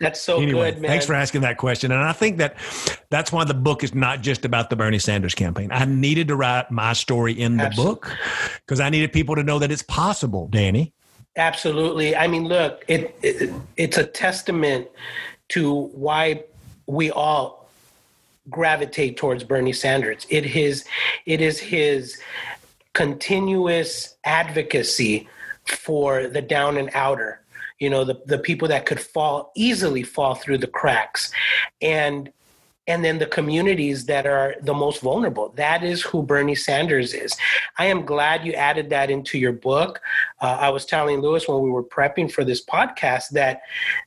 That's 0.00 0.20
so 0.20 0.40
anyway, 0.40 0.72
good, 0.72 0.82
man. 0.82 0.90
thanks 0.90 1.06
for 1.06 1.14
asking 1.14 1.40
that 1.42 1.56
question. 1.56 1.92
And 1.92 2.02
I 2.02 2.12
think 2.12 2.38
that 2.38 2.56
that's 3.10 3.32
why 3.32 3.44
the 3.44 3.54
book 3.54 3.82
is 3.82 3.94
not 3.94 4.22
just 4.22 4.44
about 4.44 4.70
the 4.70 4.76
Bernie 4.76 4.98
Sanders 4.98 5.34
campaign. 5.34 5.70
I 5.72 5.84
needed 5.84 6.28
to 6.28 6.36
write 6.36 6.70
my 6.70 6.92
story 6.92 7.32
in 7.32 7.56
the 7.56 7.64
Absolutely. 7.64 7.94
book 7.94 8.16
because 8.66 8.80
I 8.80 8.90
needed 8.90 9.12
people 9.12 9.34
to 9.36 9.42
know 9.42 9.58
that 9.58 9.70
it's 9.70 9.82
possible, 9.82 10.48
Danny. 10.48 10.92
Absolutely. 11.36 12.16
I 12.16 12.26
mean, 12.26 12.44
look, 12.48 12.84
it, 12.88 13.16
it 13.22 13.52
it's 13.76 13.96
a 13.96 14.04
testament 14.04 14.88
to 15.50 15.72
why 15.94 16.44
we 16.86 17.10
all 17.10 17.68
gravitate 18.50 19.16
towards 19.16 19.44
Bernie 19.44 19.72
Sanders. 19.72 20.26
It 20.30 20.56
is 20.56 20.84
it 21.26 21.40
is 21.40 21.60
his 21.60 22.20
continuous 22.92 24.16
advocacy 24.24 25.28
for 25.64 26.26
the 26.26 26.42
down 26.42 26.76
and 26.76 26.90
outer. 26.94 27.40
You 27.78 27.90
know, 27.90 28.04
the 28.04 28.20
the 28.26 28.38
people 28.38 28.68
that 28.68 28.86
could 28.86 29.00
fall 29.00 29.52
easily 29.54 30.02
fall 30.02 30.34
through 30.34 30.58
the 30.58 30.66
cracks, 30.66 31.30
and 31.80 32.32
and 32.88 33.04
then 33.04 33.18
the 33.18 33.26
communities 33.26 34.06
that 34.06 34.26
are 34.26 34.54
the 34.62 34.72
most 34.72 35.02
vulnerable. 35.02 35.50
That 35.56 35.84
is 35.84 36.02
who 36.02 36.22
Bernie 36.22 36.54
Sanders 36.54 37.12
is. 37.12 37.36
I 37.76 37.84
am 37.84 38.06
glad 38.06 38.46
you 38.46 38.54
added 38.54 38.88
that 38.90 39.10
into 39.10 39.38
your 39.38 39.52
book. 39.52 40.00
Uh, 40.40 40.56
I 40.58 40.70
was 40.70 40.86
telling 40.86 41.20
Lewis 41.20 41.46
when 41.46 41.62
we 41.62 41.70
were 41.70 41.84
prepping 41.84 42.32
for 42.32 42.44
this 42.44 42.64
podcast 42.64 43.28
that 43.32 43.60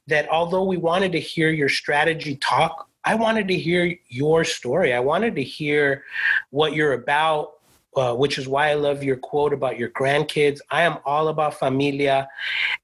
that 0.07 0.27
although 0.29 0.63
we 0.63 0.77
wanted 0.77 1.11
to 1.11 1.19
hear 1.19 1.51
your 1.51 1.69
strategy 1.69 2.35
talk, 2.37 2.89
I 3.05 3.15
wanted 3.15 3.47
to 3.49 3.57
hear 3.57 3.95
your 4.09 4.43
story. 4.43 4.93
I 4.93 4.99
wanted 4.99 5.35
to 5.35 5.43
hear 5.43 6.03
what 6.49 6.73
you're 6.73 6.93
about. 6.93 7.53
Uh, 7.93 8.13
which 8.13 8.37
is 8.37 8.47
why 8.47 8.69
I 8.69 8.75
love 8.75 9.03
your 9.03 9.17
quote 9.17 9.51
about 9.51 9.77
your 9.77 9.89
grandkids. 9.89 10.59
I 10.69 10.83
am 10.83 10.99
all 11.03 11.27
about 11.27 11.59
familia, 11.59 12.29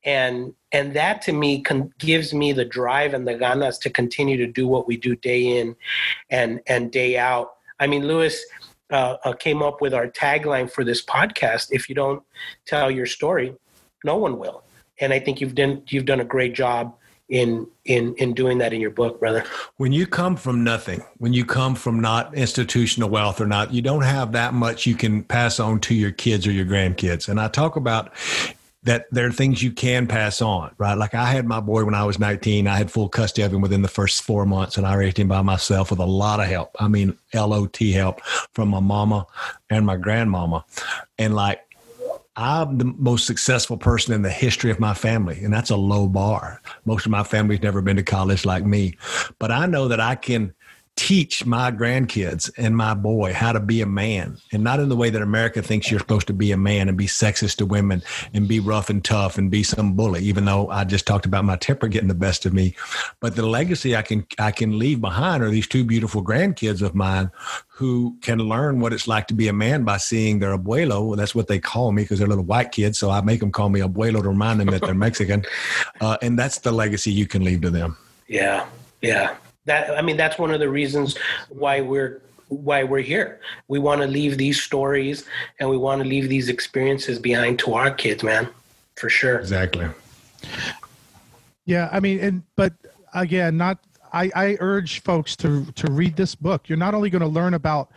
and 0.04 0.54
and 0.72 0.94
that 0.94 1.22
to 1.24 1.32
me 1.32 1.62
con- 1.62 1.94
gives 1.98 2.34
me 2.34 2.52
the 2.52 2.66
drive 2.66 3.14
and 3.14 3.28
the 3.28 3.36
ganas 3.36 3.80
to 3.82 3.90
continue 3.90 4.38
to 4.38 4.48
do 4.48 4.68
what 4.68 4.88
we 4.88 4.98
do 4.98 5.16
day 5.16 5.60
in 5.60 5.76
and 6.30 6.62
and 6.68 6.92
day 6.92 7.18
out. 7.18 7.54
I 7.80 7.88
mean, 7.88 8.08
Lewis 8.08 8.44
uh, 8.92 9.18
uh, 9.24 9.34
came 9.34 9.62
up 9.62 9.82
with 9.82 9.94
our 9.94 10.08
tagline 10.08 10.70
for 10.70 10.84
this 10.84 11.04
podcast: 11.04 11.68
"If 11.72 11.90
you 11.90 11.96
don't 11.96 12.24
tell 12.66 12.92
your 12.92 13.06
story, 13.06 13.56
no 14.04 14.18
one 14.18 14.40
will." 14.40 14.64
And 15.00 15.14
I 15.14 15.20
think 15.20 15.42
you've 15.42 15.56
done 15.56 15.84
you've 15.88 16.06
done 16.06 16.20
a 16.20 16.26
great 16.26 16.54
job 16.54 16.96
in 17.30 17.68
in 17.86 18.16
in 18.16 18.34
doing 18.34 18.58
that 18.60 18.74
in 18.74 18.80
your 18.80 18.92
book, 18.92 19.20
brother. 19.20 19.44
When 19.78 19.92
you 19.92 20.08
come 20.08 20.36
from 20.36 20.64
nothing, 20.64 21.04
when 21.18 21.34
you 21.34 21.46
come 21.46 21.76
from 21.76 22.00
not 22.00 22.34
institutional 22.36 23.10
wealth 23.10 23.42
or 23.42 23.48
not, 23.48 23.74
you 23.74 23.82
don't 23.82 24.04
have 24.04 24.32
that 24.32 24.54
much 24.54 24.86
you 24.86 24.96
can 24.96 25.24
pass 25.24 25.60
on 25.60 25.80
to 25.82 25.94
your 25.96 26.12
kids 26.12 26.48
or 26.48 26.52
your 26.52 26.66
grandkids. 26.66 27.28
And 27.28 27.40
I 27.40 27.50
talk 27.50 27.76
about 27.76 28.14
that 28.88 29.06
there 29.12 29.28
are 29.28 29.34
things 29.34 29.62
you 29.62 29.70
can 29.70 30.08
pass 30.08 30.42
on, 30.42 30.74
right? 30.78 30.98
Like 30.98 31.14
I 31.14 31.26
had 31.26 31.46
my 31.46 31.60
boy 31.60 31.84
when 31.84 31.94
I 31.94 32.06
was 32.06 32.20
19. 32.20 32.68
I 32.68 32.78
had 32.78 32.90
full 32.90 33.10
custody 33.10 33.46
of 33.46 33.54
him 33.54 33.60
within 33.60 33.82
the 33.82 33.90
first 33.90 34.24
four 34.24 34.46
months, 34.46 34.78
and 34.78 34.88
I 34.88 34.96
raised 34.96 35.20
him 35.20 35.28
by 35.28 35.42
myself 35.42 35.92
with 35.92 36.00
a 36.00 36.06
lot 36.06 36.40
of 36.40 36.46
help. 36.46 36.74
I 36.80 36.88
mean, 36.88 37.18
LOT 37.34 37.78
help 37.78 38.22
from 38.54 38.70
my 38.70 38.80
mama 38.80 39.28
and 39.70 39.86
my 39.86 39.98
grandmama. 39.98 40.64
And 41.20 41.36
like, 41.36 41.60
I'm 42.38 42.78
the 42.78 42.86
most 42.86 43.28
successful 43.28 43.76
person 43.76 44.14
in 44.14 44.22
the 44.22 44.30
history 44.30 44.72
of 44.72 44.80
my 44.80 44.94
family, 44.94 45.44
and 45.44 45.54
that's 45.54 45.70
a 45.70 45.76
low 45.76 46.08
bar. 46.08 46.62
Most 46.86 47.06
of 47.06 47.12
my 47.12 47.24
family's 47.24 47.62
never 47.62 47.82
been 47.82 47.98
to 47.98 48.04
college 48.04 48.46
like 48.46 48.64
me, 48.64 48.96
but 49.38 49.52
I 49.52 49.66
know 49.66 49.90
that 49.90 50.00
I 50.00 50.16
can 50.16 50.54
teach 50.98 51.46
my 51.46 51.72
grandkids 51.72 52.50
and 52.58 52.76
my 52.76 52.94
boy 52.94 53.32
how 53.32 53.52
to 53.52 53.60
be 53.60 53.82
a 53.82 53.86
man 53.86 54.38
and 54.52 54.64
not 54.64 54.80
in 54.80 54.90
the 54.90 54.96
way 54.96 55.10
that 55.12 55.22
America 55.22 55.62
thinks 55.62 55.90
you're 55.90 56.00
supposed 56.00 56.26
to 56.28 56.34
be 56.34 56.52
a 56.52 56.58
man 56.58 56.90
and 56.90 56.98
be 56.98 57.06
sexist 57.06 57.58
to 57.58 57.66
women 57.66 58.02
and 58.34 58.48
be 58.48 58.60
rough 58.60 58.90
and 58.90 59.06
tough 59.06 59.38
and 59.38 59.52
be 59.52 59.62
some 59.62 59.94
bully 59.94 60.24
even 60.24 60.44
though 60.46 60.68
I 60.70 60.84
just 60.84 61.06
talked 61.06 61.28
about 61.28 61.46
my 61.46 61.56
temper 61.56 61.88
getting 61.88 62.08
the 62.08 62.16
best 62.16 62.48
of 62.48 62.54
me 62.54 62.76
but 63.20 63.36
the 63.36 63.46
legacy 63.46 63.96
I 63.96 64.02
can 64.02 64.26
I 64.40 64.52
can 64.52 64.80
leave 64.80 65.00
behind 65.00 65.44
are 65.44 65.52
these 65.52 65.68
two 65.68 65.84
beautiful 65.84 66.24
grandkids 66.24 66.82
of 66.82 66.96
mine 66.96 67.32
who 67.78 68.18
can 68.24 68.40
learn 68.40 68.80
what 68.80 68.92
it's 68.92 69.08
like 69.08 69.28
to 69.28 69.36
be 69.36 69.48
a 69.48 69.54
man 69.54 69.84
by 69.84 69.98
seeing 69.98 70.40
their 70.40 70.58
abuelo. 70.58 71.16
That's 71.16 71.36
what 71.36 71.48
they 71.48 71.60
call 71.60 71.92
me 71.92 72.02
because 72.02 72.18
they're 72.18 72.28
little 72.28 72.44
white 72.44 72.72
kids. 72.72 72.98
So 72.98 73.12
I 73.12 73.22
make 73.22 73.40
them 73.40 73.52
call 73.52 73.70
me 73.70 73.82
abuelo 73.82 74.24
to 74.24 74.30
remind 74.30 74.60
them 74.60 74.70
that 74.70 74.82
they're 74.82 74.96
Mexican. 75.08 75.46
Uh, 76.02 76.18
and 76.24 76.40
that's 76.40 76.58
the 76.58 76.72
legacy 76.72 77.12
you 77.12 77.28
can 77.28 77.44
leave 77.44 77.62
to 77.62 77.70
them. 77.70 77.96
Yeah, 78.28 78.66
yeah. 79.02 79.36
That 79.68 79.98
I 79.98 80.02
mean, 80.02 80.18
that's 80.18 80.40
one 80.40 80.52
of 80.52 80.60
the 80.60 80.70
reasons 80.70 81.18
why 81.50 81.82
we're 81.82 82.22
why 82.50 82.84
we're 82.84 83.02
here. 83.02 83.40
We 83.68 83.80
want 83.80 84.02
to 84.02 84.08
leave 84.08 84.38
these 84.38 84.62
stories 84.62 85.26
and 85.60 85.70
we 85.70 85.78
want 85.78 86.02
to 86.02 86.08
leave 86.08 86.30
these 86.30 86.50
experiences 86.50 87.20
behind 87.20 87.60
to 87.60 87.74
our 87.74 87.92
kids, 87.92 88.24
man, 88.24 88.48
for 88.96 89.10
sure. 89.10 89.40
Exactly. 89.40 89.88
Yeah, 91.66 91.90
I 91.92 92.00
mean, 92.00 92.20
and 92.20 92.44
but 92.56 92.74
again, 93.14 93.58
not. 93.58 93.80
I, 94.14 94.32
I 94.36 94.58
urge 94.62 95.02
folks 95.04 95.36
to 95.38 95.66
to 95.76 95.92
read 95.92 96.16
this 96.16 96.34
book. 96.34 96.70
You're 96.70 96.78
not 96.78 96.94
only 96.94 97.10
going 97.10 97.22
to 97.22 97.28
learn 97.28 97.54
about 97.54 97.92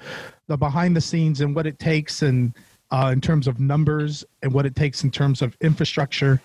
the 0.48 0.56
behind 0.56 0.96
the 0.96 1.00
scenes 1.00 1.40
and 1.40 1.54
what 1.54 1.68
it 1.68 1.78
takes, 1.78 2.22
and 2.22 2.52
uh, 2.90 3.10
in 3.12 3.20
terms 3.20 3.46
of 3.46 3.60
numbers 3.60 4.24
and 4.42 4.52
what 4.52 4.66
it 4.66 4.74
takes 4.74 5.04
in 5.04 5.10
terms 5.12 5.40
of 5.40 5.56
infrastructure, 5.60 6.42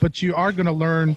but 0.00 0.22
you 0.22 0.36
are 0.36 0.52
going 0.52 0.66
to 0.66 0.72
learn 0.72 1.16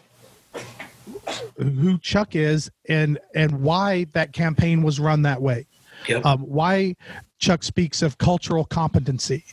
who 1.57 1.97
Chuck 1.99 2.35
is 2.35 2.71
and 2.87 3.19
and 3.35 3.61
why 3.61 4.05
that 4.13 4.33
campaign 4.33 4.81
was 4.81 4.99
run 4.99 5.21
that 5.23 5.41
way. 5.41 5.67
Yep. 6.07 6.25
Um, 6.25 6.39
why 6.41 6.95
Chuck 7.37 7.63
speaks 7.63 8.01
of 8.01 8.17
cultural 8.17 8.65
competency. 8.65 9.43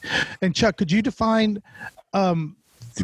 And 0.42 0.54
Chuck, 0.54 0.76
could 0.76 0.90
you 0.90 1.02
define? 1.02 1.62
Um, 2.12 2.56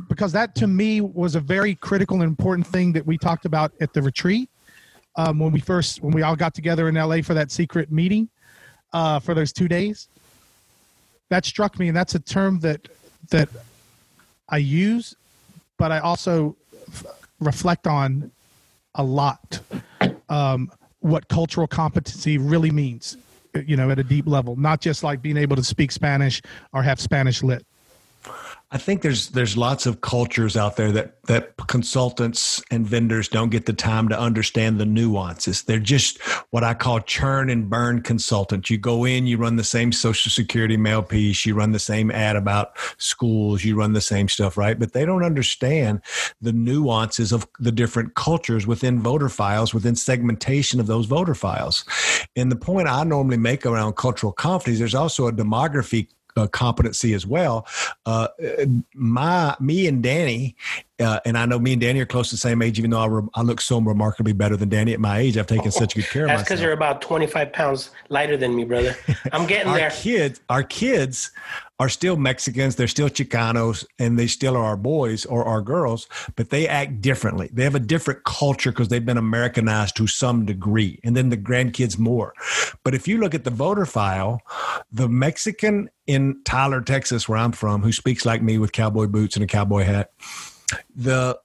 because 0.09 0.33
that 0.33 0.55
to 0.57 0.67
me 0.67 1.01
was 1.01 1.35
a 1.35 1.41
very 1.41 1.75
critical 1.77 2.17
and 2.17 2.25
important 2.25 2.67
thing 2.67 2.93
that 2.93 3.07
we 3.07 3.17
talked 3.17 3.45
about 3.45 3.73
at 3.81 3.93
the 3.93 4.03
retreat 4.03 4.51
um, 5.17 5.39
when 5.39 5.53
we 5.53 5.61
first 5.61 6.03
when 6.03 6.13
we 6.13 6.23
all 6.23 6.37
got 6.37 6.55
together 6.55 6.89
in 6.89 6.95
LA 6.95 7.23
for 7.23 7.35
that 7.35 7.51
secret 7.51 7.93
meeting 7.93 8.29
uh, 8.93 9.19
for 9.19 9.35
those 9.35 9.53
two 9.53 9.69
days. 9.69 10.09
That 11.31 11.45
struck 11.45 11.79
me, 11.79 11.89
and 11.89 11.97
that's 11.97 12.15
a 12.15 12.21
term 12.21 12.61
that 12.61 12.89
that 13.31 13.49
I 14.49 14.59
use, 14.59 15.15
but 15.79 15.93
I 15.93 16.01
also 16.01 16.57
f- 16.89 17.07
reflect 17.41 17.87
on 17.87 18.31
a 18.95 19.03
lot. 19.03 19.61
Um, 20.29 20.71
what 21.01 21.29
cultural 21.29 21.67
competency 21.67 22.39
really 22.39 22.71
means, 22.71 23.17
you 23.67 23.77
know, 23.77 23.91
at 23.91 23.99
a 23.99 24.05
deep 24.05 24.27
level, 24.27 24.57
not 24.57 24.81
just 24.81 25.05
like 25.05 25.21
being 25.21 25.37
able 25.37 25.57
to 25.57 25.65
speak 25.65 25.93
Spanish 25.93 26.41
or 26.73 26.83
have 26.83 26.99
Spanish 26.99 27.43
lit. 27.43 27.65
I 28.75 28.79
think 28.79 29.03
there's 29.03 29.29
there's 29.29 29.57
lots 29.57 29.87
of 29.87 30.01
cultures 30.01 30.57
out 30.57 30.75
there 30.75 30.91
that 30.91 31.23
that 31.27 31.57
consultants 31.69 32.61
and 32.73 32.85
vendors 32.85 33.29
don't 33.29 33.51
get 33.51 33.67
the 33.67 33.73
time 33.73 34.09
to 34.09 34.19
understand 34.19 34.81
the 34.81 34.85
nuances. 34.85 35.63
They're 35.63 35.79
just 35.79 36.21
what 36.51 36.65
I 36.65 36.75
call 36.75 36.99
churn 36.99 37.51
and 37.51 37.71
burn 37.71 38.03
consultants. 38.03 38.71
You 38.71 38.79
go 38.79 39.05
in, 39.05 39.29
you 39.29 39.37
run 39.37 39.55
the 39.55 39.63
same 39.63 39.93
social 39.93 40.29
security 40.29 40.77
mail 40.77 41.05
piece, 41.05 41.47
you 41.47 41.55
run 41.55 41.71
the 41.71 41.79
same 41.79 42.11
ad 42.11 42.35
about 42.35 42.77
schools, 42.99 43.65
you 43.65 43.77
run 43.77 43.93
the 43.93 44.01
same 44.01 44.29
stuff, 44.29 44.57
right? 44.57 44.77
But 44.77 44.93
they 44.93 45.07
don't 45.07 45.23
understand 45.23 46.01
the 46.41 46.53
nuances 46.53 47.31
of 47.31 47.47
the 47.61 47.73
different 47.73 48.17
cultures 48.17 48.67
within 48.67 49.01
voter 49.01 49.29
files, 49.29 49.73
within 49.73 49.95
segmentation 49.95 50.81
of 50.81 50.89
those 50.89 51.07
voter 51.07 51.37
files. 51.37 51.85
And 52.35 52.51
the 52.51 52.57
point 52.57 52.89
I 52.89 53.05
normally 53.05 53.37
make 53.37 53.65
around 53.65 53.95
cultural 53.95 54.33
competency, 54.33 54.81
there's 54.81 54.97
also 54.97 55.29
a 55.29 55.33
demography 55.33 56.09
uh, 56.37 56.47
competency 56.47 57.15
as 57.15 57.27
well. 57.27 57.67
Uh, 58.07 58.29
my 58.95 59.57
me 59.61 59.87
and 59.87 60.03
Danny, 60.03 60.57
uh, 61.01 61.21
and 61.25 61.37
I 61.37 61.47
know 61.47 61.59
me 61.59 61.73
and 61.73 61.81
Danny 61.81 62.01
are 62.01 62.07
close 62.07 62.31
to 62.31 62.35
the 62.35 62.41
same 62.41 62.63
age, 62.63 62.79
even 62.79 62.91
though 62.91 63.01
I, 63.01 63.07
re- 63.07 63.29
I 63.35 63.43
look 63.43 63.61
so 63.61 63.81
remarkably 63.81 64.33
better 64.33 64.57
than 64.57 64.69
Danny 64.69 64.93
at 64.93 65.01
my 65.01 65.19
age. 65.19 65.37
I've 65.37 65.47
taken 65.47 65.71
such 65.71 65.95
good 65.95 66.07
care 66.07 66.25
of 66.25 66.29
That's 66.29 66.43
because 66.43 66.61
you're 66.61 66.73
about 66.73 67.01
25 67.01 67.53
pounds 67.53 67.91
lighter 68.09 68.37
than 68.37 68.55
me, 68.55 68.65
brother. 68.65 68.97
I'm 69.33 69.47
getting 69.47 69.73
there. 69.73 69.85
our 69.85 69.91
there. 69.91 69.91
kids, 69.91 70.41
our 70.49 70.63
kids 70.63 71.31
are 71.81 71.89
still 71.89 72.17
Mexicans. 72.17 72.77
They're 72.77 72.87
still 72.87 73.09
Chicanos, 73.09 73.85
and 73.99 74.19
they 74.19 74.27
still 74.27 74.57
are 74.57 74.65
our 74.65 74.77
boys 74.77 75.25
or 75.25 75.45
our 75.45 75.61
girls, 75.61 76.09
but 76.37 76.51
they 76.51 76.69
act 76.69 77.01
differently. 77.01 77.51
They 77.53 77.65
have 77.65 77.75
a 77.75 77.81
different 77.81 78.25
culture 78.25 78.71
because 78.71 78.89
they've 78.89 79.05
been 79.05 79.17
Americanized 79.17 79.97
to 79.97 80.07
some 80.07 80.45
degree, 80.45 81.01
and 81.05 81.17
then 81.17 81.31
the 81.31 81.37
grandkids 81.37 81.99
more. 81.99 82.33
But 82.85 82.95
if 82.95 83.09
you 83.09 83.19
look 83.19 83.35
at 83.35 83.45
the 83.45 83.51
voter 83.51 83.87
file, 83.87 84.41
the 84.93 85.09
Mexican 85.09 85.91
in 86.07 86.41
Tyler, 86.45 86.81
Texas, 86.81 87.29
where 87.29 87.39
I'm 87.39 87.53
from, 87.53 87.83
who 87.83 87.93
speaks 87.93 88.25
like 88.25 88.43
me 88.43 88.59
with 88.59 88.73
cowboy 88.73 89.07
boots 89.07 89.37
and 89.37 89.43
a 89.43 89.49
cowboy 89.49 89.83
hat, 89.83 90.13
the 90.95 91.39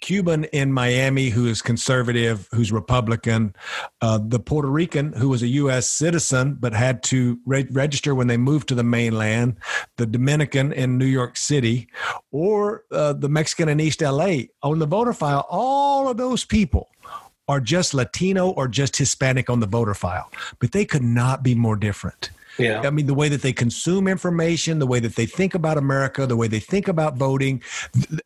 Cuban 0.00 0.44
in 0.44 0.72
Miami 0.72 1.30
who 1.30 1.46
is 1.46 1.62
conservative, 1.62 2.48
who's 2.52 2.72
Republican, 2.72 3.54
uh, 4.00 4.18
the 4.22 4.38
Puerto 4.38 4.68
Rican 4.68 5.12
who 5.12 5.28
was 5.28 5.42
a 5.42 5.48
U.S. 5.48 5.88
citizen 5.88 6.56
but 6.58 6.72
had 6.72 7.02
to 7.04 7.38
re- 7.46 7.66
register 7.70 8.14
when 8.14 8.26
they 8.26 8.36
moved 8.36 8.68
to 8.68 8.74
the 8.74 8.84
mainland, 8.84 9.56
the 9.96 10.06
Dominican 10.06 10.72
in 10.72 10.98
New 10.98 11.06
York 11.06 11.36
City, 11.36 11.88
or 12.30 12.84
uh, 12.92 13.12
the 13.12 13.28
Mexican 13.28 13.68
in 13.68 13.80
East 13.80 14.02
L.A. 14.02 14.50
On 14.62 14.78
the 14.78 14.86
voter 14.86 15.12
file, 15.12 15.46
all 15.48 16.08
of 16.08 16.16
those 16.16 16.44
people 16.44 16.88
are 17.48 17.60
just 17.60 17.94
Latino 17.94 18.50
or 18.50 18.68
just 18.68 18.96
Hispanic 18.96 19.48
on 19.48 19.60
the 19.60 19.66
voter 19.66 19.94
file, 19.94 20.30
but 20.58 20.72
they 20.72 20.84
could 20.84 21.02
not 21.02 21.42
be 21.42 21.54
more 21.54 21.76
different. 21.76 22.30
Yeah. 22.58 22.82
I 22.82 22.90
mean, 22.90 23.06
the 23.06 23.14
way 23.14 23.28
that 23.28 23.42
they 23.42 23.52
consume 23.52 24.08
information, 24.08 24.78
the 24.78 24.86
way 24.86 25.00
that 25.00 25.16
they 25.16 25.26
think 25.26 25.54
about 25.54 25.76
America, 25.76 26.26
the 26.26 26.36
way 26.36 26.48
they 26.48 26.60
think 26.60 26.88
about 26.88 27.16
voting, 27.16 27.62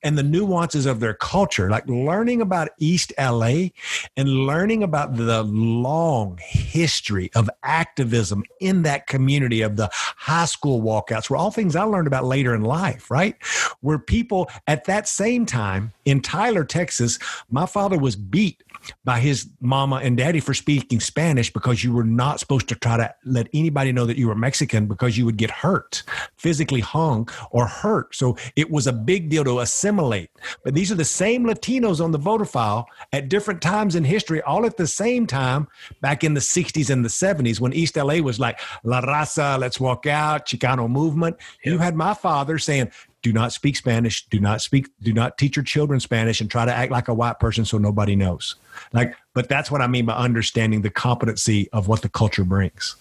and 0.02 0.16
the 0.16 0.22
nuances 0.22 0.86
of 0.86 1.00
their 1.00 1.14
culture. 1.14 1.70
Like 1.70 1.86
learning 1.88 2.40
about 2.40 2.70
East 2.78 3.12
LA 3.18 3.68
and 4.16 4.28
learning 4.28 4.82
about 4.82 5.16
the 5.16 5.42
long 5.42 6.38
history 6.42 7.30
of 7.34 7.50
activism 7.62 8.44
in 8.60 8.82
that 8.82 9.06
community 9.06 9.62
of 9.62 9.76
the 9.76 9.88
high 9.92 10.44
school 10.44 10.82
walkouts 10.82 11.30
were 11.30 11.36
all 11.36 11.50
things 11.50 11.76
I 11.76 11.82
learned 11.82 12.06
about 12.06 12.24
later 12.24 12.54
in 12.54 12.62
life, 12.62 13.10
right? 13.10 13.36
Where 13.80 13.98
people 13.98 14.50
at 14.66 14.84
that 14.84 15.08
same 15.08 15.46
time 15.46 15.92
in 16.04 16.20
Tyler, 16.20 16.64
Texas, 16.64 17.18
my 17.50 17.66
father 17.66 17.98
was 17.98 18.16
beat 18.16 18.62
by 19.04 19.20
his 19.20 19.48
mama 19.60 19.96
and 19.96 20.16
daddy 20.16 20.40
for 20.40 20.54
speaking 20.54 21.00
Spanish 21.00 21.52
because 21.52 21.82
you 21.84 21.92
were 21.92 22.04
not 22.04 22.40
supposed 22.40 22.68
to 22.68 22.74
try 22.74 22.96
to 22.96 23.14
let 23.24 23.48
anybody 23.52 23.92
know 23.92 24.06
that 24.06 24.16
you 24.16 24.28
were 24.28 24.34
Mexican 24.34 24.86
because 24.86 25.16
you 25.16 25.24
would 25.24 25.36
get 25.36 25.50
hurt, 25.50 26.02
physically 26.36 26.80
hung 26.80 27.28
or 27.50 27.66
hurt. 27.66 28.14
So 28.14 28.36
it 28.56 28.70
was 28.70 28.86
a 28.86 28.92
big 28.92 29.28
deal 29.28 29.44
to 29.44 29.60
assimilate. 29.60 30.30
But 30.64 30.74
these 30.74 30.90
are 30.90 30.96
the 30.96 31.04
same 31.04 31.44
Latinos 31.44 32.02
on 32.02 32.12
the 32.12 32.18
voter 32.18 32.44
file 32.44 32.86
at 33.12 33.28
different 33.28 33.62
times 33.62 33.96
in 33.96 34.04
history, 34.04 34.42
all 34.42 34.66
at 34.66 34.76
the 34.76 34.86
same 34.86 35.26
time 35.26 35.68
back 36.00 36.24
in 36.24 36.34
the 36.34 36.40
60s 36.40 36.90
and 36.90 37.04
the 37.04 37.08
70s 37.08 37.60
when 37.60 37.72
East 37.72 37.96
LA 37.96 38.16
was 38.16 38.40
like 38.40 38.60
La 38.84 39.00
Raza, 39.00 39.58
let's 39.58 39.80
walk 39.80 40.06
out, 40.06 40.46
Chicano 40.46 40.88
movement. 40.88 41.36
You 41.64 41.78
had 41.78 41.94
my 41.94 42.14
father 42.14 42.58
saying, 42.58 42.90
do 43.22 43.32
not 43.32 43.52
speak 43.52 43.76
Spanish, 43.76 44.26
do 44.26 44.40
not 44.40 44.60
speak, 44.62 44.88
do 45.02 45.12
not 45.12 45.36
teach 45.36 45.56
your 45.56 45.64
children 45.64 46.00
Spanish 46.00 46.40
and 46.40 46.50
try 46.50 46.64
to 46.64 46.72
act 46.72 46.90
like 46.90 47.08
a 47.08 47.14
white 47.14 47.38
person 47.38 47.64
so 47.64 47.78
nobody 47.78 48.16
knows. 48.16 48.56
Like, 48.92 49.14
but 49.34 49.48
that's 49.48 49.70
what 49.70 49.82
I 49.82 49.86
mean 49.86 50.06
by 50.06 50.14
understanding 50.14 50.82
the 50.82 50.90
competency 50.90 51.68
of 51.72 51.88
what 51.88 52.02
the 52.02 52.08
culture 52.08 52.44
brings. 52.44 52.96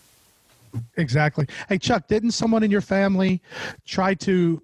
Exactly. 0.97 1.47
Hey, 1.67 1.77
Chuck, 1.77 2.07
didn't 2.07 2.31
someone 2.31 2.63
in 2.63 2.69
your 2.69 2.81
family 2.81 3.41
try 3.85 4.13
to 4.15 4.61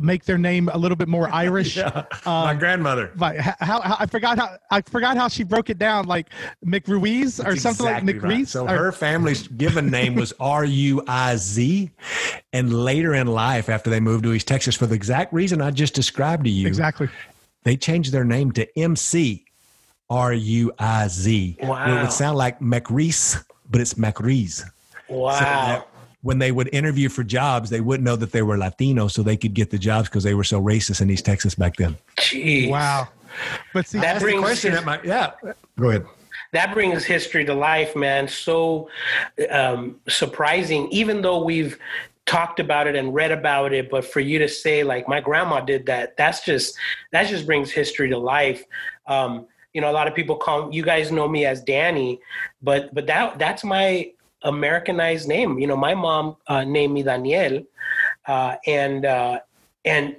make 0.00 0.24
their 0.24 0.38
name 0.38 0.68
a 0.72 0.78
little 0.78 0.96
bit 0.96 1.08
more 1.08 1.28
Irish? 1.32 1.76
my 1.76 2.06
um, 2.24 2.58
grandmother. 2.58 3.12
Like 3.16 3.38
how, 3.38 3.80
how 3.80 3.96
I 3.98 4.06
forgot 4.06 4.38
how 4.38 4.56
I 4.70 4.80
forgot 4.82 5.16
how 5.16 5.28
she 5.28 5.42
broke 5.44 5.70
it 5.70 5.78
down, 5.78 6.06
like 6.06 6.28
McRuiz 6.64 7.44
or 7.44 7.56
something 7.56 7.86
Exactly 7.86 8.12
like 8.14 8.22
right. 8.22 8.32
McRuiz. 8.40 8.48
So 8.48 8.64
or- 8.64 8.76
her 8.76 8.92
family's 8.92 9.48
given 9.48 9.90
name 9.90 10.14
was 10.14 10.32
R 10.40 10.64
U 10.64 11.02
I 11.06 11.36
Z. 11.36 11.90
And 12.52 12.72
later 12.72 13.14
in 13.14 13.26
life, 13.26 13.68
after 13.68 13.90
they 13.90 14.00
moved 14.00 14.24
to 14.24 14.32
East 14.32 14.48
Texas, 14.48 14.76
for 14.76 14.86
the 14.86 14.94
exact 14.94 15.32
reason 15.32 15.60
I 15.60 15.70
just 15.70 15.94
described 15.94 16.44
to 16.44 16.50
you, 16.50 16.66
exactly. 16.66 17.08
they 17.64 17.76
changed 17.76 18.12
their 18.12 18.24
name 18.24 18.52
to 18.52 18.78
MC 18.78 19.44
R 20.08 20.32
U 20.32 20.72
I 20.78 21.08
Z. 21.08 21.56
Where 21.60 21.88
It 21.88 22.02
would 22.02 22.12
sound 22.12 22.36
like 22.38 22.60
McReese, 22.60 23.42
but 23.70 23.80
it's 23.80 23.94
McReese. 23.94 24.64
Uh, 25.08 25.14
wow. 25.14 25.32
So 25.38 25.44
that 25.44 25.86
when 26.22 26.38
they 26.38 26.52
would 26.52 26.68
interview 26.72 27.08
for 27.08 27.24
jobs, 27.24 27.70
they 27.70 27.80
wouldn't 27.80 28.04
know 28.04 28.16
that 28.16 28.32
they 28.32 28.42
were 28.42 28.58
Latino, 28.58 29.08
so 29.08 29.22
they 29.22 29.36
could 29.36 29.54
get 29.54 29.70
the 29.70 29.78
jobs 29.78 30.08
because 30.08 30.22
they 30.24 30.34
were 30.34 30.44
so 30.44 30.60
racist 30.60 31.00
in 31.00 31.10
East 31.10 31.24
Texas 31.24 31.54
back 31.54 31.76
then. 31.76 31.96
Jeez. 32.18 32.68
Wow. 32.70 33.08
But 33.72 33.86
see, 33.86 33.98
That 33.98 34.04
That's 34.14 34.18
the 34.20 34.24
brings 34.26 34.40
question 34.40 34.70
his- 34.72 34.80
at 34.80 34.86
my 34.86 35.00
yeah. 35.02 35.32
Go 35.78 35.88
ahead. 35.90 36.04
that 36.52 36.74
brings 36.74 37.04
history 37.04 37.44
to 37.46 37.54
life, 37.54 37.94
man. 37.96 38.28
So 38.28 38.88
um, 39.50 39.96
surprising, 40.08 40.88
even 40.90 41.22
though 41.22 41.42
we've 41.42 41.78
talked 42.26 42.60
about 42.60 42.86
it 42.86 42.96
and 42.96 43.14
read 43.14 43.32
about 43.32 43.72
it, 43.72 43.90
but 43.90 44.04
for 44.04 44.20
you 44.20 44.38
to 44.40 44.48
say 44.48 44.82
like 44.84 45.08
my 45.08 45.20
grandma 45.20 45.60
did 45.60 45.86
that, 45.86 46.16
that's 46.16 46.44
just 46.44 46.76
that 47.12 47.28
just 47.28 47.46
brings 47.46 47.70
history 47.70 48.08
to 48.10 48.18
life. 48.18 48.64
Um, 49.06 49.46
you 49.72 49.80
know, 49.80 49.90
a 49.90 49.94
lot 49.94 50.06
of 50.08 50.14
people 50.14 50.36
call 50.36 50.72
you 50.72 50.82
guys 50.82 51.10
know 51.12 51.28
me 51.28 51.46
as 51.46 51.62
Danny, 51.62 52.20
but 52.62 52.92
but 52.94 53.06
that 53.06 53.38
that's 53.38 53.64
my 53.64 54.10
Americanized 54.42 55.28
name. 55.28 55.58
You 55.58 55.66
know, 55.66 55.76
my 55.76 55.94
mom 55.94 56.36
uh, 56.46 56.64
named 56.64 56.94
me 56.94 57.02
Daniel, 57.02 57.62
uh, 58.26 58.56
and 58.66 59.04
uh, 59.04 59.40
and 59.84 60.16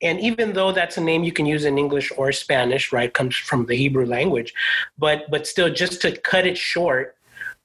and 0.00 0.20
even 0.20 0.52
though 0.52 0.72
that's 0.72 0.96
a 0.96 1.00
name 1.00 1.24
you 1.24 1.32
can 1.32 1.46
use 1.46 1.64
in 1.64 1.76
English 1.78 2.12
or 2.16 2.30
Spanish, 2.32 2.92
right, 2.92 3.12
comes 3.12 3.36
from 3.36 3.66
the 3.66 3.74
Hebrew 3.74 4.06
language, 4.06 4.54
but 4.98 5.30
but 5.30 5.46
still, 5.46 5.72
just 5.72 6.00
to 6.02 6.16
cut 6.16 6.46
it 6.46 6.56
short, 6.56 7.16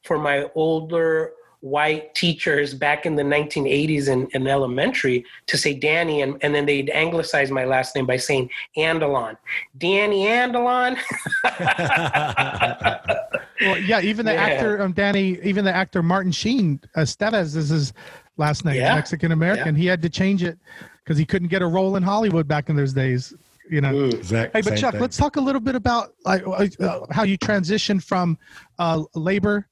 for 0.04 0.18
my 0.18 0.50
older 0.56 1.34
white 1.64 2.14
teachers 2.14 2.74
back 2.74 3.06
in 3.06 3.16
the 3.16 3.24
1980s 3.24 4.10
in, 4.10 4.28
in 4.34 4.48
elementary 4.48 5.24
to 5.48 5.58
say 5.58 5.74
Danny, 5.74 6.22
and, 6.22 6.38
and 6.42 6.54
then 6.54 6.66
they'd 6.66 6.90
anglicize 6.90 7.52
my 7.52 7.64
last 7.64 7.96
name 7.96 8.06
by 8.06 8.18
saying 8.18 8.50
Andalon. 8.76 9.38
Danny 9.78 10.26
Andelon. 10.26 10.98
well, 13.64 13.80
yeah, 13.80 14.02
even 14.02 14.26
the 14.26 14.34
Yeah. 14.34 14.42
actor 14.42 14.82
um, 14.82 14.92
Danny, 14.94 15.40
even 15.44 15.66
the 15.66 15.76
actor 15.76 16.04
Martin 16.04 16.32
Sheen, 16.32 16.80
uh, 16.96 17.02
Estevez 17.02 17.56
is 17.56 17.70
his 17.70 17.94
last 18.38 18.66
name, 18.66 18.76
Yeah. 18.76 18.96
Mexican 18.96 19.32
American. 19.32 19.76
He 19.76 19.86
had 19.86 20.02
to 20.02 20.10
change 20.10 20.44
it 20.44 20.58
because 21.04 21.18
he 21.18 21.26
couldn't 21.26 21.50
get 21.50 21.62
a 21.62 21.68
role 21.68 21.96
in 21.96 22.04
Hollywood 22.04 22.48
back 22.48 22.70
in 22.70 22.76
those 22.76 22.94
days. 22.94 23.34
You 23.70 23.82
know. 23.82 23.94
Mm. 23.94 24.14
Exact 24.16 24.54
Hey, 24.56 24.62
but 24.62 24.78
Chuck, 24.78 24.92
thing. 24.92 25.02
let's 25.02 25.18
talk 25.18 25.38
a 25.38 25.42
little 25.42 25.62
bit 25.62 25.76
about 25.76 26.14
like 26.26 26.44
uh, 26.82 27.02
how 27.12 27.24
you 27.24 27.38
transitioned 27.38 28.04
from 28.04 28.38
uh, 28.78 29.04
labor 29.16 29.68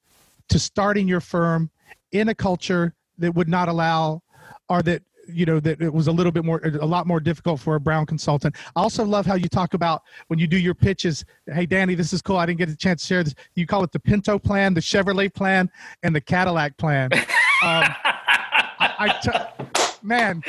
to 0.50 0.60
starting 0.60 1.08
your 1.08 1.20
firm 1.22 1.70
in 2.12 2.30
a 2.30 2.36
culture 2.36 2.94
that 3.18 3.34
would 3.36 3.50
not 3.50 3.68
allow, 3.68 4.22
or 4.70 4.82
that 4.84 5.02
you 5.28 5.46
know 5.46 5.60
that 5.60 5.82
it 5.82 5.94
was 5.94 6.08
a 6.08 6.12
little 6.12 6.32
bit 6.32 6.44
more, 6.46 6.60
a 6.64 6.86
lot 6.86 7.08
more 7.08 7.20
difficult 7.20 7.60
for 7.60 7.76
a 7.76 7.80
brown 7.80 8.06
consultant. 8.06 8.56
I 8.76 8.82
also 8.82 9.04
love 9.06 9.26
how 9.26 9.36
you 9.36 9.48
talk 9.48 9.74
about 9.74 10.04
when 10.28 10.40
you 10.40 10.48
do 10.48 10.58
your 10.58 10.74
pitches. 10.74 11.26
Hey, 11.52 11.66
Danny, 11.66 11.96
this 11.96 12.14
is 12.14 12.22
cool. 12.22 12.38
I 12.38 12.46
didn't 12.46 12.60
get 12.60 12.70
a 12.70 12.76
chance 12.76 13.02
to 13.02 13.08
share 13.08 13.24
this. 13.24 13.36
You 13.56 13.66
call 13.68 13.84
it 13.84 13.92
the 13.92 14.00
Pinto 14.00 14.40
plan, 14.40 14.74
the 14.74 14.82
Chevrolet 14.82 15.34
plan, 15.34 15.70
and 16.04 16.16
the 16.16 16.22
Cadillac 16.22 16.78
plan. 16.78 17.10
Um, 17.64 17.84
I, 18.04 18.96
I 18.98 19.20
t- 19.22 19.96
man, 20.02 20.42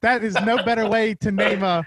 that 0.00 0.24
is 0.24 0.34
no 0.44 0.60
better 0.64 0.88
way 0.88 1.14
to 1.14 1.30
name 1.30 1.62
a 1.62 1.86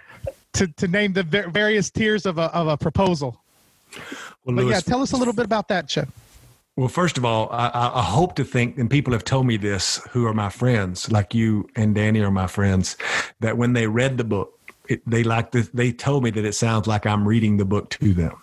to, 0.53 0.67
to 0.67 0.87
name 0.87 1.11
the 1.11 1.23
va- 1.23 1.49
various 1.49 1.89
tiers 1.89 2.25
of 2.25 2.37
a 2.37 2.43
of 2.55 2.69
a 2.69 2.77
proposal. 2.77 3.37
Well, 3.93 4.01
But 4.45 4.55
Lewis, 4.55 4.71
yeah, 4.75 4.79
tell 4.79 5.01
us 5.01 5.11
a 5.11 5.17
little 5.17 5.33
bit 5.33 5.43
about 5.43 5.67
that, 5.67 5.89
Chip. 5.89 6.07
Well, 6.77 6.87
first 6.87 7.17
of 7.17 7.25
all, 7.25 7.49
I, 7.51 7.69
I 7.95 8.01
hope 8.01 8.35
to 8.35 8.43
think, 8.45 8.77
and 8.77 8.89
people 8.89 9.11
have 9.13 9.25
told 9.25 9.45
me 9.45 9.57
this 9.57 9.97
who 10.11 10.25
are 10.25 10.33
my 10.33 10.49
friends, 10.49 11.11
like 11.11 11.33
you 11.35 11.67
and 11.75 11.93
Danny 11.93 12.21
are 12.21 12.31
my 12.31 12.47
friends, 12.47 12.95
that 13.41 13.57
when 13.57 13.73
they 13.73 13.87
read 13.87 14.17
the 14.17 14.23
book, 14.23 14.57
it, 14.87 15.01
they 15.05 15.23
like 15.23 15.51
this, 15.51 15.67
they 15.69 15.91
told 15.91 16.23
me 16.23 16.29
that 16.31 16.45
it 16.45 16.53
sounds 16.53 16.87
like 16.87 17.05
I'm 17.05 17.27
reading 17.27 17.57
the 17.57 17.65
book 17.65 17.89
to 17.91 18.13
them, 18.13 18.35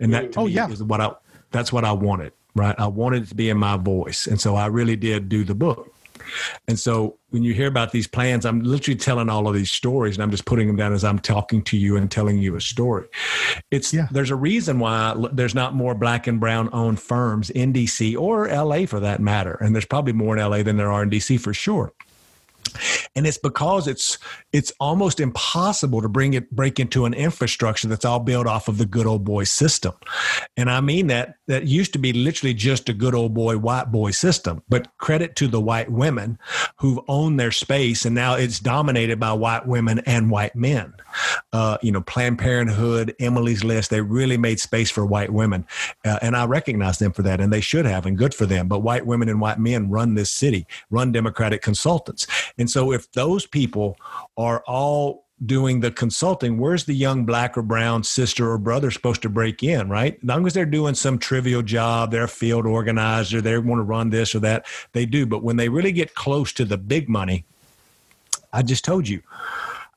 and 0.00 0.14
that 0.14 0.32
to 0.32 0.40
Oh, 0.40 0.44
me 0.46 0.52
yeah. 0.52 0.68
is 0.70 0.82
what 0.82 1.00
I 1.00 1.12
that's 1.50 1.72
what 1.72 1.84
I 1.84 1.92
wanted, 1.92 2.32
right? 2.54 2.74
I 2.78 2.86
wanted 2.86 3.24
it 3.24 3.28
to 3.30 3.34
be 3.34 3.50
in 3.50 3.58
my 3.58 3.76
voice, 3.76 4.26
and 4.26 4.40
so 4.40 4.54
I 4.54 4.66
really 4.66 4.96
did 4.96 5.28
do 5.28 5.44
the 5.44 5.54
book. 5.54 5.92
And 6.66 6.78
so 6.78 7.18
when 7.30 7.42
you 7.42 7.54
hear 7.54 7.66
about 7.66 7.92
these 7.92 8.06
plans, 8.06 8.46
I'm 8.46 8.60
literally 8.60 8.96
telling 8.98 9.28
all 9.28 9.48
of 9.48 9.54
these 9.54 9.70
stories 9.70 10.16
and 10.16 10.22
I'm 10.22 10.30
just 10.30 10.46
putting 10.46 10.66
them 10.66 10.76
down 10.76 10.92
as 10.92 11.04
I'm 11.04 11.18
talking 11.18 11.62
to 11.64 11.76
you 11.76 11.96
and 11.96 12.10
telling 12.10 12.38
you 12.38 12.56
a 12.56 12.60
story. 12.60 13.06
It's 13.70 13.92
yeah. 13.92 14.08
there's 14.10 14.30
a 14.30 14.36
reason 14.36 14.78
why 14.78 15.14
there's 15.32 15.54
not 15.54 15.74
more 15.74 15.94
black 15.94 16.26
and 16.26 16.40
brown 16.40 16.70
owned 16.72 17.00
firms 17.00 17.50
in 17.50 17.72
DC 17.72 18.18
or 18.18 18.48
LA 18.48 18.86
for 18.86 19.00
that 19.00 19.20
matter. 19.20 19.54
And 19.60 19.74
there's 19.74 19.84
probably 19.86 20.12
more 20.12 20.36
in 20.36 20.42
LA 20.42 20.62
than 20.62 20.76
there 20.76 20.90
are 20.90 21.02
in 21.02 21.10
DC 21.10 21.40
for 21.40 21.52
sure 21.52 21.92
and 23.14 23.26
it's 23.26 23.38
because 23.38 23.88
it's 23.88 24.18
it's 24.52 24.72
almost 24.80 25.20
impossible 25.20 26.00
to 26.02 26.08
bring 26.08 26.34
it 26.34 26.50
break 26.50 26.78
into 26.80 27.04
an 27.04 27.14
infrastructure 27.14 27.88
that's 27.88 28.04
all 28.04 28.20
built 28.20 28.46
off 28.46 28.68
of 28.68 28.78
the 28.78 28.86
good 28.86 29.06
old 29.06 29.24
boy 29.24 29.44
system. 29.44 29.92
And 30.56 30.70
i 30.70 30.80
mean 30.80 31.08
that 31.08 31.36
that 31.46 31.66
used 31.66 31.92
to 31.94 31.98
be 31.98 32.12
literally 32.12 32.54
just 32.54 32.88
a 32.88 32.92
good 32.92 33.14
old 33.14 33.34
boy 33.34 33.58
white 33.58 33.90
boy 33.90 34.10
system. 34.10 34.62
But 34.68 34.88
credit 34.98 35.36
to 35.36 35.48
the 35.48 35.60
white 35.60 35.90
women 35.90 36.38
who've 36.78 37.00
owned 37.08 37.40
their 37.40 37.50
space 37.50 38.04
and 38.04 38.14
now 38.14 38.34
it's 38.34 38.60
dominated 38.60 39.18
by 39.18 39.32
white 39.32 39.66
women 39.66 40.00
and 40.00 40.30
white 40.30 40.54
men. 40.54 40.94
Uh, 41.52 41.78
you 41.82 41.92
know 41.92 42.00
planned 42.02 42.38
parenthood 42.38 43.14
emily's 43.18 43.64
list 43.64 43.90
they 43.90 44.00
really 44.00 44.36
made 44.36 44.60
space 44.60 44.90
for 44.90 45.04
white 45.04 45.32
women. 45.32 45.66
Uh, 46.04 46.18
and 46.22 46.36
i 46.36 46.44
recognize 46.44 46.98
them 46.98 47.12
for 47.12 47.22
that 47.22 47.40
and 47.40 47.52
they 47.52 47.60
should 47.60 47.84
have 47.84 48.06
and 48.06 48.18
good 48.18 48.34
for 48.34 48.46
them. 48.46 48.68
But 48.68 48.80
white 48.80 49.06
women 49.06 49.28
and 49.28 49.40
white 49.40 49.58
men 49.58 49.90
run 49.90 50.14
this 50.14 50.30
city 50.30 50.66
run 50.90 51.12
democratic 51.12 51.62
consultants 51.62 52.26
and 52.58 52.70
so 52.70 52.92
if 52.92 53.10
those 53.12 53.46
people 53.46 53.96
are 54.36 54.62
all 54.66 55.26
doing 55.46 55.80
the 55.80 55.90
consulting, 55.90 56.58
where's 56.58 56.84
the 56.84 56.94
young 56.94 57.24
black 57.24 57.56
or 57.56 57.62
brown 57.62 58.02
sister 58.02 58.50
or 58.50 58.58
brother 58.58 58.90
supposed 58.90 59.22
to 59.22 59.28
break 59.28 59.62
in, 59.62 59.88
right? 59.88 60.14
As 60.14 60.24
long 60.24 60.46
as 60.46 60.52
they're 60.52 60.66
doing 60.66 60.94
some 60.94 61.18
trivial 61.18 61.62
job, 61.62 62.10
they're 62.10 62.24
a 62.24 62.28
field 62.28 62.66
organizer, 62.66 63.40
they 63.40 63.56
want 63.58 63.78
to 63.78 63.84
run 63.84 64.10
this 64.10 64.34
or 64.34 64.40
that, 64.40 64.66
they 64.92 65.06
do. 65.06 65.26
But 65.26 65.44
when 65.44 65.56
they 65.56 65.68
really 65.68 65.92
get 65.92 66.14
close 66.14 66.52
to 66.54 66.64
the 66.64 66.76
big 66.76 67.08
money, 67.08 67.44
I 68.52 68.62
just 68.62 68.84
told 68.84 69.08
you, 69.08 69.22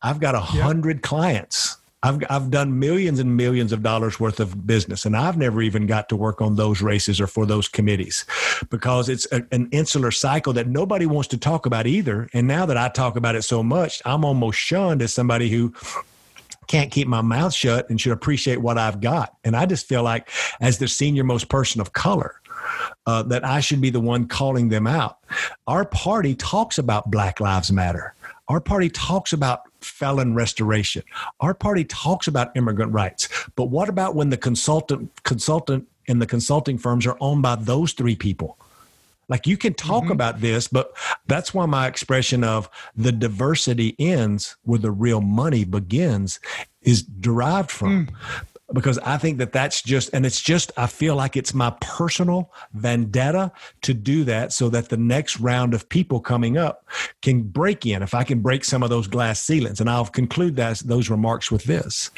I've 0.04 0.20
got 0.20 0.36
a 0.36 0.40
hundred 0.40 0.98
yep. 0.98 1.04
clients 1.04 1.78
I've 2.04 2.24
I've 2.30 2.50
done 2.50 2.80
millions 2.80 3.20
and 3.20 3.38
millions 3.38 3.72
of 3.72 3.84
dollars 3.84 4.20
worth 4.20 4.40
of 4.40 4.66
business, 4.66 5.06
and 5.06 5.16
I've 5.16 5.38
never 5.38 5.62
even 5.62 5.86
got 5.86 6.10
to 6.10 6.16
work 6.16 6.42
on 6.42 6.56
those 6.56 6.82
races 6.82 7.22
or 7.22 7.28
for 7.28 7.46
those 7.46 7.68
committees 7.68 8.26
because 8.70 9.08
it's 9.08 9.28
a, 9.32 9.46
an 9.52 9.70
insular 9.72 10.12
cycle 10.12 10.54
that 10.54 10.68
nobody 10.68 11.06
wants 11.06 11.28
to 11.30 11.38
talk 11.38 11.66
about 11.66 11.86
either. 11.86 12.28
And 12.34 12.48
now 12.48 12.66
that 12.66 12.78
I 12.78 12.90
talk 12.90 13.16
about 13.16 13.36
it 13.36 13.44
so 13.44 13.62
much, 13.62 14.02
I'm 14.06 14.26
almost 14.26 14.58
shunned 14.58 15.02
as 15.02 15.14
somebody 15.14 15.50
who 15.50 15.74
can't 16.68 16.92
keep 16.92 17.08
my 17.08 17.22
mouth 17.22 17.54
shut 17.54 17.90
and 17.90 18.00
should 18.00 18.14
appreciate 18.14 18.62
what 18.62 18.78
I've 18.78 19.02
got. 19.02 19.36
And 19.44 19.56
I 19.56 19.66
just 19.66 19.88
feel 19.88 20.04
like, 20.04 20.30
as 20.60 20.80
the 20.80 20.88
senior 20.88 21.24
most 21.24 21.50
person 21.50 21.82
of 21.82 21.94
color, 21.94 22.36
uh, 23.06 23.24
that 23.24 23.46
I 23.46 23.60
should 23.60 23.82
be 23.82 23.90
the 23.90 24.00
one 24.00 24.28
calling 24.28 24.70
them 24.70 24.88
out. 24.88 25.20
Our 25.68 25.86
party 25.86 26.36
talks 26.36 26.78
about 26.78 27.12
Black 27.12 27.40
Lives 27.40 27.72
Matter. 27.72 28.14
Our 28.48 28.62
party 28.62 28.90
talks 28.90 29.34
about 29.34 29.62
felon 29.82 30.34
restoration. 30.34 31.04
Our 31.40 31.54
party 31.54 31.86
talks 31.86 32.28
about 32.28 32.56
immigrant 32.56 32.94
rights. 32.94 33.28
But 33.56 33.66
what 33.66 33.90
about 33.90 34.16
when 34.16 34.30
the 34.30 34.38
consultant 34.38 35.12
consultant 35.24 35.88
and 36.08 36.22
the 36.22 36.28
consulting 36.28 36.78
firms 36.78 37.06
are 37.06 37.18
owned 37.20 37.42
by 37.42 37.56
those 37.56 37.94
three 37.94 38.16
people? 38.16 38.58
Like 39.28 39.48
you 39.48 39.56
can 39.56 39.74
talk 39.74 40.04
mm-hmm. 40.04 40.12
about 40.12 40.42
this, 40.42 40.68
but 40.68 40.92
that's 41.28 41.54
why 41.54 41.66
my 41.66 41.88
expression 41.88 42.44
of 42.44 42.70
the 42.98 43.14
diversity 43.14 43.96
ends 43.98 44.58
where 44.64 44.80
the 44.80 44.92
real 44.92 45.22
money 45.22 45.64
begins 45.64 46.40
is 46.82 47.04
derived 47.04 47.72
from. 47.72 48.08
Mm 48.08 48.14
because 48.74 48.98
I 49.00 49.18
think 49.18 49.38
that 49.40 49.52
that's 49.52 49.82
just, 49.82 50.10
and 50.14 50.26
it's 50.26 50.42
just, 50.42 50.72
I 50.78 50.88
feel 50.88 51.16
like 51.16 51.36
it's 51.36 51.54
my 51.54 51.72
personal 51.82 52.52
vendetta 52.74 53.52
to 53.82 53.94
do 53.94 54.24
that 54.26 54.54
so 54.54 54.70
that 54.70 54.90
the 54.90 54.98
next 54.98 55.40
round 55.40 55.74
of 55.74 55.90
people 55.90 56.20
coming 56.20 56.58
up 56.58 56.86
can 57.22 57.44
break 57.44 57.86
in. 57.86 58.02
If 58.02 58.14
I 58.14 58.24
can 58.24 58.40
break 58.40 58.64
some 58.64 58.84
of 58.84 58.90
those 58.90 59.08
glass 59.08 59.42
ceilings, 59.42 59.80
and 59.82 59.90
I'll 59.90 60.06
conclude 60.06 60.56
that, 60.58 60.80
those 60.80 61.10
remarks 61.10 61.52
with 61.52 61.64
this 61.66 62.12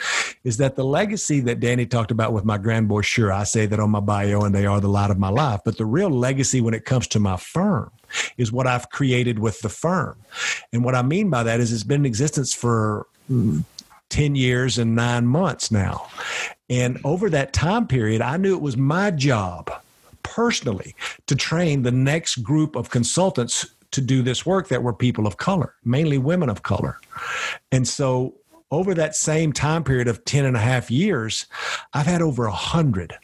is 0.43 0.58
that 0.58 0.76
the 0.76 0.86
legacy 0.86 1.39
that 1.41 1.60
Danny 1.60 1.86
talked 1.86 2.12
about 2.12 2.34
with 2.34 2.45
my 2.45 2.58
grand 2.58 2.88
boy, 2.88 3.01
sure, 3.01 3.32
I 3.32 3.43
say 3.43 3.66
that 3.66 3.80
on 3.80 3.89
my 3.89 3.99
bio 3.99 4.41
and 4.41 4.54
they 4.54 4.66
are 4.66 4.80
the 4.80 4.89
light 4.89 5.12
of 5.12 5.18
my 5.18 5.30
life, 5.30 5.62
but 5.66 5.78
the 5.78 5.86
real 5.86 6.10
legacy 6.10 6.62
when 6.62 6.74
it 6.74 6.86
comes 6.86 7.08
to 7.10 7.20
my 7.20 7.38
firm 7.38 7.91
is 8.38 8.51
what 8.51 8.68
I've 8.68 8.89
created 8.89 9.39
with 9.39 9.62
the 9.62 9.70
firm. 9.70 10.18
And 10.72 10.84
what 10.84 10.95
I 10.95 11.01
mean 11.01 11.30
by 11.30 11.43
that 11.43 11.60
is 11.60 11.72
it's 11.72 11.84
been 11.84 12.01
in 12.01 12.06
existence 12.06 12.54
for 12.54 13.08
mm, 13.32 13.64
10 14.14 14.36
years 14.36 14.78
and 14.78 14.95
nine 14.95 15.26
months 15.26 15.72
now. 15.72 16.07
And 16.70 17.01
over 17.03 17.32
that 17.32 17.51
time 17.51 17.88
period, 17.88 18.22
I 18.22 18.38
knew 18.38 18.53
it 18.53 18.61
was 18.61 18.78
my 18.78 19.09
job 19.09 19.72
personally 20.22 20.95
to 21.26 21.36
train 21.36 21.82
the 21.82 21.91
next 21.91 22.36
group 22.43 22.76
of 22.76 22.91
consultants 22.91 23.74
to 23.89 24.01
do 24.01 24.22
this 24.22 24.45
work 24.45 24.68
that 24.68 24.84
were 24.84 24.93
people 24.93 25.26
of 25.26 25.38
color, 25.38 25.74
mainly 25.84 26.20
women 26.20 26.47
of 26.47 26.61
color. 26.61 26.99
And 27.72 27.88
so 27.88 28.36
over 28.70 28.93
that 28.93 29.16
same 29.16 29.51
time 29.51 29.84
period 29.84 30.07
of 30.07 30.24
10 30.26 30.45
and 30.45 30.55
a 30.55 30.59
half 30.59 30.91
years, 30.91 31.47
I've 31.95 32.05
had 32.05 32.22
over 32.22 32.43
100, 32.43 33.16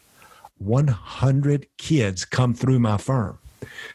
100 0.58 1.66
kids 1.78 2.24
come 2.24 2.52
through 2.52 2.80
my 2.80 2.96
firm 2.96 3.38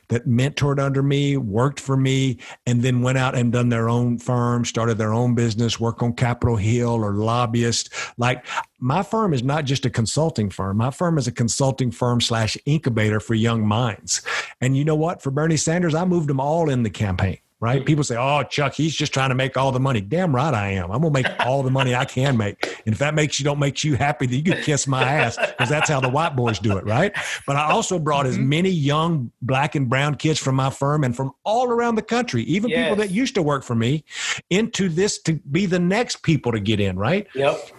that 0.10 0.28
mentored 0.28 0.80
under 0.80 1.02
me, 1.02 1.38
worked 1.38 1.80
for 1.80 1.98
me, 1.98 2.38
and 2.66 2.82
then 2.82 3.02
went 3.02 3.18
out 3.18 3.36
and 3.36 3.52
done 3.52 3.70
their 3.70 3.90
own 3.90 4.18
firm, 4.18 4.66
started 4.66 4.98
their 4.98 5.14
own 5.14 5.36
business, 5.36 5.80
work 5.80 6.02
on 6.04 6.14
Capitol 6.14 6.56
Hill 6.56 7.04
or 7.04 7.14
lobbyist. 7.14 7.94
Like 8.18 8.46
my 8.80 9.04
firm 9.04 9.34
is 9.34 9.44
not 9.44 9.66
just 9.66 9.86
a 9.86 9.90
consulting 9.90 10.50
firm. 10.50 10.78
My 10.78 10.92
firm 10.92 11.18
is 11.18 11.28
a 11.28 11.32
consulting 11.32 11.92
firm 11.92 12.22
slash 12.22 12.58
incubator 12.66 13.20
for 13.20 13.34
young 13.34 13.66
minds. 13.66 14.22
And 14.62 14.76
you 14.78 14.86
know 14.86 14.96
what? 14.96 15.22
For 15.22 15.32
Bernie 15.32 15.58
Sanders, 15.58 15.96
I 15.96 16.06
moved 16.06 16.30
them 16.30 16.40
all 16.40 16.70
in 16.70 16.84
the 16.84 16.90
campaign 16.90 17.40
right? 17.66 17.78
Mm-hmm. 17.78 17.86
People 17.86 18.04
say, 18.04 18.16
"Oh, 18.16 18.44
Chuck, 18.44 18.76
he's 18.76 18.96
just 18.96 19.12
trying 19.12 19.30
to 19.30 19.36
make 19.36 19.58
all 19.58 19.72
the 19.72 19.80
money." 19.80 20.00
Damn 20.00 20.36
right 20.36 20.54
I 20.54 20.70
am. 20.74 20.92
I'm 20.92 21.02
gonna 21.02 21.12
make 21.12 21.26
all 21.40 21.64
the 21.64 21.72
money 21.72 21.96
I 21.96 22.06
can 22.06 22.38
make. 22.38 22.64
And 22.86 22.94
if 22.94 23.00
that 23.00 23.16
makes 23.16 23.40
you 23.40 23.44
don't 23.44 23.58
make 23.58 23.84
you 23.84 23.96
happy, 23.96 24.28
then 24.28 24.38
you 24.38 24.44
can 24.44 24.62
kiss 24.62 24.86
my 24.86 25.04
ass 25.04 25.36
because 25.36 25.68
that's 25.68 25.90
how 25.90 26.00
the 26.00 26.10
white 26.10 26.36
boys 26.36 26.60
do 26.60 26.78
it, 26.78 26.86
right? 26.86 27.12
But 27.48 27.56
I 27.56 27.72
also 27.72 27.98
brought 27.98 28.28
as 28.28 28.38
mm-hmm. 28.38 28.50
many 28.50 28.70
young 28.70 29.32
black 29.42 29.74
and 29.74 29.90
brown 29.90 30.14
kids 30.16 30.40
from 30.40 30.56
my 30.56 30.70
firm 30.70 31.04
and 31.04 31.16
from 31.16 31.32
all 31.44 31.70
around 31.70 31.96
the 31.96 32.04
country, 32.04 32.44
even 32.44 32.70
yes. 32.70 32.84
people 32.84 32.98
that 32.98 33.10
used 33.10 33.34
to 33.34 33.42
work 33.42 33.64
for 33.64 33.76
me, 33.76 34.04
into 34.52 34.88
this 34.88 35.18
to 35.24 35.34
be 35.34 35.66
the 35.66 35.80
next 35.80 36.22
people 36.22 36.52
to 36.52 36.60
get 36.60 36.80
in, 36.80 36.98
right? 37.00 37.28
Yep 37.34 37.72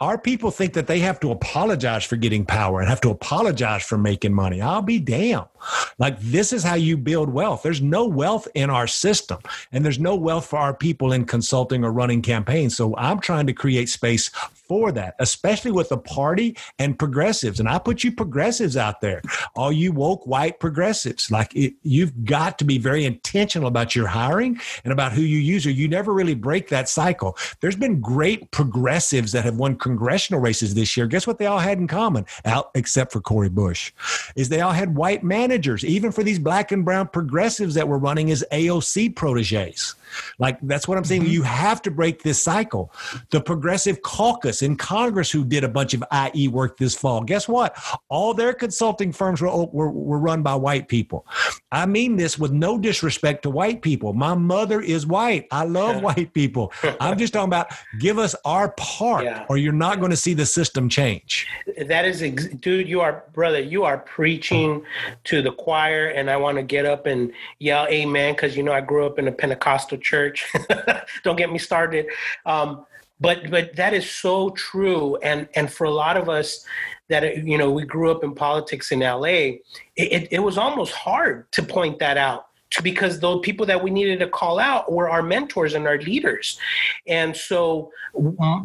our 0.00 0.18
people 0.18 0.50
think 0.50 0.74
that 0.74 0.86
they 0.86 0.98
have 0.98 1.18
to 1.20 1.30
apologize 1.30 2.04
for 2.04 2.16
getting 2.16 2.44
power 2.44 2.80
and 2.80 2.88
have 2.88 3.00
to 3.00 3.10
apologize 3.10 3.82
for 3.82 3.96
making 3.96 4.34
money. 4.34 4.60
I'll 4.60 4.82
be 4.82 4.98
damned. 4.98 5.46
Like, 5.98 6.18
this 6.20 6.52
is 6.52 6.62
how 6.62 6.74
you 6.74 6.96
build 6.96 7.30
wealth. 7.30 7.62
There's 7.62 7.82
no 7.82 8.06
wealth 8.06 8.48
in 8.54 8.70
our 8.70 8.86
system, 8.86 9.38
and 9.72 9.84
there's 9.84 9.98
no 9.98 10.14
wealth 10.14 10.46
for 10.46 10.58
our 10.58 10.74
people 10.74 11.12
in 11.12 11.24
consulting 11.24 11.84
or 11.84 11.92
running 11.92 12.22
campaigns. 12.22 12.76
So, 12.76 12.94
I'm 12.96 13.20
trying 13.20 13.46
to 13.46 13.52
create 13.52 13.88
space 13.88 14.28
for 14.68 14.92
that, 14.92 15.14
especially 15.20 15.70
with 15.70 15.88
the 15.88 15.98
party 15.98 16.56
and 16.78 16.98
progressives. 16.98 17.60
And 17.60 17.68
I 17.68 17.78
put 17.78 18.02
you 18.02 18.12
progressives 18.12 18.76
out 18.76 19.00
there, 19.00 19.22
all 19.54 19.70
you 19.72 19.92
woke 19.92 20.26
white 20.26 20.58
progressives. 20.60 21.30
Like, 21.30 21.54
it, 21.54 21.74
you've 21.82 22.24
got 22.24 22.58
to 22.58 22.64
be 22.64 22.78
very 22.78 23.04
intentional 23.04 23.68
about 23.68 23.94
your 23.94 24.06
hiring 24.06 24.60
and 24.84 24.92
about 24.92 25.12
who 25.12 25.22
you 25.22 25.38
use, 25.38 25.66
or 25.66 25.70
you 25.70 25.88
never 25.88 26.12
really 26.12 26.34
break 26.34 26.68
that 26.68 26.88
cycle. 26.88 27.36
There's 27.60 27.76
been 27.76 28.00
great 28.00 28.50
progressives 28.50 29.32
that 29.32 29.44
have 29.44 29.56
won 29.56 29.76
congressional 29.76 30.40
races 30.40 30.74
this 30.74 30.96
year. 30.96 31.06
Guess 31.06 31.26
what 31.26 31.38
they 31.38 31.46
all 31.46 31.58
had 31.58 31.78
in 31.78 31.86
common, 31.86 32.26
out 32.44 32.70
except 32.74 33.12
for 33.12 33.20
Cori 33.20 33.48
Bush, 33.48 33.92
is 34.34 34.48
they 34.48 34.60
all 34.60 34.72
had 34.72 34.96
white 34.96 35.22
managers 35.22 35.55
managers, 35.56 35.84
even 35.86 36.12
for 36.12 36.22
these 36.22 36.38
black 36.38 36.70
and 36.70 36.84
brown 36.84 37.08
progressives 37.08 37.74
that 37.74 37.88
were 37.88 37.96
running 37.98 38.30
as 38.30 38.44
AOC 38.52 39.16
proteges. 39.16 39.94
Like 40.38 40.58
that's 40.62 40.86
what 40.88 40.98
I'm 40.98 41.04
saying. 41.04 41.22
Mm-hmm. 41.22 41.32
You 41.32 41.42
have 41.42 41.82
to 41.82 41.90
break 41.90 42.22
this 42.22 42.42
cycle. 42.42 42.92
The 43.30 43.40
Progressive 43.40 44.02
Caucus 44.02 44.62
in 44.62 44.76
Congress, 44.76 45.30
who 45.30 45.44
did 45.44 45.64
a 45.64 45.68
bunch 45.68 45.94
of 45.94 46.04
IE 46.34 46.48
work 46.48 46.78
this 46.78 46.94
fall, 46.94 47.22
guess 47.22 47.48
what? 47.48 47.76
All 48.08 48.34
their 48.34 48.52
consulting 48.52 49.12
firms 49.12 49.40
were, 49.40 49.66
were, 49.66 49.90
were 49.90 50.18
run 50.18 50.42
by 50.42 50.54
white 50.54 50.88
people. 50.88 51.26
I 51.72 51.86
mean 51.86 52.16
this 52.16 52.38
with 52.38 52.52
no 52.52 52.78
disrespect 52.78 53.42
to 53.42 53.50
white 53.50 53.82
people. 53.82 54.12
My 54.12 54.34
mother 54.34 54.80
is 54.80 55.06
white. 55.06 55.46
I 55.50 55.64
love 55.64 56.02
white 56.02 56.32
people. 56.32 56.72
I'm 57.00 57.18
just 57.18 57.32
talking 57.32 57.48
about 57.48 57.68
give 57.98 58.18
us 58.18 58.34
our 58.44 58.70
part, 58.72 59.24
yeah. 59.24 59.46
or 59.48 59.56
you're 59.56 59.72
not 59.72 59.98
going 59.98 60.10
to 60.10 60.16
see 60.16 60.34
the 60.34 60.46
system 60.46 60.88
change. 60.88 61.46
That 61.86 62.04
is, 62.04 62.22
ex- 62.22 62.48
dude. 62.48 62.88
You 62.88 63.00
are, 63.00 63.24
brother. 63.32 63.60
You 63.60 63.84
are 63.84 63.98
preaching 63.98 64.84
to 65.24 65.42
the 65.42 65.52
choir, 65.52 66.08
and 66.08 66.30
I 66.30 66.36
want 66.36 66.56
to 66.56 66.62
get 66.62 66.86
up 66.86 67.06
and 67.06 67.32
yell 67.58 67.86
amen 67.88 68.34
because 68.34 68.56
you 68.56 68.62
know 68.62 68.72
I 68.72 68.80
grew 68.80 69.06
up 69.06 69.18
in 69.18 69.28
a 69.28 69.32
Pentecostal 69.32 69.98
church. 70.06 70.46
Don't 71.24 71.36
get 71.36 71.50
me 71.52 71.58
started. 71.58 72.06
Um, 72.44 72.86
but 73.18 73.50
but 73.50 73.74
that 73.76 73.94
is 73.94 74.08
so 74.10 74.50
true, 74.50 75.16
and 75.16 75.48
and 75.54 75.72
for 75.72 75.84
a 75.84 75.90
lot 75.90 76.16
of 76.16 76.28
us 76.28 76.64
that 77.08 77.44
you 77.44 77.56
know 77.56 77.70
we 77.70 77.84
grew 77.84 78.10
up 78.10 78.22
in 78.22 78.34
politics 78.34 78.92
in 78.92 79.00
LA, 79.00 79.24
it, 79.24 79.60
it, 79.96 80.28
it 80.30 80.38
was 80.40 80.58
almost 80.58 80.92
hard 80.92 81.50
to 81.52 81.62
point 81.62 81.98
that 81.98 82.18
out 82.18 82.46
because 82.82 83.20
the 83.20 83.38
people 83.38 83.66
that 83.66 83.82
we 83.82 83.90
needed 83.90 84.18
to 84.20 84.28
call 84.28 84.58
out 84.58 84.90
were 84.90 85.08
our 85.08 85.22
mentors 85.22 85.74
and 85.74 85.86
our 85.86 85.98
leaders. 85.98 86.58
And 87.06 87.36
so 87.36 87.90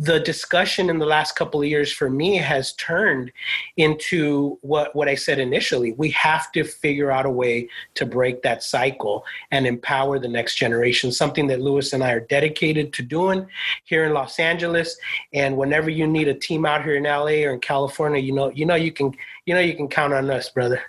the 0.02 0.22
discussion 0.24 0.90
in 0.90 1.00
the 1.00 1.06
last 1.06 1.36
couple 1.36 1.62
of 1.62 1.68
years 1.68 1.92
for 1.92 2.10
me 2.10 2.38
has 2.38 2.74
turned 2.74 3.32
into 3.78 4.58
what, 4.62 4.96
what 4.96 5.08
I 5.08 5.16
said 5.16 5.40
initially. 5.40 5.94
We 5.94 6.10
have 6.12 6.52
to 6.54 6.64
figure 6.64 7.12
out 7.12 7.26
a 7.26 7.30
way 7.30 7.70
to 7.96 8.06
break 8.06 8.42
that 8.44 8.64
cycle 8.64 9.26
and 9.52 9.68
empower 9.68 10.20
the 10.20 10.28
next 10.28 10.56
generation, 10.56 11.12
something 11.12 11.48
that 11.48 11.62
Lewis 11.62 11.94
and 11.94 12.04
I 12.04 12.12
are 12.12 12.20
dedicated 12.20 12.94
to 12.94 13.04
doing 13.04 13.48
here 13.84 14.06
in 14.06 14.14
Los 14.14 14.40
Angeles. 14.40 14.98
And 15.34 15.58
whenever 15.58 15.90
you 15.90 16.08
need 16.08 16.28
a 16.28 16.34
team 16.34 16.66
out 16.66 16.84
here 16.84 16.96
in 16.96 17.04
LA 17.04 17.46
or 17.46 17.54
in 17.54 17.60
California, 17.60 18.22
you 18.22 18.34
know, 18.34 18.50
you 18.52 18.66
know 18.66 18.76
you 18.76 18.92
can 18.92 19.14
you 19.46 19.54
know 19.54 19.60
you 19.60 19.76
can 19.76 19.88
count 19.88 20.14
on 20.14 20.30
us, 20.30 20.50
brother. 20.50 20.82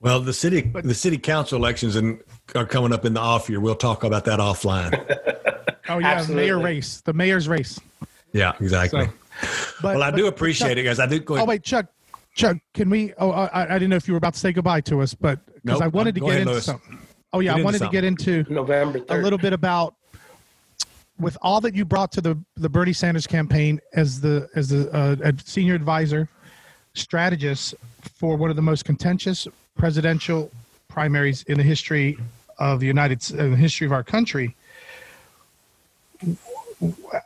Well, 0.00 0.20
the 0.20 0.32
city 0.32 0.60
the 0.82 0.94
city 0.94 1.18
council 1.18 1.58
elections 1.58 1.96
and 1.96 2.20
are 2.54 2.64
coming 2.66 2.92
up 2.92 3.04
in 3.04 3.14
the 3.14 3.20
off 3.20 3.48
year. 3.50 3.58
We'll 3.60 3.74
talk 3.74 4.04
about 4.04 4.24
that 4.26 4.38
offline. 4.40 4.94
Oh 5.90 5.96
yeah, 6.00 6.08
Absolutely. 6.08 6.44
mayor 6.44 6.58
race, 6.58 7.00
the 7.00 7.14
mayor's 7.14 7.48
race. 7.48 7.80
yeah, 8.34 8.52
exactly. 8.60 9.06
So, 9.06 9.12
but, 9.80 9.94
well, 9.94 10.02
I 10.02 10.10
but- 10.10 10.18
do 10.18 10.26
appreciate 10.26 10.68
Chuck- 10.68 10.76
it, 10.76 10.82
guys. 10.82 11.00
I 11.00 11.06
do. 11.06 11.18
Go 11.18 11.38
Oh 11.38 11.46
wait, 11.46 11.62
Chuck, 11.62 11.86
Chuck, 12.34 12.58
can 12.74 12.90
we? 12.90 13.14
Oh, 13.16 13.30
I, 13.30 13.62
I 13.64 13.78
didn't 13.78 13.88
know 13.88 13.96
if 13.96 14.06
you 14.06 14.12
were 14.12 14.18
about 14.18 14.34
to 14.34 14.38
say 14.38 14.52
goodbye 14.52 14.82
to 14.82 15.00
us, 15.00 15.14
but 15.14 15.40
because 15.46 15.80
Nope. 15.80 15.82
I 15.82 15.86
wanted 15.86 16.14
to 16.16 16.20
get 16.20 16.28
ahead, 16.28 16.40
into 16.42 16.52
Lewis. 16.52 16.66
something. 16.66 16.98
Oh 17.32 17.40
yeah, 17.40 17.52
Get 17.52 17.52
I 17.52 17.54
into 17.60 17.64
wanted 17.64 17.78
to 17.78 17.88
get 17.88 18.04
into 18.04 18.44
November 18.52 18.98
3rd. 19.00 19.18
a 19.18 19.22
little 19.22 19.38
bit 19.38 19.54
about 19.54 19.94
with 21.18 21.38
all 21.40 21.58
that 21.62 21.74
you 21.74 21.86
brought 21.86 22.12
to 22.12 22.20
the 22.20 22.38
the 22.58 22.68
Bernie 22.68 22.92
Sanders 22.92 23.26
campaign 23.26 23.80
as 23.94 24.20
the 24.20 24.46
as 24.54 24.68
the 24.68 24.92
uh, 24.92 25.32
senior 25.42 25.74
advisor 25.74 26.28
strategist 26.92 27.74
for 28.14 28.36
one 28.36 28.50
of 28.50 28.56
the 28.56 28.62
most 28.62 28.84
contentious 28.84 29.48
presidential 29.78 30.50
primaries 30.88 31.44
in 31.44 31.56
the 31.56 31.62
history 31.62 32.18
of 32.58 32.80
the 32.80 32.86
United 32.86 33.30
in 33.30 33.52
the 33.52 33.56
history 33.56 33.86
of 33.86 33.92
our 33.92 34.02
country. 34.02 34.54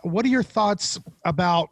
What 0.02 0.24
are 0.24 0.28
your 0.28 0.42
thoughts 0.42 1.00
about 1.24 1.70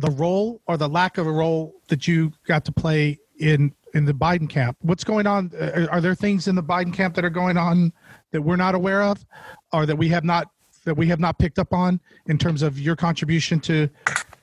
the 0.00 0.10
role 0.10 0.60
or 0.66 0.76
the 0.76 0.88
lack 0.88 1.18
of 1.18 1.26
a 1.26 1.30
role 1.30 1.74
that 1.88 2.08
you 2.08 2.32
got 2.46 2.64
to 2.64 2.72
play 2.72 3.18
in 3.38 3.72
in 3.92 4.04
the 4.04 4.12
Biden 4.12 4.48
camp? 4.48 4.76
What's 4.80 5.04
going 5.04 5.26
on? 5.26 5.52
Uh, 5.58 5.86
Are 5.90 6.00
there 6.00 6.14
things 6.14 6.48
in 6.48 6.54
the 6.54 6.62
Biden 6.62 6.92
camp 6.92 7.14
that 7.14 7.24
are 7.24 7.30
going 7.30 7.56
on 7.56 7.92
that 8.32 8.42
we're 8.42 8.56
not 8.56 8.74
aware 8.74 9.02
of, 9.02 9.24
or 9.72 9.86
that 9.86 9.96
we 9.96 10.08
have 10.08 10.24
not 10.24 10.48
that 10.84 10.96
we 10.96 11.06
have 11.06 11.20
not 11.20 11.38
picked 11.38 11.58
up 11.58 11.72
on 11.72 12.00
in 12.26 12.38
terms 12.38 12.62
of 12.62 12.78
your 12.78 12.96
contribution 12.96 13.60
to 13.60 13.88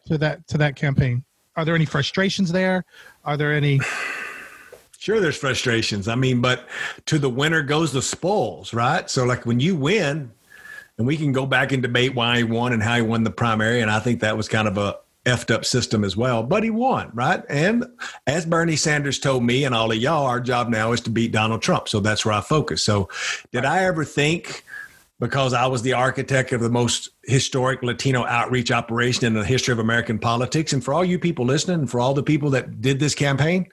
to 0.08 0.18
that 0.20 0.48
to 0.48 0.58
that 0.60 0.76
campaign? 0.76 1.24
Are 1.56 1.66
there 1.66 1.76
any 1.76 1.86
frustrations 1.86 2.52
there? 2.52 2.86
Are 3.26 3.36
there 3.36 3.54
any? 3.54 3.82
Sure, 5.02 5.20
there's 5.20 5.36
frustrations. 5.36 6.08
I 6.08 6.14
mean, 6.14 6.42
but 6.42 6.68
to 7.08 7.18
the 7.18 7.28
winner 7.28 7.64
goes 7.64 7.92
the 7.92 8.04
spoils, 8.04 8.72
right? 8.72 9.10
So, 9.10 9.26
like 9.26 9.48
when 9.48 9.60
you 9.60 9.76
win, 9.76 10.32
and 11.00 11.08
we 11.08 11.18
can 11.18 11.32
go 11.32 11.48
back 11.48 11.72
and 11.72 11.82
debate 11.82 12.14
why 12.14 12.38
he 12.38 12.44
won 12.44 12.72
and 12.72 12.84
how 12.84 12.98
he 12.98 13.02
won 13.02 13.24
the 13.24 13.32
primary, 13.32 13.82
and 13.82 13.90
I 13.90 14.00
think 14.00 14.20
that 14.20 14.38
was 14.38 14.48
kind 14.48 14.68
of 14.68 14.78
a 14.78 14.98
effed 15.26 15.50
up 15.50 15.66
system 15.66 16.04
as 16.04 16.16
well. 16.16 16.44
But 16.44 16.62
he 16.62 16.70
won, 16.70 17.10
right? 17.16 17.42
And 17.50 17.84
as 18.28 18.46
Bernie 18.46 18.76
Sanders 18.76 19.18
told 19.18 19.44
me 19.44 19.64
and 19.64 19.74
all 19.74 19.92
of 19.92 19.98
y'all, 19.98 20.28
our 20.28 20.40
job 20.40 20.70
now 20.70 20.92
is 20.92 21.02
to 21.02 21.10
beat 21.10 21.32
Donald 21.32 21.64
Trump. 21.64 21.90
So 21.90 22.00
that's 22.00 22.24
where 22.24 22.36
I 22.36 22.42
focus. 22.42 22.84
So, 22.84 23.10
did 23.52 23.66
I 23.66 23.86
ever 23.86 24.06
think? 24.06 24.64
Because 25.20 25.54
I 25.54 25.66
was 25.66 25.82
the 25.82 25.94
architect 25.94 26.52
of 26.52 26.62
the 26.62 26.70
most 26.70 27.10
historic 27.24 27.84
Latino 27.84 28.26
outreach 28.26 28.72
operation 28.72 29.26
in 29.26 29.34
the 29.34 29.46
history 29.46 29.72
of 29.72 29.80
American 29.80 30.18
politics. 30.18 30.74
And 30.74 30.84
for 30.84 30.94
all 30.94 31.06
you 31.06 31.20
people 31.20 31.46
listening, 31.46 31.82
and 31.82 31.90
for 31.90 32.00
all 32.00 32.14
the 32.14 32.24
people 32.24 32.50
that 32.52 32.82
did 32.82 33.00
this 33.00 33.14
campaign, 33.14 33.68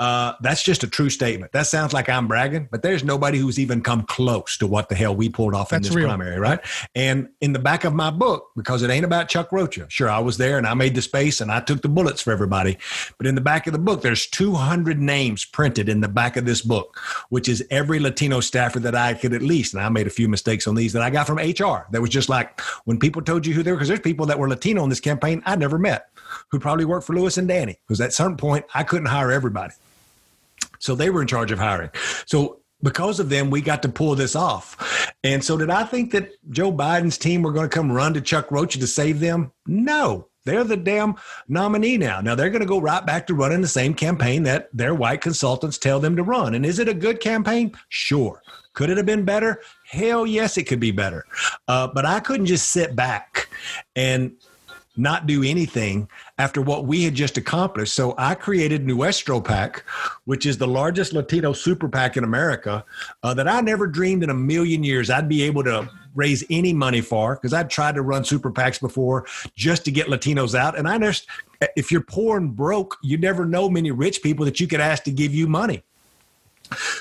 uh, 0.00 0.32
that's 0.40 0.62
just 0.62 0.82
a 0.84 0.88
true 0.88 1.10
statement. 1.10 1.52
That 1.52 1.66
sounds 1.66 1.92
like 1.92 2.08
I'm 2.08 2.28
bragging, 2.28 2.68
but 2.70 2.82
there's 2.82 3.04
nobody 3.04 3.38
who's 3.38 3.58
even 3.58 3.82
come 3.82 4.02
close 4.02 4.56
to 4.58 4.66
what 4.66 4.88
the 4.88 4.94
hell 4.94 5.14
we 5.14 5.28
pulled 5.28 5.54
off 5.54 5.72
in 5.72 5.82
this 5.82 5.94
real. 5.94 6.06
primary, 6.06 6.38
right? 6.38 6.60
And 6.94 7.28
in 7.40 7.52
the 7.52 7.58
back 7.58 7.84
of 7.84 7.94
my 7.94 8.10
book, 8.10 8.50
because 8.56 8.82
it 8.82 8.90
ain't 8.90 9.04
about 9.04 9.28
Chuck 9.28 9.52
Rocha. 9.52 9.86
Sure, 9.88 10.08
I 10.08 10.20
was 10.20 10.38
there 10.38 10.56
and 10.56 10.66
I 10.66 10.74
made 10.74 10.94
the 10.94 11.02
space 11.02 11.40
and 11.40 11.52
I 11.52 11.60
took 11.60 11.82
the 11.82 11.88
bullets 11.88 12.22
for 12.22 12.32
everybody. 12.32 12.78
But 13.18 13.26
in 13.26 13.34
the 13.34 13.40
back 13.40 13.66
of 13.66 13.72
the 13.72 13.78
book, 13.78 14.02
there's 14.02 14.26
200 14.26 14.98
names 14.98 15.44
printed 15.44 15.88
in 15.88 16.00
the 16.00 16.08
back 16.08 16.36
of 16.36 16.46
this 16.46 16.62
book, 16.62 16.98
which 17.28 17.48
is 17.48 17.66
every 17.70 18.00
Latino 18.00 18.40
staffer 18.40 18.80
that 18.80 18.94
I 18.94 19.14
could 19.14 19.34
at 19.34 19.42
least, 19.42 19.74
and 19.74 19.82
I 19.82 19.88
made 19.88 20.06
a 20.06 20.10
few 20.10 20.28
mistakes 20.28 20.66
on 20.66 20.74
these 20.74 20.92
that 20.94 21.02
I 21.02 21.10
got 21.10 21.26
from 21.26 21.38
HR. 21.38 21.86
That 21.90 22.00
was 22.00 22.10
just 22.10 22.28
like 22.28 22.60
when 22.84 22.98
people 22.98 23.22
told 23.22 23.46
you 23.46 23.54
who 23.54 23.62
they 23.62 23.70
were, 23.70 23.76
because 23.76 23.88
there's 23.88 24.00
people 24.00 24.26
that 24.26 24.38
were 24.38 24.48
Latino 24.48 24.82
in 24.82 24.90
this 24.90 25.00
campaign 25.00 25.42
I 25.46 25.56
never 25.56 25.78
met 25.78 26.08
who 26.50 26.58
probably 26.58 26.84
worked 26.84 27.06
for 27.06 27.14
Lewis 27.14 27.38
and 27.38 27.48
Danny, 27.48 27.78
because 27.86 28.00
at 28.00 28.12
some 28.12 28.36
point 28.36 28.64
I 28.74 28.82
couldn't 28.82 29.06
hire 29.06 29.30
everybody. 29.30 29.74
So 30.78 30.94
they 30.94 31.10
were 31.10 31.22
in 31.22 31.28
charge 31.28 31.50
of 31.50 31.58
hiring. 31.58 31.90
So 32.26 32.60
because 32.82 33.18
of 33.18 33.28
them, 33.28 33.50
we 33.50 33.60
got 33.60 33.82
to 33.82 33.88
pull 33.88 34.14
this 34.14 34.36
off. 34.36 35.12
And 35.24 35.42
so 35.42 35.56
did 35.56 35.70
I 35.70 35.84
think 35.84 36.12
that 36.12 36.30
Joe 36.50 36.72
Biden's 36.72 37.18
team 37.18 37.42
were 37.42 37.52
going 37.52 37.68
to 37.68 37.74
come 37.74 37.90
run 37.90 38.14
to 38.14 38.20
Chuck 38.20 38.50
Rocha 38.50 38.78
to 38.78 38.86
save 38.86 39.20
them? 39.20 39.52
No. 39.66 40.28
They're 40.44 40.64
the 40.64 40.78
damn 40.78 41.16
nominee 41.46 41.98
now. 41.98 42.22
Now 42.22 42.34
they're 42.34 42.48
going 42.48 42.62
to 42.62 42.66
go 42.66 42.80
right 42.80 43.04
back 43.04 43.26
to 43.26 43.34
running 43.34 43.60
the 43.60 43.68
same 43.68 43.92
campaign 43.92 44.44
that 44.44 44.70
their 44.72 44.94
white 44.94 45.20
consultants 45.20 45.76
tell 45.76 46.00
them 46.00 46.16
to 46.16 46.22
run. 46.22 46.54
And 46.54 46.64
is 46.64 46.78
it 46.78 46.88
a 46.88 46.94
good 46.94 47.20
campaign? 47.20 47.74
Sure. 47.90 48.40
Could 48.72 48.88
it 48.88 48.96
have 48.96 49.04
been 49.04 49.26
better? 49.26 49.60
Hell 49.88 50.26
yes, 50.26 50.58
it 50.58 50.64
could 50.64 50.80
be 50.80 50.90
better. 50.90 51.24
Uh, 51.66 51.88
but 51.88 52.04
I 52.04 52.20
couldn't 52.20 52.46
just 52.46 52.68
sit 52.68 52.94
back 52.94 53.48
and 53.96 54.32
not 54.98 55.26
do 55.26 55.44
anything 55.44 56.08
after 56.38 56.60
what 56.60 56.84
we 56.84 57.04
had 57.04 57.14
just 57.14 57.38
accomplished. 57.38 57.94
So 57.94 58.14
I 58.18 58.34
created 58.34 58.84
Nuestro 58.84 59.40
PAC, 59.40 59.84
which 60.24 60.44
is 60.44 60.58
the 60.58 60.66
largest 60.66 61.12
Latino 61.12 61.52
super 61.52 61.88
PAC 61.88 62.16
in 62.16 62.24
America 62.24 62.84
uh, 63.22 63.32
that 63.34 63.48
I 63.48 63.60
never 63.60 63.86
dreamed 63.86 64.24
in 64.24 64.30
a 64.30 64.34
million 64.34 64.82
years 64.82 65.08
I'd 65.08 65.28
be 65.28 65.42
able 65.42 65.64
to 65.64 65.88
raise 66.14 66.44
any 66.50 66.72
money 66.72 67.00
for 67.00 67.36
because 67.36 67.54
I'd 67.54 67.70
tried 67.70 67.94
to 67.94 68.02
run 68.02 68.24
super 68.24 68.50
PACs 68.50 68.80
before 68.80 69.24
just 69.54 69.84
to 69.84 69.92
get 69.92 70.08
Latinos 70.08 70.54
out. 70.54 70.76
And 70.76 70.88
I 70.88 70.96
understand 70.96 71.44
if 71.76 71.90
you're 71.92 72.02
poor 72.02 72.36
and 72.36 72.54
broke, 72.54 72.96
you 73.02 73.16
never 73.16 73.44
know 73.44 73.70
many 73.70 73.92
rich 73.92 74.22
people 74.22 74.44
that 74.44 74.58
you 74.58 74.66
could 74.66 74.80
ask 74.80 75.04
to 75.04 75.12
give 75.12 75.32
you 75.32 75.46
money. 75.46 75.82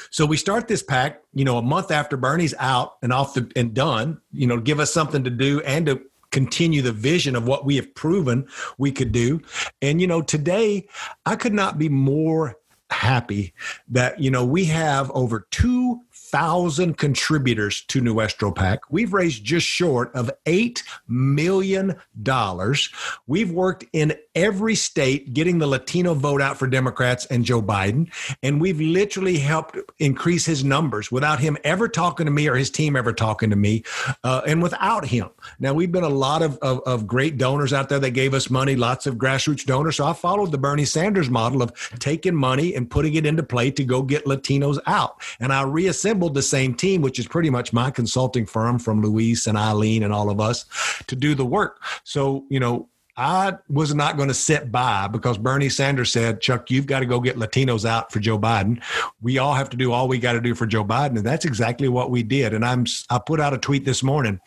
So 0.09 0.25
we 0.25 0.37
start 0.37 0.67
this 0.67 0.83
PAC, 0.83 1.21
you 1.33 1.45
know, 1.45 1.57
a 1.57 1.61
month 1.61 1.91
after 1.91 2.17
Bernie's 2.17 2.53
out 2.59 2.97
and 3.01 3.13
off 3.13 3.33
the 3.33 3.51
and 3.55 3.73
done, 3.73 4.21
you 4.31 4.47
know, 4.47 4.59
give 4.59 4.79
us 4.79 4.93
something 4.93 5.23
to 5.23 5.29
do 5.29 5.61
and 5.61 5.85
to 5.85 6.01
continue 6.31 6.81
the 6.81 6.91
vision 6.91 7.35
of 7.35 7.47
what 7.47 7.65
we 7.65 7.75
have 7.77 7.93
proven 7.95 8.47
we 8.77 8.91
could 8.91 9.11
do. 9.11 9.41
And 9.81 10.01
you 10.01 10.07
know, 10.07 10.21
today 10.21 10.87
I 11.25 11.35
could 11.35 11.53
not 11.53 11.77
be 11.77 11.89
more 11.89 12.57
happy 12.89 13.53
that 13.89 14.19
you 14.19 14.31
know 14.31 14.45
we 14.45 14.65
have 14.65 15.11
over 15.11 15.45
2000 15.51 16.97
contributors 16.97 17.81
to 17.83 18.01
Nuestro 18.01 18.51
PAC. 18.51 18.79
We've 18.89 19.13
raised 19.13 19.43
just 19.43 19.67
short 19.67 20.13
of 20.15 20.31
8 20.45 20.83
million 21.07 21.95
dollars. 22.23 22.89
We've 23.27 23.51
worked 23.51 23.85
in 23.93 24.15
every 24.37 24.75
state 24.75 25.33
getting 25.33 25.57
the 25.57 25.67
Latino 25.67 26.13
vote 26.13 26.41
out 26.41 26.57
for 26.57 26.67
Democrats 26.67 27.25
and 27.25 27.43
Joe 27.43 27.61
Biden 27.61 28.09
and 28.41 28.61
we've 28.61 28.79
literally 28.79 29.37
helped 29.37 29.77
increase 29.99 30.45
his 30.45 30.63
numbers 30.63 31.11
without 31.11 31.39
him 31.39 31.57
ever 31.63 31.87
talking 31.87 32.25
to 32.25 32.31
me 32.31 32.47
or 32.47 32.55
his 32.55 32.69
team 32.69 32.95
ever 32.95 33.11
talking 33.11 33.49
to 33.49 33.55
me 33.55 33.83
uh, 34.23 34.41
and 34.47 34.61
without 34.61 35.05
him. 35.05 35.29
Now 35.59 35.73
we've 35.73 35.91
been 35.91 36.03
a 36.03 36.09
lot 36.09 36.41
of, 36.41 36.57
of 36.59 36.81
of 36.85 37.07
great 37.07 37.37
donors 37.37 37.73
out 37.73 37.89
there 37.89 37.99
that 37.99 38.11
gave 38.11 38.33
us 38.33 38.49
money, 38.49 38.75
lots 38.75 39.05
of 39.05 39.15
grassroots 39.15 39.65
donors. 39.65 39.97
So 39.97 40.05
I 40.05 40.13
followed 40.13 40.51
the 40.51 40.57
Bernie 40.57 40.85
Sanders 40.85 41.29
model 41.29 41.61
of 41.61 41.73
taking 41.99 42.35
money 42.35 42.75
and 42.75 42.89
putting 42.89 43.15
it 43.15 43.25
into 43.25 43.43
play 43.43 43.71
to 43.71 43.83
go 43.83 44.01
get 44.01 44.25
Latinos 44.25 44.79
out. 44.87 45.21
And 45.39 45.51
I 45.51 45.63
reassembled 45.63 46.33
the 46.33 46.41
same 46.41 46.73
team, 46.73 47.01
which 47.01 47.19
is 47.19 47.27
pretty 47.27 47.49
much 47.49 47.73
my 47.73 47.91
consulting 47.91 48.45
firm 48.45 48.79
from 48.79 49.01
Luis 49.01 49.47
and 49.47 49.57
Eileen 49.57 50.03
and 50.03 50.13
all 50.13 50.29
of 50.29 50.39
us 50.39 50.65
to 51.07 51.15
do 51.15 51.35
the 51.35 51.45
work. 51.45 51.81
So, 52.03 52.45
you 52.49 52.59
know, 52.59 52.89
I 53.17 53.53
was 53.67 53.95
not 53.95 54.15
going 54.15 54.27
to 54.27 54.33
sit 54.35 54.71
by 54.71 55.07
because 55.07 55.39
Bernie 55.39 55.69
Sanders 55.69 56.11
said, 56.11 56.39
Chuck, 56.39 56.69
you've 56.69 56.85
got 56.85 56.99
to 56.99 57.07
go 57.07 57.19
get 57.19 57.35
Latinos 57.35 57.83
out 57.83 58.11
for 58.11 58.19
Joe 58.19 58.37
Biden. 58.37 58.81
We 59.21 59.39
all 59.39 59.55
have 59.55 59.71
to 59.71 59.77
do 59.77 59.91
all 59.91 60.07
we 60.07 60.19
got 60.19 60.33
to 60.33 60.41
do 60.41 60.53
for 60.53 60.67
Joe 60.67 60.85
Biden. 60.85 61.17
And 61.17 61.25
that's 61.25 61.43
exactly 61.43 61.87
what 61.87 62.11
we 62.11 62.21
did. 62.21 62.53
And 62.53 62.63
I'm, 62.63 62.85
I 63.09 63.17
put 63.17 63.39
out 63.39 63.55
a 63.55 63.57
tweet 63.57 63.85
this 63.85 64.03
morning 64.03 64.39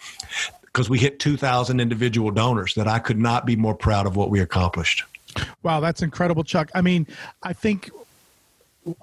because 0.62 0.88
we 0.88 0.98
hit 0.98 1.18
2,000 1.18 1.80
individual 1.80 2.30
donors 2.30 2.74
that 2.74 2.86
I 2.86 3.00
could 3.00 3.18
not 3.18 3.44
be 3.44 3.56
more 3.56 3.74
proud 3.74 4.06
of 4.06 4.14
what 4.14 4.30
we 4.30 4.38
accomplished. 4.38 5.02
Wow, 5.64 5.80
that's 5.80 6.02
incredible, 6.02 6.44
Chuck. 6.44 6.70
I 6.72 6.80
mean, 6.80 7.08
I 7.42 7.52
think 7.52 7.90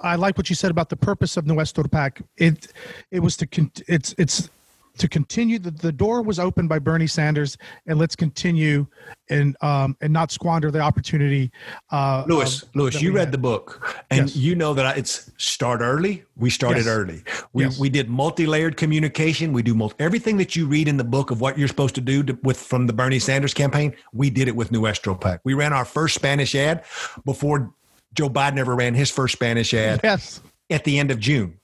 I 0.01 0.15
like 0.15 0.37
what 0.37 0.49
you 0.49 0.55
said 0.55 0.71
about 0.71 0.89
the 0.89 0.95
purpose 0.95 1.37
of 1.37 1.45
Nuestro 1.45 1.83
PAC. 1.85 2.21
It 2.37 2.67
it 3.11 3.19
was 3.19 3.37
to 3.37 3.47
it's 3.87 4.13
it's 4.17 4.49
to 4.97 5.07
continue 5.07 5.59
the, 5.59 5.71
the 5.71 5.91
door 5.91 6.21
was 6.21 6.39
opened 6.39 6.69
by 6.69 6.79
Bernie 6.79 7.07
Sanders 7.07 7.57
and 7.85 7.97
let's 7.99 8.15
continue 8.15 8.87
and 9.29 9.55
um 9.61 9.95
and 10.01 10.11
not 10.11 10.31
squander 10.31 10.71
the 10.71 10.79
opportunity 10.79 11.51
uh 11.91 12.23
Lewis, 12.27 12.63
of- 12.63 12.69
Lewis, 12.75 13.01
you 13.01 13.11
read 13.11 13.25
had. 13.25 13.31
the 13.31 13.37
book, 13.37 14.03
and 14.09 14.27
Yes. 14.27 14.35
you 14.35 14.55
know 14.55 14.73
that 14.73 14.85
I, 14.85 14.93
it's 14.93 15.31
start 15.37 15.81
early. 15.81 16.23
We 16.35 16.49
started 16.49 16.85
Yes. 16.85 16.87
early. 16.87 17.23
We 17.53 17.63
Yes. 17.65 17.79
we 17.79 17.89
did 17.89 18.09
multi-layered 18.09 18.77
communication. 18.77 19.53
We 19.53 19.61
do 19.63 19.73
multi, 19.73 19.95
everything 19.99 20.37
that 20.37 20.55
you 20.55 20.67
read 20.67 20.87
in 20.87 20.97
the 20.97 21.03
book 21.03 21.31
of 21.31 21.41
what 21.41 21.57
you're 21.57 21.67
supposed 21.67 21.95
to 21.95 22.01
do 22.01 22.23
to, 22.23 22.37
with 22.43 22.57
from 22.57 22.87
the 22.87 22.93
Bernie 22.93 23.19
Sanders 23.19 23.53
campaign. 23.53 23.93
We 24.13 24.29
did 24.29 24.47
it 24.47 24.55
with 24.55 24.71
Nuestro 24.71 25.15
PAC. 25.15 25.41
We 25.43 25.53
ran 25.53 25.73
our 25.73 25.85
first 25.85 26.15
Spanish 26.15 26.55
ad 26.55 26.83
before 27.25 27.73
Joe 28.13 28.29
Biden 28.29 28.57
ever 28.57 28.75
ran 28.75 28.93
his 28.95 29.11
first 29.11 29.33
Spanish 29.33 29.73
ad 29.73 29.99
yes 30.03 30.41
at 30.69 30.83
the 30.83 30.97
end 30.99 31.11
of 31.11 31.19
June. 31.19 31.59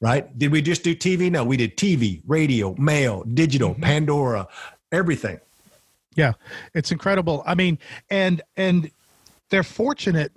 Right? 0.00 0.38
Did 0.38 0.52
we 0.52 0.62
just 0.62 0.82
do 0.82 0.94
TV? 0.94 1.30
No, 1.30 1.44
we 1.44 1.56
did 1.56 1.76
TV, 1.76 2.22
radio, 2.26 2.74
mail, 2.76 3.24
digital, 3.24 3.70
mm-hmm. 3.70 3.82
Pandora, 3.82 4.48
everything. 4.92 5.38
Yeah, 6.16 6.32
it's 6.74 6.90
incredible. 6.90 7.42
I 7.46 7.54
mean, 7.54 7.78
and 8.10 8.42
and 8.56 8.90
they're 9.50 9.62
fortunate 9.62 10.32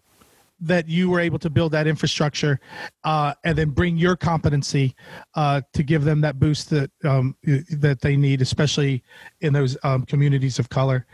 that 0.59 0.87
you 0.87 1.09
were 1.09 1.19
able 1.19 1.39
to 1.39 1.49
build 1.49 1.71
that 1.73 1.87
infrastructure 1.87 2.59
uh, 3.03 3.33
and 3.43 3.57
then 3.57 3.69
bring 3.69 3.97
your 3.97 4.15
competency 4.15 4.95
uh, 5.35 5.61
to 5.73 5.83
give 5.83 6.05
them 6.05 6.21
that 6.21 6.39
boost 6.39 6.69
that 6.69 6.91
um, 7.03 7.35
that 7.43 7.99
they 8.01 8.15
need, 8.15 8.41
especially 8.41 9.03
in 9.41 9.53
those 9.53 9.77
um, 9.83 10.05
communities 10.05 10.59
of 10.59 10.69
color. 10.69 11.05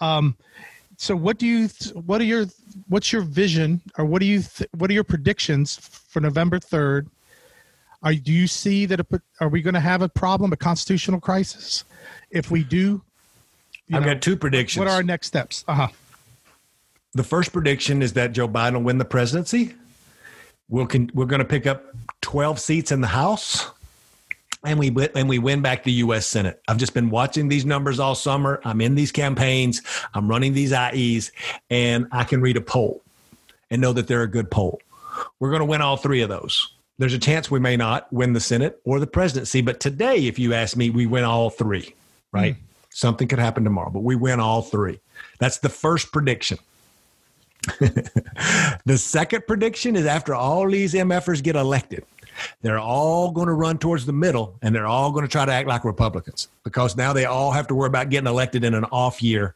Um, 0.00 0.36
so, 0.96 1.14
what 1.14 1.38
do 1.38 1.46
you? 1.46 1.68
What 1.94 2.20
are 2.20 2.24
your? 2.24 2.46
What's 2.88 3.12
your 3.12 3.22
vision, 3.22 3.82
or 3.98 4.04
what 4.06 4.20
do 4.20 4.26
you? 4.26 4.40
Th- 4.40 4.68
what 4.76 4.90
are 4.90 4.94
your 4.94 5.04
predictions 5.04 5.76
for 5.76 6.20
November 6.20 6.58
third? 6.58 7.08
Are 8.02 8.14
do 8.14 8.32
you 8.32 8.46
see 8.46 8.86
that? 8.86 9.00
A, 9.00 9.06
are 9.40 9.48
we 9.48 9.62
going 9.62 9.74
to 9.74 9.80
have 9.80 10.02
a 10.02 10.08
problem, 10.08 10.52
a 10.52 10.56
constitutional 10.56 11.20
crisis? 11.20 11.84
If 12.30 12.50
we 12.50 12.64
do, 12.64 13.02
I've 13.92 14.02
know, 14.02 14.14
got 14.14 14.22
two 14.22 14.36
predictions. 14.36 14.78
What 14.78 14.88
are 14.88 14.94
our 14.96 15.02
next 15.02 15.26
steps? 15.28 15.64
Uh 15.66 15.74
huh 15.74 15.88
the 17.16 17.24
first 17.24 17.52
prediction 17.52 18.02
is 18.02 18.12
that 18.12 18.32
Joe 18.32 18.46
Biden 18.46 18.74
will 18.74 18.82
win 18.82 18.98
the 18.98 19.04
presidency. 19.04 19.74
We'll 20.68 20.86
con- 20.86 21.10
we're 21.14 21.24
going 21.24 21.40
to 21.40 21.46
pick 21.46 21.66
up 21.66 21.84
12 22.20 22.60
seats 22.60 22.92
in 22.92 23.00
the 23.00 23.06
House, 23.06 23.70
and 24.62 24.78
we 24.78 24.94
and 25.14 25.28
we 25.28 25.38
win 25.38 25.62
back 25.62 25.82
the 25.82 25.92
U.S. 25.92 26.26
Senate. 26.26 26.60
I've 26.68 26.76
just 26.76 26.92
been 26.92 27.08
watching 27.08 27.48
these 27.48 27.64
numbers 27.64 27.98
all 27.98 28.14
summer. 28.14 28.60
I'm 28.64 28.80
in 28.82 28.96
these 28.96 29.12
campaigns. 29.12 29.80
I'm 30.12 30.28
running 30.28 30.52
these 30.52 30.72
IEs, 30.72 31.32
and 31.70 32.06
I 32.12 32.24
can 32.24 32.42
read 32.42 32.58
a 32.58 32.60
poll 32.60 33.02
and 33.70 33.80
know 33.80 33.94
that 33.94 34.08
they're 34.08 34.22
a 34.22 34.28
good 34.28 34.50
poll. 34.50 34.80
We're 35.40 35.50
going 35.50 35.60
to 35.60 35.66
win 35.66 35.80
all 35.80 35.96
three 35.96 36.20
of 36.20 36.28
those. 36.28 36.74
There's 36.98 37.14
a 37.14 37.18
chance 37.18 37.50
we 37.50 37.60
may 37.60 37.76
not 37.76 38.10
win 38.12 38.32
the 38.32 38.40
Senate 38.40 38.80
or 38.84 39.00
the 39.00 39.06
presidency, 39.06 39.60
but 39.60 39.80
today, 39.80 40.26
if 40.26 40.38
you 40.38 40.54
ask 40.54 40.76
me, 40.76 40.90
we 40.90 41.06
win 41.06 41.24
all 41.24 41.50
three. 41.50 41.94
Right? 42.32 42.54
Mm. 42.54 42.60
Something 42.90 43.28
could 43.28 43.38
happen 43.38 43.64
tomorrow, 43.64 43.90
but 43.90 44.02
we 44.02 44.16
win 44.16 44.40
all 44.40 44.62
three. 44.62 45.00
That's 45.38 45.58
the 45.58 45.68
first 45.68 46.12
prediction. 46.12 46.58
the 48.84 48.96
second 48.96 49.46
prediction 49.46 49.96
is 49.96 50.06
after 50.06 50.34
all 50.34 50.68
these 50.68 50.94
MFers 50.94 51.42
get 51.42 51.56
elected, 51.56 52.04
they're 52.62 52.78
all 52.78 53.30
going 53.30 53.48
to 53.48 53.52
run 53.52 53.78
towards 53.78 54.06
the 54.06 54.12
middle 54.12 54.56
and 54.62 54.74
they're 54.74 54.86
all 54.86 55.10
going 55.10 55.24
to 55.24 55.30
try 55.30 55.44
to 55.44 55.52
act 55.52 55.68
like 55.68 55.84
Republicans 55.84 56.48
because 56.64 56.96
now 56.96 57.12
they 57.12 57.24
all 57.24 57.52
have 57.52 57.66
to 57.66 57.74
worry 57.74 57.88
about 57.88 58.10
getting 58.10 58.28
elected 58.28 58.64
in 58.64 58.74
an 58.74 58.84
off 58.84 59.22
year 59.22 59.54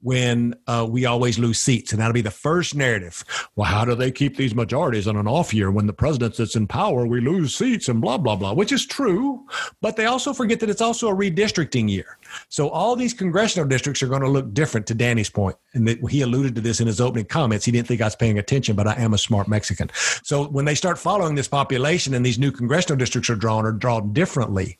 when 0.00 0.54
uh, 0.66 0.86
we 0.88 1.06
always 1.06 1.38
lose 1.38 1.58
seats. 1.58 1.92
And 1.92 2.00
that'll 2.00 2.14
be 2.14 2.20
the 2.20 2.30
first 2.30 2.74
narrative. 2.74 3.24
Well, 3.56 3.68
how 3.68 3.84
do 3.84 3.94
they 3.94 4.10
keep 4.10 4.36
these 4.36 4.54
majorities 4.54 5.06
on 5.06 5.16
an 5.16 5.26
off 5.26 5.52
year 5.54 5.70
when 5.70 5.86
the 5.86 5.92
president 5.92 6.36
sits 6.36 6.56
in 6.56 6.66
power? 6.66 7.06
We 7.06 7.20
lose 7.20 7.54
seats 7.54 7.88
and 7.88 8.00
blah, 8.00 8.18
blah, 8.18 8.36
blah, 8.36 8.52
which 8.52 8.72
is 8.72 8.86
true. 8.86 9.46
But 9.80 9.96
they 9.96 10.06
also 10.06 10.32
forget 10.32 10.60
that 10.60 10.70
it's 10.70 10.80
also 10.80 11.08
a 11.08 11.14
redistricting 11.14 11.88
year. 11.88 12.18
So 12.48 12.68
all 12.68 12.96
these 12.96 13.14
congressional 13.14 13.68
districts 13.68 14.02
are 14.02 14.08
going 14.08 14.22
to 14.22 14.28
look 14.28 14.52
different 14.54 14.86
to 14.88 14.94
Danny's 14.94 15.30
point. 15.30 15.56
And 15.74 15.88
he 16.08 16.22
alluded 16.22 16.54
to 16.56 16.60
this 16.60 16.80
in 16.80 16.86
his 16.86 17.00
opening 17.00 17.26
comments. 17.26 17.64
He 17.64 17.72
didn't 17.72 17.88
think 17.88 18.00
I 18.00 18.06
was 18.06 18.16
paying 18.16 18.38
attention, 18.38 18.76
but 18.76 18.86
I 18.86 18.94
am 18.94 19.14
a 19.14 19.18
smart 19.18 19.48
Mexican. 19.48 19.90
So 20.22 20.46
when 20.46 20.64
they 20.64 20.74
start 20.74 20.98
following 20.98 21.34
this 21.34 21.48
population 21.48 22.14
and 22.14 22.24
these 22.24 22.38
new 22.38 22.52
congressional 22.52 22.98
districts 22.98 23.30
are 23.30 23.36
drawn 23.36 23.64
or 23.64 23.72
drawn 23.72 24.12
differently, 24.12 24.78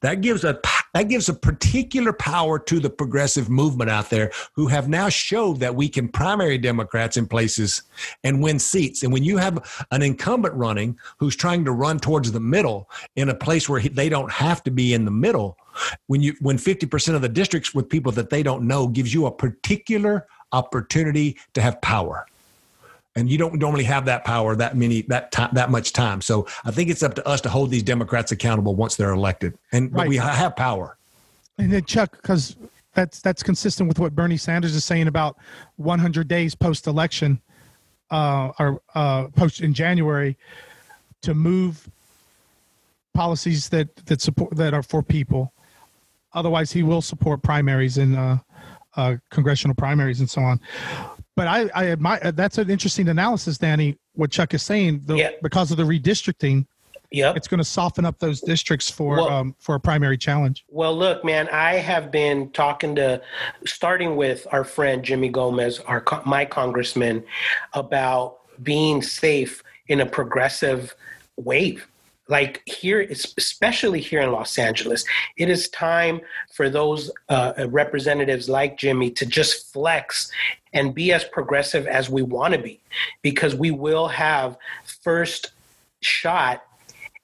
that 0.00 0.20
gives 0.20 0.44
a 0.44 0.60
that 0.98 1.04
gives 1.04 1.28
a 1.28 1.34
particular 1.34 2.12
power 2.12 2.58
to 2.58 2.80
the 2.80 2.90
progressive 2.90 3.48
movement 3.48 3.88
out 3.88 4.10
there 4.10 4.32
who 4.54 4.66
have 4.66 4.88
now 4.88 5.08
showed 5.08 5.60
that 5.60 5.76
we 5.76 5.88
can 5.88 6.08
primary 6.08 6.58
Democrats 6.58 7.16
in 7.16 7.28
places 7.28 7.84
and 8.24 8.42
win 8.42 8.58
seats. 8.58 9.04
And 9.04 9.12
when 9.12 9.22
you 9.22 9.36
have 9.36 9.86
an 9.92 10.02
incumbent 10.02 10.56
running 10.56 10.98
who's 11.18 11.36
trying 11.36 11.64
to 11.66 11.70
run 11.70 12.00
towards 12.00 12.32
the 12.32 12.40
middle 12.40 12.90
in 13.14 13.28
a 13.28 13.34
place 13.34 13.68
where 13.68 13.80
they 13.80 14.08
don't 14.08 14.32
have 14.32 14.64
to 14.64 14.72
be 14.72 14.92
in 14.92 15.04
the 15.04 15.12
middle, 15.12 15.56
when 16.08 16.20
you 16.20 16.34
when 16.40 16.58
50% 16.58 17.14
of 17.14 17.22
the 17.22 17.28
districts 17.28 17.72
with 17.72 17.88
people 17.88 18.10
that 18.10 18.30
they 18.30 18.42
don't 18.42 18.66
know 18.66 18.88
gives 18.88 19.14
you 19.14 19.26
a 19.26 19.30
particular 19.30 20.26
opportunity 20.50 21.38
to 21.54 21.60
have 21.60 21.80
power 21.80 22.26
and 23.18 23.30
you 23.30 23.36
don't 23.38 23.54
normally 23.54 23.84
have 23.84 24.04
that 24.04 24.24
power 24.24 24.54
that 24.56 24.76
many 24.76 25.02
that 25.02 25.30
time 25.32 25.50
that 25.52 25.70
much 25.70 25.92
time 25.92 26.20
so 26.20 26.46
i 26.64 26.70
think 26.70 26.88
it's 26.90 27.02
up 27.02 27.14
to 27.14 27.26
us 27.26 27.40
to 27.40 27.48
hold 27.48 27.70
these 27.70 27.82
democrats 27.82 28.32
accountable 28.32 28.74
once 28.74 28.96
they're 28.96 29.12
elected 29.12 29.56
and 29.72 29.92
right. 29.92 30.08
we 30.08 30.16
have 30.16 30.54
power 30.56 30.96
and 31.58 31.72
then 31.72 31.84
chuck 31.84 32.12
because 32.12 32.56
that's 32.94 33.20
that's 33.20 33.42
consistent 33.42 33.88
with 33.88 33.98
what 33.98 34.14
bernie 34.14 34.36
sanders 34.36 34.74
is 34.74 34.84
saying 34.84 35.08
about 35.08 35.36
100 35.76 36.28
days 36.28 36.54
post 36.54 36.86
election 36.86 37.40
uh 38.10 38.50
or 38.58 38.80
uh 38.94 39.28
post 39.28 39.60
in 39.60 39.74
january 39.74 40.36
to 41.20 41.34
move 41.34 41.88
policies 43.14 43.68
that 43.68 43.94
that 44.06 44.20
support 44.20 44.54
that 44.56 44.72
are 44.72 44.82
for 44.82 45.02
people 45.02 45.52
Otherwise, 46.34 46.70
he 46.70 46.82
will 46.82 47.02
support 47.02 47.42
primaries 47.42 47.98
and 47.98 48.16
uh, 48.16 48.36
uh, 48.96 49.16
congressional 49.30 49.74
primaries 49.74 50.20
and 50.20 50.28
so 50.28 50.42
on. 50.42 50.60
But 51.38 51.46
I, 51.46 51.70
I 51.72 51.86
admire 51.92 52.32
that's 52.32 52.58
an 52.58 52.68
interesting 52.68 53.08
analysis, 53.08 53.58
Danny. 53.58 53.96
What 54.14 54.32
Chuck 54.32 54.54
is 54.54 54.62
saying, 54.64 55.02
the, 55.04 55.14
yeah. 55.14 55.30
because 55.40 55.70
of 55.70 55.76
the 55.76 55.84
redistricting, 55.84 56.66
Yep. 57.10 57.38
It's 57.38 57.48
going 57.48 57.58
to 57.58 57.64
soften 57.64 58.04
up 58.04 58.18
those 58.18 58.42
districts 58.42 58.90
for 58.90 59.16
well, 59.16 59.28
um, 59.30 59.56
for 59.58 59.76
a 59.76 59.80
primary 59.80 60.18
challenge. 60.18 60.66
Well, 60.68 60.94
look, 60.94 61.24
man, 61.24 61.48
I 61.48 61.76
have 61.76 62.10
been 62.10 62.50
talking 62.50 62.94
to, 62.96 63.22
starting 63.64 64.14
with 64.16 64.46
our 64.52 64.62
friend 64.62 65.02
Jimmy 65.02 65.30
Gomez, 65.30 65.78
our 65.86 66.04
my 66.26 66.44
congressman, 66.44 67.24
about 67.72 68.40
being 68.62 69.00
safe 69.00 69.62
in 69.86 70.02
a 70.02 70.06
progressive 70.06 70.94
wave 71.36 71.88
like 72.28 72.62
here 72.66 73.00
especially 73.10 74.00
here 74.00 74.20
in 74.20 74.30
los 74.30 74.58
angeles 74.58 75.04
it 75.36 75.48
is 75.48 75.68
time 75.70 76.20
for 76.52 76.68
those 76.68 77.10
uh, 77.28 77.52
representatives 77.68 78.48
like 78.48 78.78
jimmy 78.78 79.10
to 79.10 79.26
just 79.26 79.72
flex 79.72 80.30
and 80.72 80.94
be 80.94 81.12
as 81.12 81.24
progressive 81.24 81.86
as 81.86 82.10
we 82.10 82.22
want 82.22 82.52
to 82.54 82.60
be 82.60 82.80
because 83.22 83.54
we 83.54 83.70
will 83.70 84.08
have 84.08 84.56
first 85.02 85.52
shot 86.00 86.64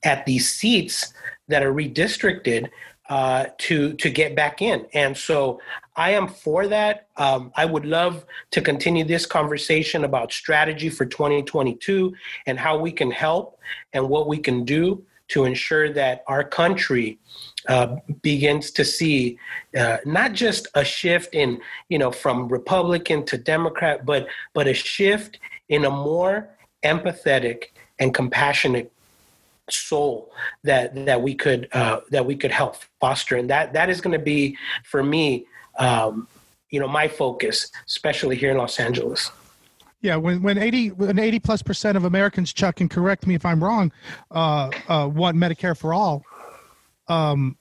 at 0.04 0.24
these 0.26 0.50
seats 0.50 1.12
that 1.48 1.62
are 1.62 1.72
redistricted 1.72 2.68
uh, 3.08 3.46
to 3.58 3.92
to 3.94 4.10
get 4.10 4.34
back 4.34 4.62
in. 4.62 4.86
And 4.94 5.16
so 5.16 5.60
I 5.96 6.12
am 6.12 6.26
for 6.26 6.66
that. 6.68 7.08
Um, 7.16 7.52
I 7.54 7.64
would 7.64 7.84
love 7.84 8.24
to 8.52 8.60
continue 8.60 9.04
this 9.04 9.26
conversation 9.26 10.04
about 10.04 10.32
strategy 10.32 10.88
for 10.88 11.04
2022 11.04 12.14
and 12.46 12.58
how 12.58 12.78
we 12.78 12.90
can 12.92 13.10
help 13.10 13.58
and 13.92 14.08
what 14.08 14.26
we 14.26 14.38
can 14.38 14.64
do 14.64 15.04
to 15.28 15.44
ensure 15.44 15.92
that 15.92 16.22
our 16.26 16.44
country 16.44 17.18
uh, 17.68 17.96
begins 18.22 18.70
to 18.70 18.84
see 18.84 19.38
uh, 19.76 19.98
not 20.04 20.32
just 20.32 20.68
a 20.74 20.84
shift 20.84 21.34
in 21.34 21.60
you 21.88 21.98
know 21.98 22.10
from 22.10 22.48
Republican 22.48 23.24
to 23.26 23.38
Democrat, 23.38 24.04
but 24.04 24.26
but 24.54 24.66
a 24.66 24.74
shift 24.74 25.38
in 25.68 25.84
a 25.84 25.90
more 25.90 26.48
empathetic 26.84 27.64
and 27.98 28.12
compassionate 28.12 28.92
soul 29.70 30.32
that 30.62 30.94
that 31.06 31.20
we 31.20 31.34
could 31.34 31.68
uh, 31.72 32.00
that 32.10 32.24
we 32.24 32.36
could 32.36 32.50
help 32.50 32.76
foster, 33.00 33.36
and 33.36 33.48
that 33.50 33.72
that 33.72 33.88
is 33.88 34.00
going 34.00 34.18
to 34.18 34.24
be 34.24 34.56
for 34.84 35.02
me, 35.02 35.46
um, 35.78 36.28
you 36.70 36.80
know, 36.80 36.88
my 36.88 37.08
focus, 37.08 37.70
especially 37.86 38.36
here 38.36 38.50
in 38.50 38.58
Los 38.58 38.78
Angeles. 38.78 39.30
Yeah, 40.00 40.16
when 40.16 40.42
when 40.42 40.58
eighty 40.58 40.90
when 40.90 41.18
eighty 41.18 41.38
plus 41.38 41.62
percent 41.62 41.96
of 41.96 42.04
Americans, 42.04 42.52
Chuck, 42.52 42.80
and 42.80 42.90
correct 42.90 43.26
me 43.26 43.34
if 43.34 43.46
I'm 43.46 43.62
wrong, 43.62 43.90
uh, 44.30 44.70
uh, 44.88 45.08
want 45.12 45.36
Medicare 45.36 45.76
for 45.76 45.94
all, 45.94 46.24
um, 47.08 47.56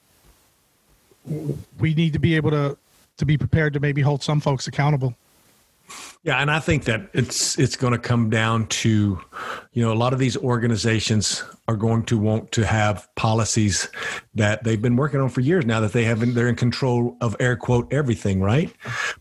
we 1.80 1.94
need 1.94 2.14
to 2.14 2.20
be 2.20 2.36
able 2.36 2.52
to 2.52 2.78
to 3.18 3.26
be 3.26 3.38
prepared 3.38 3.74
to 3.74 3.80
maybe 3.80 4.02
hold 4.02 4.22
some 4.22 4.42
folks 4.42 4.68
accountable. 4.68 5.16
Yeah, 6.24 6.38
and 6.38 6.50
I 6.50 6.60
think 6.60 6.86
that 6.86 7.10
it's 7.14 7.60
it's 7.60 7.76
going 7.76 7.92
to 7.92 8.00
come 8.00 8.30
down 8.30 8.68
to, 8.68 9.20
you 9.74 9.84
know, 9.84 9.92
a 9.92 9.94
lot 9.94 10.14
of 10.14 10.20
these 10.20 10.38
organizations 10.38 11.44
are 11.68 11.76
going 11.76 12.04
to 12.04 12.18
want 12.18 12.52
to 12.54 12.66
have 12.66 13.10
policies 13.16 13.90
that 14.34 14.64
they've 14.64 14.82
been 14.82 14.96
working 14.96 15.20
on 15.20 15.28
for 15.28 15.42
years 15.42 15.66
now 15.66 15.82
that 15.82 15.92
they 15.92 16.06
have 16.06 16.34
they're 16.34 16.48
in 16.48 16.56
control 16.56 17.18
of 17.20 17.36
air 17.42 17.58
quote 17.58 17.92
everything, 17.92 18.42
right? 18.42 18.74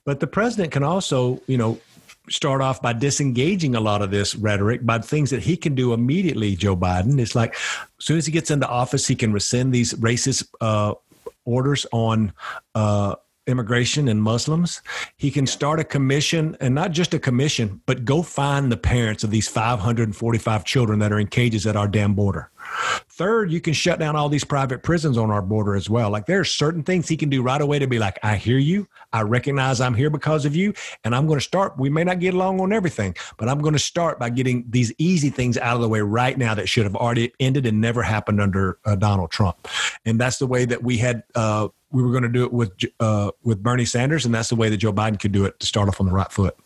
But 0.04 0.20
the 0.20 0.28
president 0.28 0.72
can 0.72 0.84
also, 0.84 1.40
you 1.48 1.56
know, 1.56 1.80
start 2.28 2.60
off 2.60 2.80
by 2.80 2.92
disengaging 2.92 3.74
a 3.74 3.80
lot 3.80 4.00
of 4.00 4.12
this 4.12 4.36
rhetoric 4.36 4.86
by 4.86 4.98
things 4.98 5.30
that 5.30 5.42
he 5.42 5.56
can 5.56 5.74
do 5.74 5.92
immediately, 5.92 6.54
Joe 6.54 6.76
Biden. 6.76 7.20
It's 7.20 7.34
like 7.34 7.54
as 7.54 7.80
soon 7.98 8.18
as 8.18 8.26
he 8.26 8.32
gets 8.32 8.50
into 8.52 8.68
office, 8.68 9.08
he 9.08 9.16
can 9.16 9.32
rescind 9.32 9.72
these 9.72 9.92
racist 9.94 10.46
uh, 10.60 10.94
orders 11.44 11.84
on 11.92 12.32
uh, 12.76 13.16
immigration 13.46 14.08
and 14.08 14.22
Muslims. 14.22 14.82
He 15.16 15.30
can 15.30 15.46
start 15.46 15.80
a 15.80 15.84
commission, 15.84 16.56
and 16.60 16.74
not 16.74 16.92
just 16.92 17.14
a 17.14 17.18
commission, 17.18 17.80
but 17.86 18.04
go 18.04 18.22
find 18.22 18.70
the 18.70 18.76
parents 18.76 19.24
of 19.24 19.30
these 19.30 19.48
545 19.48 20.64
children 20.64 20.98
that 21.00 21.12
are 21.12 21.18
in 21.18 21.26
cages 21.26 21.66
at 21.66 21.76
our 21.76 21.88
damn 21.88 22.14
border. 22.14 22.50
Third, 23.08 23.50
you 23.52 23.60
can 23.60 23.74
shut 23.74 23.98
down 23.98 24.16
all 24.16 24.28
these 24.28 24.44
private 24.44 24.82
prisons 24.82 25.18
on 25.18 25.30
our 25.30 25.42
border 25.42 25.74
as 25.74 25.90
well. 25.90 26.10
Like 26.10 26.26
there 26.26 26.40
are 26.40 26.44
certain 26.44 26.82
things 26.82 27.08
he 27.08 27.16
can 27.16 27.28
do 27.28 27.42
right 27.42 27.60
away 27.60 27.78
to 27.78 27.86
be 27.86 27.98
like, 27.98 28.18
I 28.22 28.36
hear 28.36 28.58
you. 28.58 28.88
I 29.12 29.22
recognize 29.22 29.80
I'm 29.80 29.94
here 29.94 30.10
because 30.10 30.44
of 30.44 30.56
you. 30.56 30.72
And 31.04 31.14
I'm 31.14 31.26
going 31.26 31.38
to 31.38 31.44
start. 31.44 31.78
We 31.78 31.90
may 31.90 32.04
not 32.04 32.20
get 32.20 32.34
along 32.34 32.60
on 32.60 32.72
everything, 32.72 33.14
but 33.36 33.48
I'm 33.48 33.60
going 33.60 33.74
to 33.74 33.78
start 33.78 34.18
by 34.18 34.30
getting 34.30 34.64
these 34.68 34.92
easy 34.98 35.30
things 35.30 35.58
out 35.58 35.76
of 35.76 35.82
the 35.82 35.88
way 35.88 36.00
right 36.00 36.36
now 36.38 36.54
that 36.54 36.68
should 36.68 36.84
have 36.84 36.96
already 36.96 37.32
ended 37.38 37.66
and 37.66 37.80
never 37.80 38.02
happened 38.02 38.40
under 38.40 38.78
uh, 38.84 38.94
Donald 38.96 39.30
Trump. 39.30 39.68
And 40.04 40.18
that's 40.18 40.38
the 40.38 40.46
way 40.46 40.64
that 40.64 40.82
we 40.82 40.98
had. 40.98 41.24
Uh, 41.34 41.68
we 41.92 42.02
were 42.02 42.10
going 42.10 42.22
to 42.22 42.28
do 42.28 42.44
it 42.44 42.52
with 42.52 42.72
uh, 42.98 43.30
with 43.44 43.62
Bernie 43.62 43.84
Sanders, 43.84 44.24
and 44.24 44.34
that's 44.34 44.48
the 44.48 44.56
way 44.56 44.68
that 44.68 44.78
Joe 44.78 44.92
Biden 44.92 45.20
could 45.20 45.32
do 45.32 45.44
it 45.44 45.60
to 45.60 45.66
start 45.66 45.88
off 45.88 46.00
on 46.00 46.06
the 46.06 46.12
right 46.12 46.32
foot. 46.32 46.56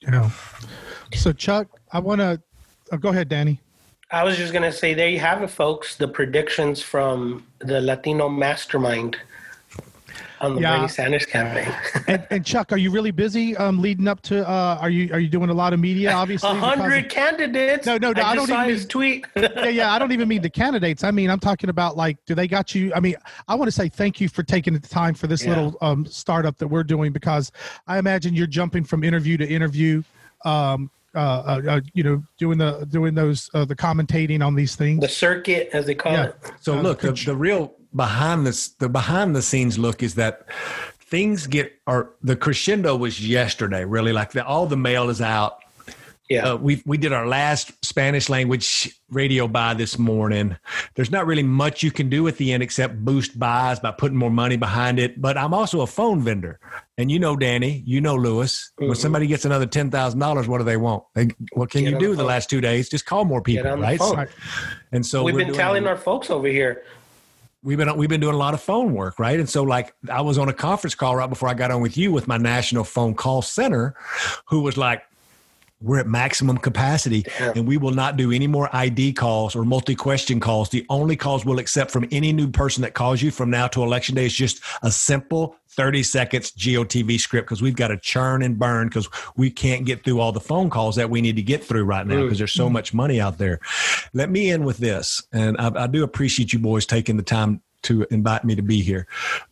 Yeah. 0.00 0.30
So 1.14 1.32
Chuck, 1.32 1.68
I 1.92 1.98
want 1.98 2.20
to 2.20 2.40
oh, 2.92 2.96
go 2.96 3.10
ahead, 3.10 3.28
Danny. 3.28 3.60
I 4.10 4.24
was 4.24 4.36
just 4.36 4.52
gonna 4.52 4.72
say, 4.72 4.94
there 4.94 5.08
you 5.08 5.18
have 5.18 5.42
it, 5.42 5.48
folks. 5.48 5.96
The 5.96 6.08
predictions 6.08 6.80
from 6.80 7.46
the 7.58 7.80
Latino 7.80 8.28
Mastermind 8.28 9.18
on 10.40 10.54
the 10.54 10.60
Yeah. 10.60 10.76
Bernie 10.76 10.88
Sanders 10.88 11.26
campaign. 11.26 11.72
And, 12.08 12.26
and 12.30 12.44
Chuck, 12.46 12.72
are 12.72 12.76
you 12.78 12.90
really 12.90 13.10
busy 13.10 13.56
um, 13.56 13.80
leading 13.82 14.08
up 14.08 14.22
to? 14.22 14.48
Uh, 14.48 14.78
are 14.80 14.88
you 14.88 15.12
are 15.12 15.18
you 15.18 15.28
doing 15.28 15.50
a 15.50 15.54
lot 15.54 15.72
of 15.72 15.80
media? 15.80 16.12
Obviously, 16.14 16.48
A 16.50 16.54
because 16.54 16.78
hundred 16.78 17.08
candidates. 17.10 17.86
No, 17.86 17.98
no, 17.98 18.12
no, 18.12 18.22
I 18.22 18.30
I, 18.30 18.34
don't 18.34 18.46
just 18.46 18.48
saw 18.56 18.62
even 18.64 18.74
his 18.74 18.86
tweet. 18.86 19.26
yeah, 19.36 19.68
yeah. 19.68 19.92
I 19.92 19.98
don't 19.98 20.12
even 20.12 20.28
mean 20.28 20.40
the 20.42 20.50
candidates. 20.50 21.04
I 21.04 21.10
mean, 21.10 21.28
I'm 21.30 21.40
talking 21.40 21.68
about 21.70 21.96
like, 21.96 22.16
do 22.24 22.34
they 22.34 22.48
got 22.48 22.74
you? 22.74 22.92
I 22.94 23.00
mean, 23.00 23.16
I 23.46 23.54
want 23.54 23.68
to 23.68 23.72
say 23.72 23.88
thank 23.88 24.20
you 24.20 24.28
for 24.28 24.42
taking 24.42 24.72
the 24.72 24.80
time 24.80 25.14
for 25.14 25.26
this 25.26 25.42
Yeah. 25.44 25.50
little 25.50 25.76
um, 25.82 26.06
startup 26.06 26.56
that 26.58 26.68
we're 26.68 26.84
doing 26.84 27.12
because 27.12 27.52
I 27.86 27.98
imagine 27.98 28.34
you're 28.34 28.46
jumping 28.46 28.84
from 28.84 29.04
interview 29.04 29.36
to 29.38 29.46
interview. 29.48 30.02
Um, 30.44 30.90
uh, 31.14 31.18
uh, 31.18 31.62
uh, 31.68 31.80
you 31.94 32.04
know, 32.04 32.22
doing 32.38 32.58
the 32.58 32.86
doing 32.90 33.14
those 33.14 33.50
uh, 33.54 33.64
the 33.64 33.74
commentating 33.74 34.44
on 34.44 34.54
these 34.54 34.76
things. 34.76 35.00
the 35.00 35.08
circuit, 35.08 35.68
as 35.72 35.86
they 35.86 35.94
call 35.94 36.12
Yeah. 36.12 36.26
it. 36.26 36.36
So 36.60 36.78
Uh, 36.78 36.82
look, 36.82 37.00
the, 37.00 37.12
the 37.12 37.34
real 37.34 37.74
behind 37.94 38.46
this, 38.46 38.68
the 38.68 38.88
behind 38.88 39.34
the 39.34 39.42
scenes 39.42 39.78
look 39.78 40.02
is 40.02 40.14
that 40.14 40.46
things 41.00 41.46
get 41.46 41.72
or 41.86 42.14
the 42.22 42.36
crescendo 42.36 42.96
was 42.96 43.26
yesterday. 43.26 43.84
Really, 43.84 44.12
like 44.12 44.32
the, 44.32 44.44
all 44.44 44.66
the 44.66 44.76
mail 44.76 45.08
is 45.10 45.20
out. 45.20 45.58
Yeah. 46.28 46.50
Uh, 46.52 46.56
we 46.56 46.82
we 46.84 46.98
did 46.98 47.14
our 47.14 47.26
last 47.26 47.72
Spanish 47.82 48.28
language 48.28 48.94
radio 49.08 49.48
buy 49.48 49.72
this 49.72 49.98
morning. 49.98 50.58
There's 50.94 51.10
not 51.10 51.26
really 51.26 51.42
much 51.42 51.82
you 51.82 51.90
can 51.90 52.10
do 52.10 52.28
at 52.28 52.36
the 52.36 52.52
end 52.52 52.62
except 52.62 53.02
boost 53.02 53.38
buys 53.38 53.80
by 53.80 53.92
putting 53.92 54.18
more 54.18 54.30
money 54.30 54.58
behind 54.58 54.98
it. 54.98 55.22
But 55.22 55.38
I'm 55.38 55.54
also 55.54 55.80
a 55.80 55.86
phone 55.86 56.20
vendor, 56.20 56.60
and 56.98 57.10
you 57.10 57.18
know 57.18 57.34
Danny, 57.34 57.82
you 57.86 58.02
know 58.02 58.14
Lewis. 58.14 58.72
When 58.76 58.90
Mhm. 58.90 58.96
somebody 58.98 59.26
gets 59.26 59.46
another 59.46 59.64
ten 59.64 59.90
thousand 59.90 60.20
dollars, 60.20 60.46
what 60.46 60.58
do 60.58 60.64
they 60.64 60.76
want? 60.76 61.04
They, 61.14 61.28
what 61.54 61.70
can 61.70 61.84
Get 61.84 61.94
you 61.94 61.98
do 61.98 62.10
the 62.10 62.16
the 62.16 62.24
last 62.24 62.50
two 62.50 62.60
days? 62.60 62.90
Just 62.90 63.06
call 63.06 63.24
more 63.24 63.40
people, 63.40 63.70
the 63.70 63.78
right? 63.78 63.98
Right. 63.98 64.28
And 64.92 65.06
so 65.06 65.22
We've 65.22 65.34
been 65.34 65.54
telling 65.54 65.86
our 65.86 65.96
folks 65.96 66.28
over 66.28 66.48
here. 66.48 66.82
We've 67.62 67.78
been 67.78 67.96
we've 67.96 68.08
been 68.08 68.20
doing 68.20 68.34
a 68.34 68.38
lot 68.38 68.54
of 68.54 68.60
phone 68.60 68.94
work, 68.94 69.18
right? 69.18 69.38
And 69.38 69.48
so 69.48 69.62
like 69.62 69.94
I 70.10 70.20
was 70.20 70.38
on 70.38 70.48
a 70.48 70.52
conference 70.52 70.94
call 70.94 71.16
right 71.16 71.28
before 71.28 71.48
I 71.48 71.54
got 71.54 71.70
on 71.70 71.80
with 71.80 71.96
you 71.96 72.12
with 72.12 72.28
my 72.28 72.36
national 72.36 72.84
phone 72.84 73.14
call 73.14 73.42
center, 73.42 73.94
who 74.46 74.60
was 74.60 74.76
like, 74.76 75.02
"We're 75.80 75.98
at 75.98 76.06
maximum 76.06 76.58
capacity, 76.58 77.24
Yeah. 77.40 77.52
and 77.56 77.66
we 77.66 77.76
will 77.76 77.92
not 77.92 78.16
do 78.16 78.32
any 78.32 78.46
more 78.46 78.68
ID 78.74 79.12
calls 79.12 79.54
or 79.54 79.64
multi-question 79.64 80.40
calls. 80.40 80.70
The 80.70 80.84
only 80.88 81.16
calls 81.16 81.44
we'll 81.44 81.58
accept 81.58 81.90
from 81.90 82.06
any 82.10 82.32
new 82.32 82.48
person 82.48 82.82
that 82.82 82.94
calls 82.94 83.22
you 83.22 83.30
from 83.30 83.50
now 83.50 83.68
to 83.68 83.82
election 83.82 84.14
day 84.14 84.26
is 84.26 84.34
just 84.34 84.60
a 84.82 84.90
simple." 84.90 85.56
30 85.70 86.02
seconds 86.02 86.50
GOTV 86.52 87.20
script 87.20 87.46
because 87.46 87.62
we've 87.62 87.76
got 87.76 87.88
to 87.88 87.96
churn 87.96 88.42
and 88.42 88.58
burn 88.58 88.88
because 88.88 89.08
we 89.36 89.50
can't 89.50 89.84
get 89.84 90.02
through 90.02 90.18
all 90.18 90.32
the 90.32 90.40
phone 90.40 90.70
calls 90.70 90.96
that 90.96 91.08
we 91.08 91.20
need 91.20 91.36
to 91.36 91.42
get 91.42 91.62
through 91.62 91.84
right 91.84 92.06
now 92.06 92.22
because 92.22 92.38
there's 92.38 92.52
so 92.52 92.64
mm-hmm. 92.64 92.72
much 92.72 92.94
money 92.94 93.20
out 93.20 93.38
there. 93.38 93.60
Let 94.12 94.30
me 94.30 94.50
end 94.50 94.64
with 94.64 94.78
this, 94.78 95.22
and 95.32 95.56
I, 95.58 95.84
I 95.84 95.86
do 95.86 96.02
appreciate 96.02 96.52
you 96.52 96.58
boys 96.58 96.84
taking 96.84 97.16
the 97.16 97.22
time 97.22 97.62
to 97.88 98.06
invite 98.10 98.44
me 98.44 98.54
to 98.54 98.62
be 98.62 98.82
here. 98.82 99.06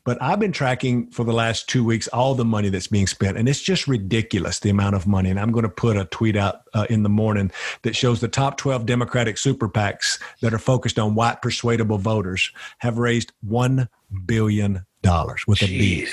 But 0.05 0.21
I've 0.23 0.39
been 0.39 0.53
tracking 0.53 1.11
for 1.11 1.25
the 1.25 1.33
last 1.33 1.69
two 1.69 1.85
weeks 1.85 2.07
all 2.09 2.35
the 2.35 2.45
money 2.45 2.69
that's 2.69 2.87
being 2.87 3.07
spent, 3.07 3.37
and 3.37 3.49
it's 3.49 3.61
just 3.61 3.89
ridiculous 3.89 4.61
the 4.61 4.71
amount 4.71 4.95
of 4.95 5.07
money. 5.07 5.31
And 5.31 5.41
I'm 5.41 5.53
going 5.53 5.65
to 5.65 5.69
put 5.69 5.97
a 5.97 6.05
tweet 6.07 6.37
out 6.37 6.63
uh, 6.75 6.87
in 6.91 7.03
the 7.03 7.09
morning 7.09 7.51
that 7.83 7.97
shows 7.97 8.21
the 8.21 8.29
top 8.29 8.57
12 8.59 8.87
Democratic 8.87 9.39
super 9.39 9.69
PACs 9.69 10.21
that 10.41 10.55
are 10.55 10.59
focused 10.59 10.99
on 10.99 11.15
white 11.15 11.43
persuadable 11.43 11.99
voters 11.99 12.53
have 12.79 12.99
raised 12.99 13.33
$1 13.49 13.89
billion 14.27 14.85
with 15.47 15.63
a 15.63 15.67
B. 15.67 16.07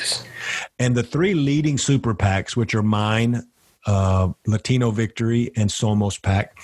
And 0.78 0.96
the 0.96 1.04
three 1.04 1.34
leading 1.34 1.78
super 1.78 2.14
PACs, 2.14 2.56
which 2.56 2.76
are 2.76 2.84
mine, 2.84 3.44
uh, 3.86 4.30
Latino 4.48 4.92
Victory, 4.92 5.52
and 5.56 5.70
Somos 5.70 6.22
PAC, 6.22 6.58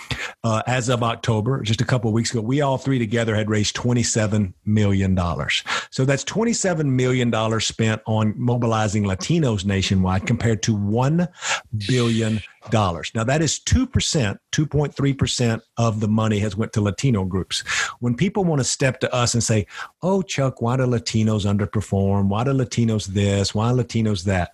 uh, 0.44 0.62
as 0.68 0.90
of 0.90 1.04
October, 1.04 1.62
just 1.62 1.82
a 1.82 1.86
couple 1.86 2.10
of 2.10 2.14
weeks 2.14 2.32
ago, 2.32 2.42
we 2.42 2.62
all 2.62 2.78
three 2.78 3.00
together 3.00 3.36
had 3.36 3.50
raised 3.50 3.76
$27 3.76 4.54
million. 4.66 5.18
So 5.90 6.06
that's 6.06 6.24
$27 6.24 6.86
million 6.86 7.60
spent 7.60 8.02
on 8.06 8.34
mobilizing 8.38 9.04
Latinos 9.04 9.66
nationwide 9.66 10.26
compared 10.26 10.64
to 10.64 10.78
$1 10.78 11.28
billion. 11.88 12.42
Now 12.72 13.24
that 13.24 13.42
is 13.42 13.60
2%, 13.60 14.38
2.3% 14.52 15.62
of 15.78 16.00
the 16.00 16.08
money 16.08 16.40
has 16.40 16.56
went 16.56 16.74
to 16.74 16.82
Latino 16.82 17.26
groups. 17.26 17.62
When 18.00 18.16
people 18.16 18.44
want 18.44 18.60
to 18.60 18.66
step 18.66 19.00
to 19.02 19.14
us 19.14 19.34
and 19.34 19.44
say, 19.44 19.66
oh, 20.02 20.22
Chuck, 20.22 20.62
why 20.62 20.78
do 20.78 20.84
Latinos 20.84 21.46
underperform? 21.46 22.28
Why 22.28 22.44
do 22.44 22.52
Latinos 22.52 23.08
this? 23.08 23.56
Why 23.56 23.72
Latinos 23.72 24.24
that? 24.26 24.52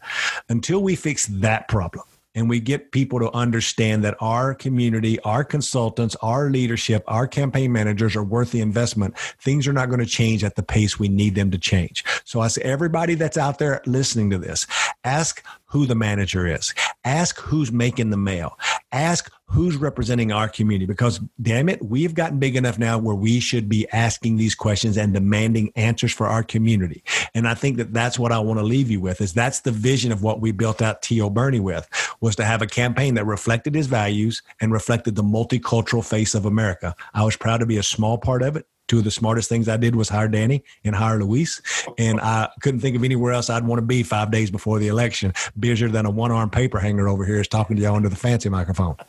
Until 0.49 0.81
we 0.81 0.95
fix 0.95 1.27
that 1.27 1.67
problem, 1.67 2.05
and 2.35 2.49
we 2.49 2.59
get 2.59 2.91
people 2.91 3.19
to 3.19 3.31
understand 3.33 4.03
that 4.03 4.15
our 4.19 4.53
community, 4.53 5.19
our 5.21 5.43
consultants, 5.43 6.15
our 6.21 6.49
leadership, 6.49 7.03
our 7.07 7.27
campaign 7.27 7.71
managers 7.71 8.15
are 8.15 8.23
worth 8.23 8.51
the 8.51 8.61
investment, 8.61 9.17
things 9.39 9.67
are 9.67 9.73
not 9.73 9.87
going 9.87 9.99
to 10.01 10.05
change 10.05 10.43
at 10.43 10.55
the 10.55 10.63
pace 10.63 10.99
we 10.99 11.07
need 11.07 11.33
them 11.33 11.49
to 11.51 11.57
change. 11.57 12.03
So 12.25 12.41
I 12.41 12.49
say, 12.49 12.61
everybody 12.61 13.15
that's 13.15 13.37
out 13.37 13.57
there 13.57 13.81
listening 13.85 14.29
to 14.31 14.37
this, 14.37 14.67
ask 15.03 15.43
who 15.75 15.85
the 15.85 15.93
manager 15.93 16.47
is, 16.47 16.73
ask 17.03 17.37
who's 17.37 17.69
making 17.69 18.09
the 18.09 18.15
mail, 18.15 18.57
ask 18.93 19.29
who's 19.47 19.75
representing 19.75 20.31
our 20.31 20.47
community 20.47 20.85
because 20.85 21.19
damn 21.41 21.67
it 21.67 21.83
we've 21.83 22.13
gotten 22.13 22.39
big 22.39 22.55
enough 22.55 22.79
now 22.79 22.97
where 22.97 23.13
we 23.13 23.41
should 23.41 23.67
be 23.67 23.85
asking 23.91 24.37
these 24.37 24.55
questions 24.55 24.95
and 24.95 25.13
demanding 25.13 25.69
answers 25.75 26.13
for 26.13 26.27
our 26.27 26.43
community. 26.43 27.03
And 27.33 27.45
i 27.45 27.53
think 27.53 27.75
that 27.75 27.93
that's 27.93 28.17
what 28.17 28.31
i 28.31 28.39
want 28.39 28.57
to 28.57 28.65
leave 28.65 28.89
you 28.89 29.01
with 29.01 29.19
is 29.19 29.33
that's 29.33 29.59
the 29.59 29.71
vision 29.71 30.13
of 30.13 30.23
what 30.23 30.39
we 30.39 30.53
built 30.53 30.81
out 30.81 31.01
Tío 31.01 31.31
Bernie 31.31 31.59
with 31.59 31.89
was 32.21 32.37
to 32.37 32.45
have 32.45 32.61
a 32.61 32.67
campaign 32.67 33.15
that 33.15 33.25
reflected 33.25 33.75
his 33.75 33.87
values 33.87 34.41
and 34.61 34.71
reflected 34.71 35.15
the 35.15 35.23
multicultural 35.23 36.07
face 36.07 36.33
of 36.35 36.45
america. 36.45 36.95
I 37.13 37.25
was 37.25 37.35
proud 37.35 37.57
to 37.57 37.65
be 37.65 37.77
a 37.77 37.83
small 37.83 38.17
part 38.17 38.43
of 38.43 38.55
it 38.55 38.65
Two 38.87 38.99
of 38.99 39.03
the 39.03 39.11
smartest 39.11 39.49
things 39.49 39.67
I 39.67 39.77
did 39.77 39.95
was 39.95 40.09
hire 40.09 40.27
Danny 40.27 40.63
and 40.83 40.95
hire 40.95 41.19
Luis. 41.23 41.61
And 41.97 42.19
I 42.21 42.49
couldn't 42.61 42.81
think 42.81 42.95
of 42.95 43.03
anywhere 43.03 43.33
else 43.33 43.49
I'd 43.49 43.65
want 43.65 43.79
to 43.79 43.85
be 43.85 44.03
five 44.03 44.29
days 44.31 44.51
before 44.51 44.77
the 44.79 44.87
election, 44.89 45.33
busier 45.59 45.89
than 45.89 46.05
a 46.05 46.09
one 46.11 46.31
armed 46.31 46.51
paper 46.51 46.77
hanger 46.79 47.07
over 47.09 47.25
here 47.25 47.39
is 47.41 47.47
talking 47.47 47.75
to 47.77 47.81
y'all 47.81 47.95
under 47.95 48.09
the 48.09 48.15
fancy 48.15 48.49
microphone. 48.49 48.95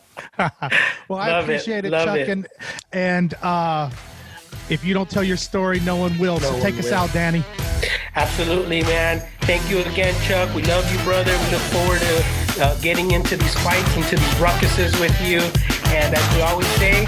Well, 1.09 1.19
I 1.19 1.29
Love 1.29 1.49
it. 1.49 1.53
appreciate 1.53 1.85
it, 1.85 1.91
Love 1.91 2.05
Chuck, 2.07 2.17
it. 2.17 2.29
and 2.29 2.47
and 2.91 3.33
uh, 3.35 3.89
if 4.69 4.83
you 4.83 4.93
don't 4.93 5.09
tell 5.09 5.23
your 5.23 5.37
story, 5.37 5.79
no 5.81 5.95
one 5.95 6.17
will. 6.17 6.39
so 6.39 6.51
one 6.51 6.61
take 6.61 6.77
us 6.79 6.91
out, 6.91 7.13
Danny. 7.13 7.43
Absolutely, 8.15 8.81
man. 8.81 9.19
Thank 9.41 9.69
you 9.69 9.79
again, 9.79 10.13
Chuck. 10.23 10.53
We 10.55 10.63
love 10.63 10.91
you, 10.91 10.99
brother. 11.03 11.31
We 11.31 11.51
look 11.51 11.61
forward 11.71 11.99
to 12.01 12.23
uh, 12.65 12.75
getting 12.81 13.11
into 13.11 13.37
these 13.37 13.53
fights, 13.63 13.95
into 13.95 14.15
these 14.17 14.33
ruckuses 14.35 14.99
with 14.99 15.15
you. 15.21 15.39
And 15.95 16.13
as 16.15 16.35
we 16.35 16.41
always 16.41 16.67
say, 16.75 17.05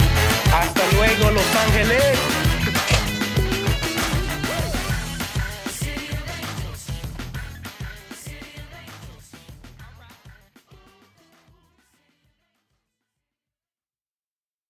hasta 0.53 0.95
luego, 0.95 1.33
Los 1.35 1.55
Angeles. 1.55 2.48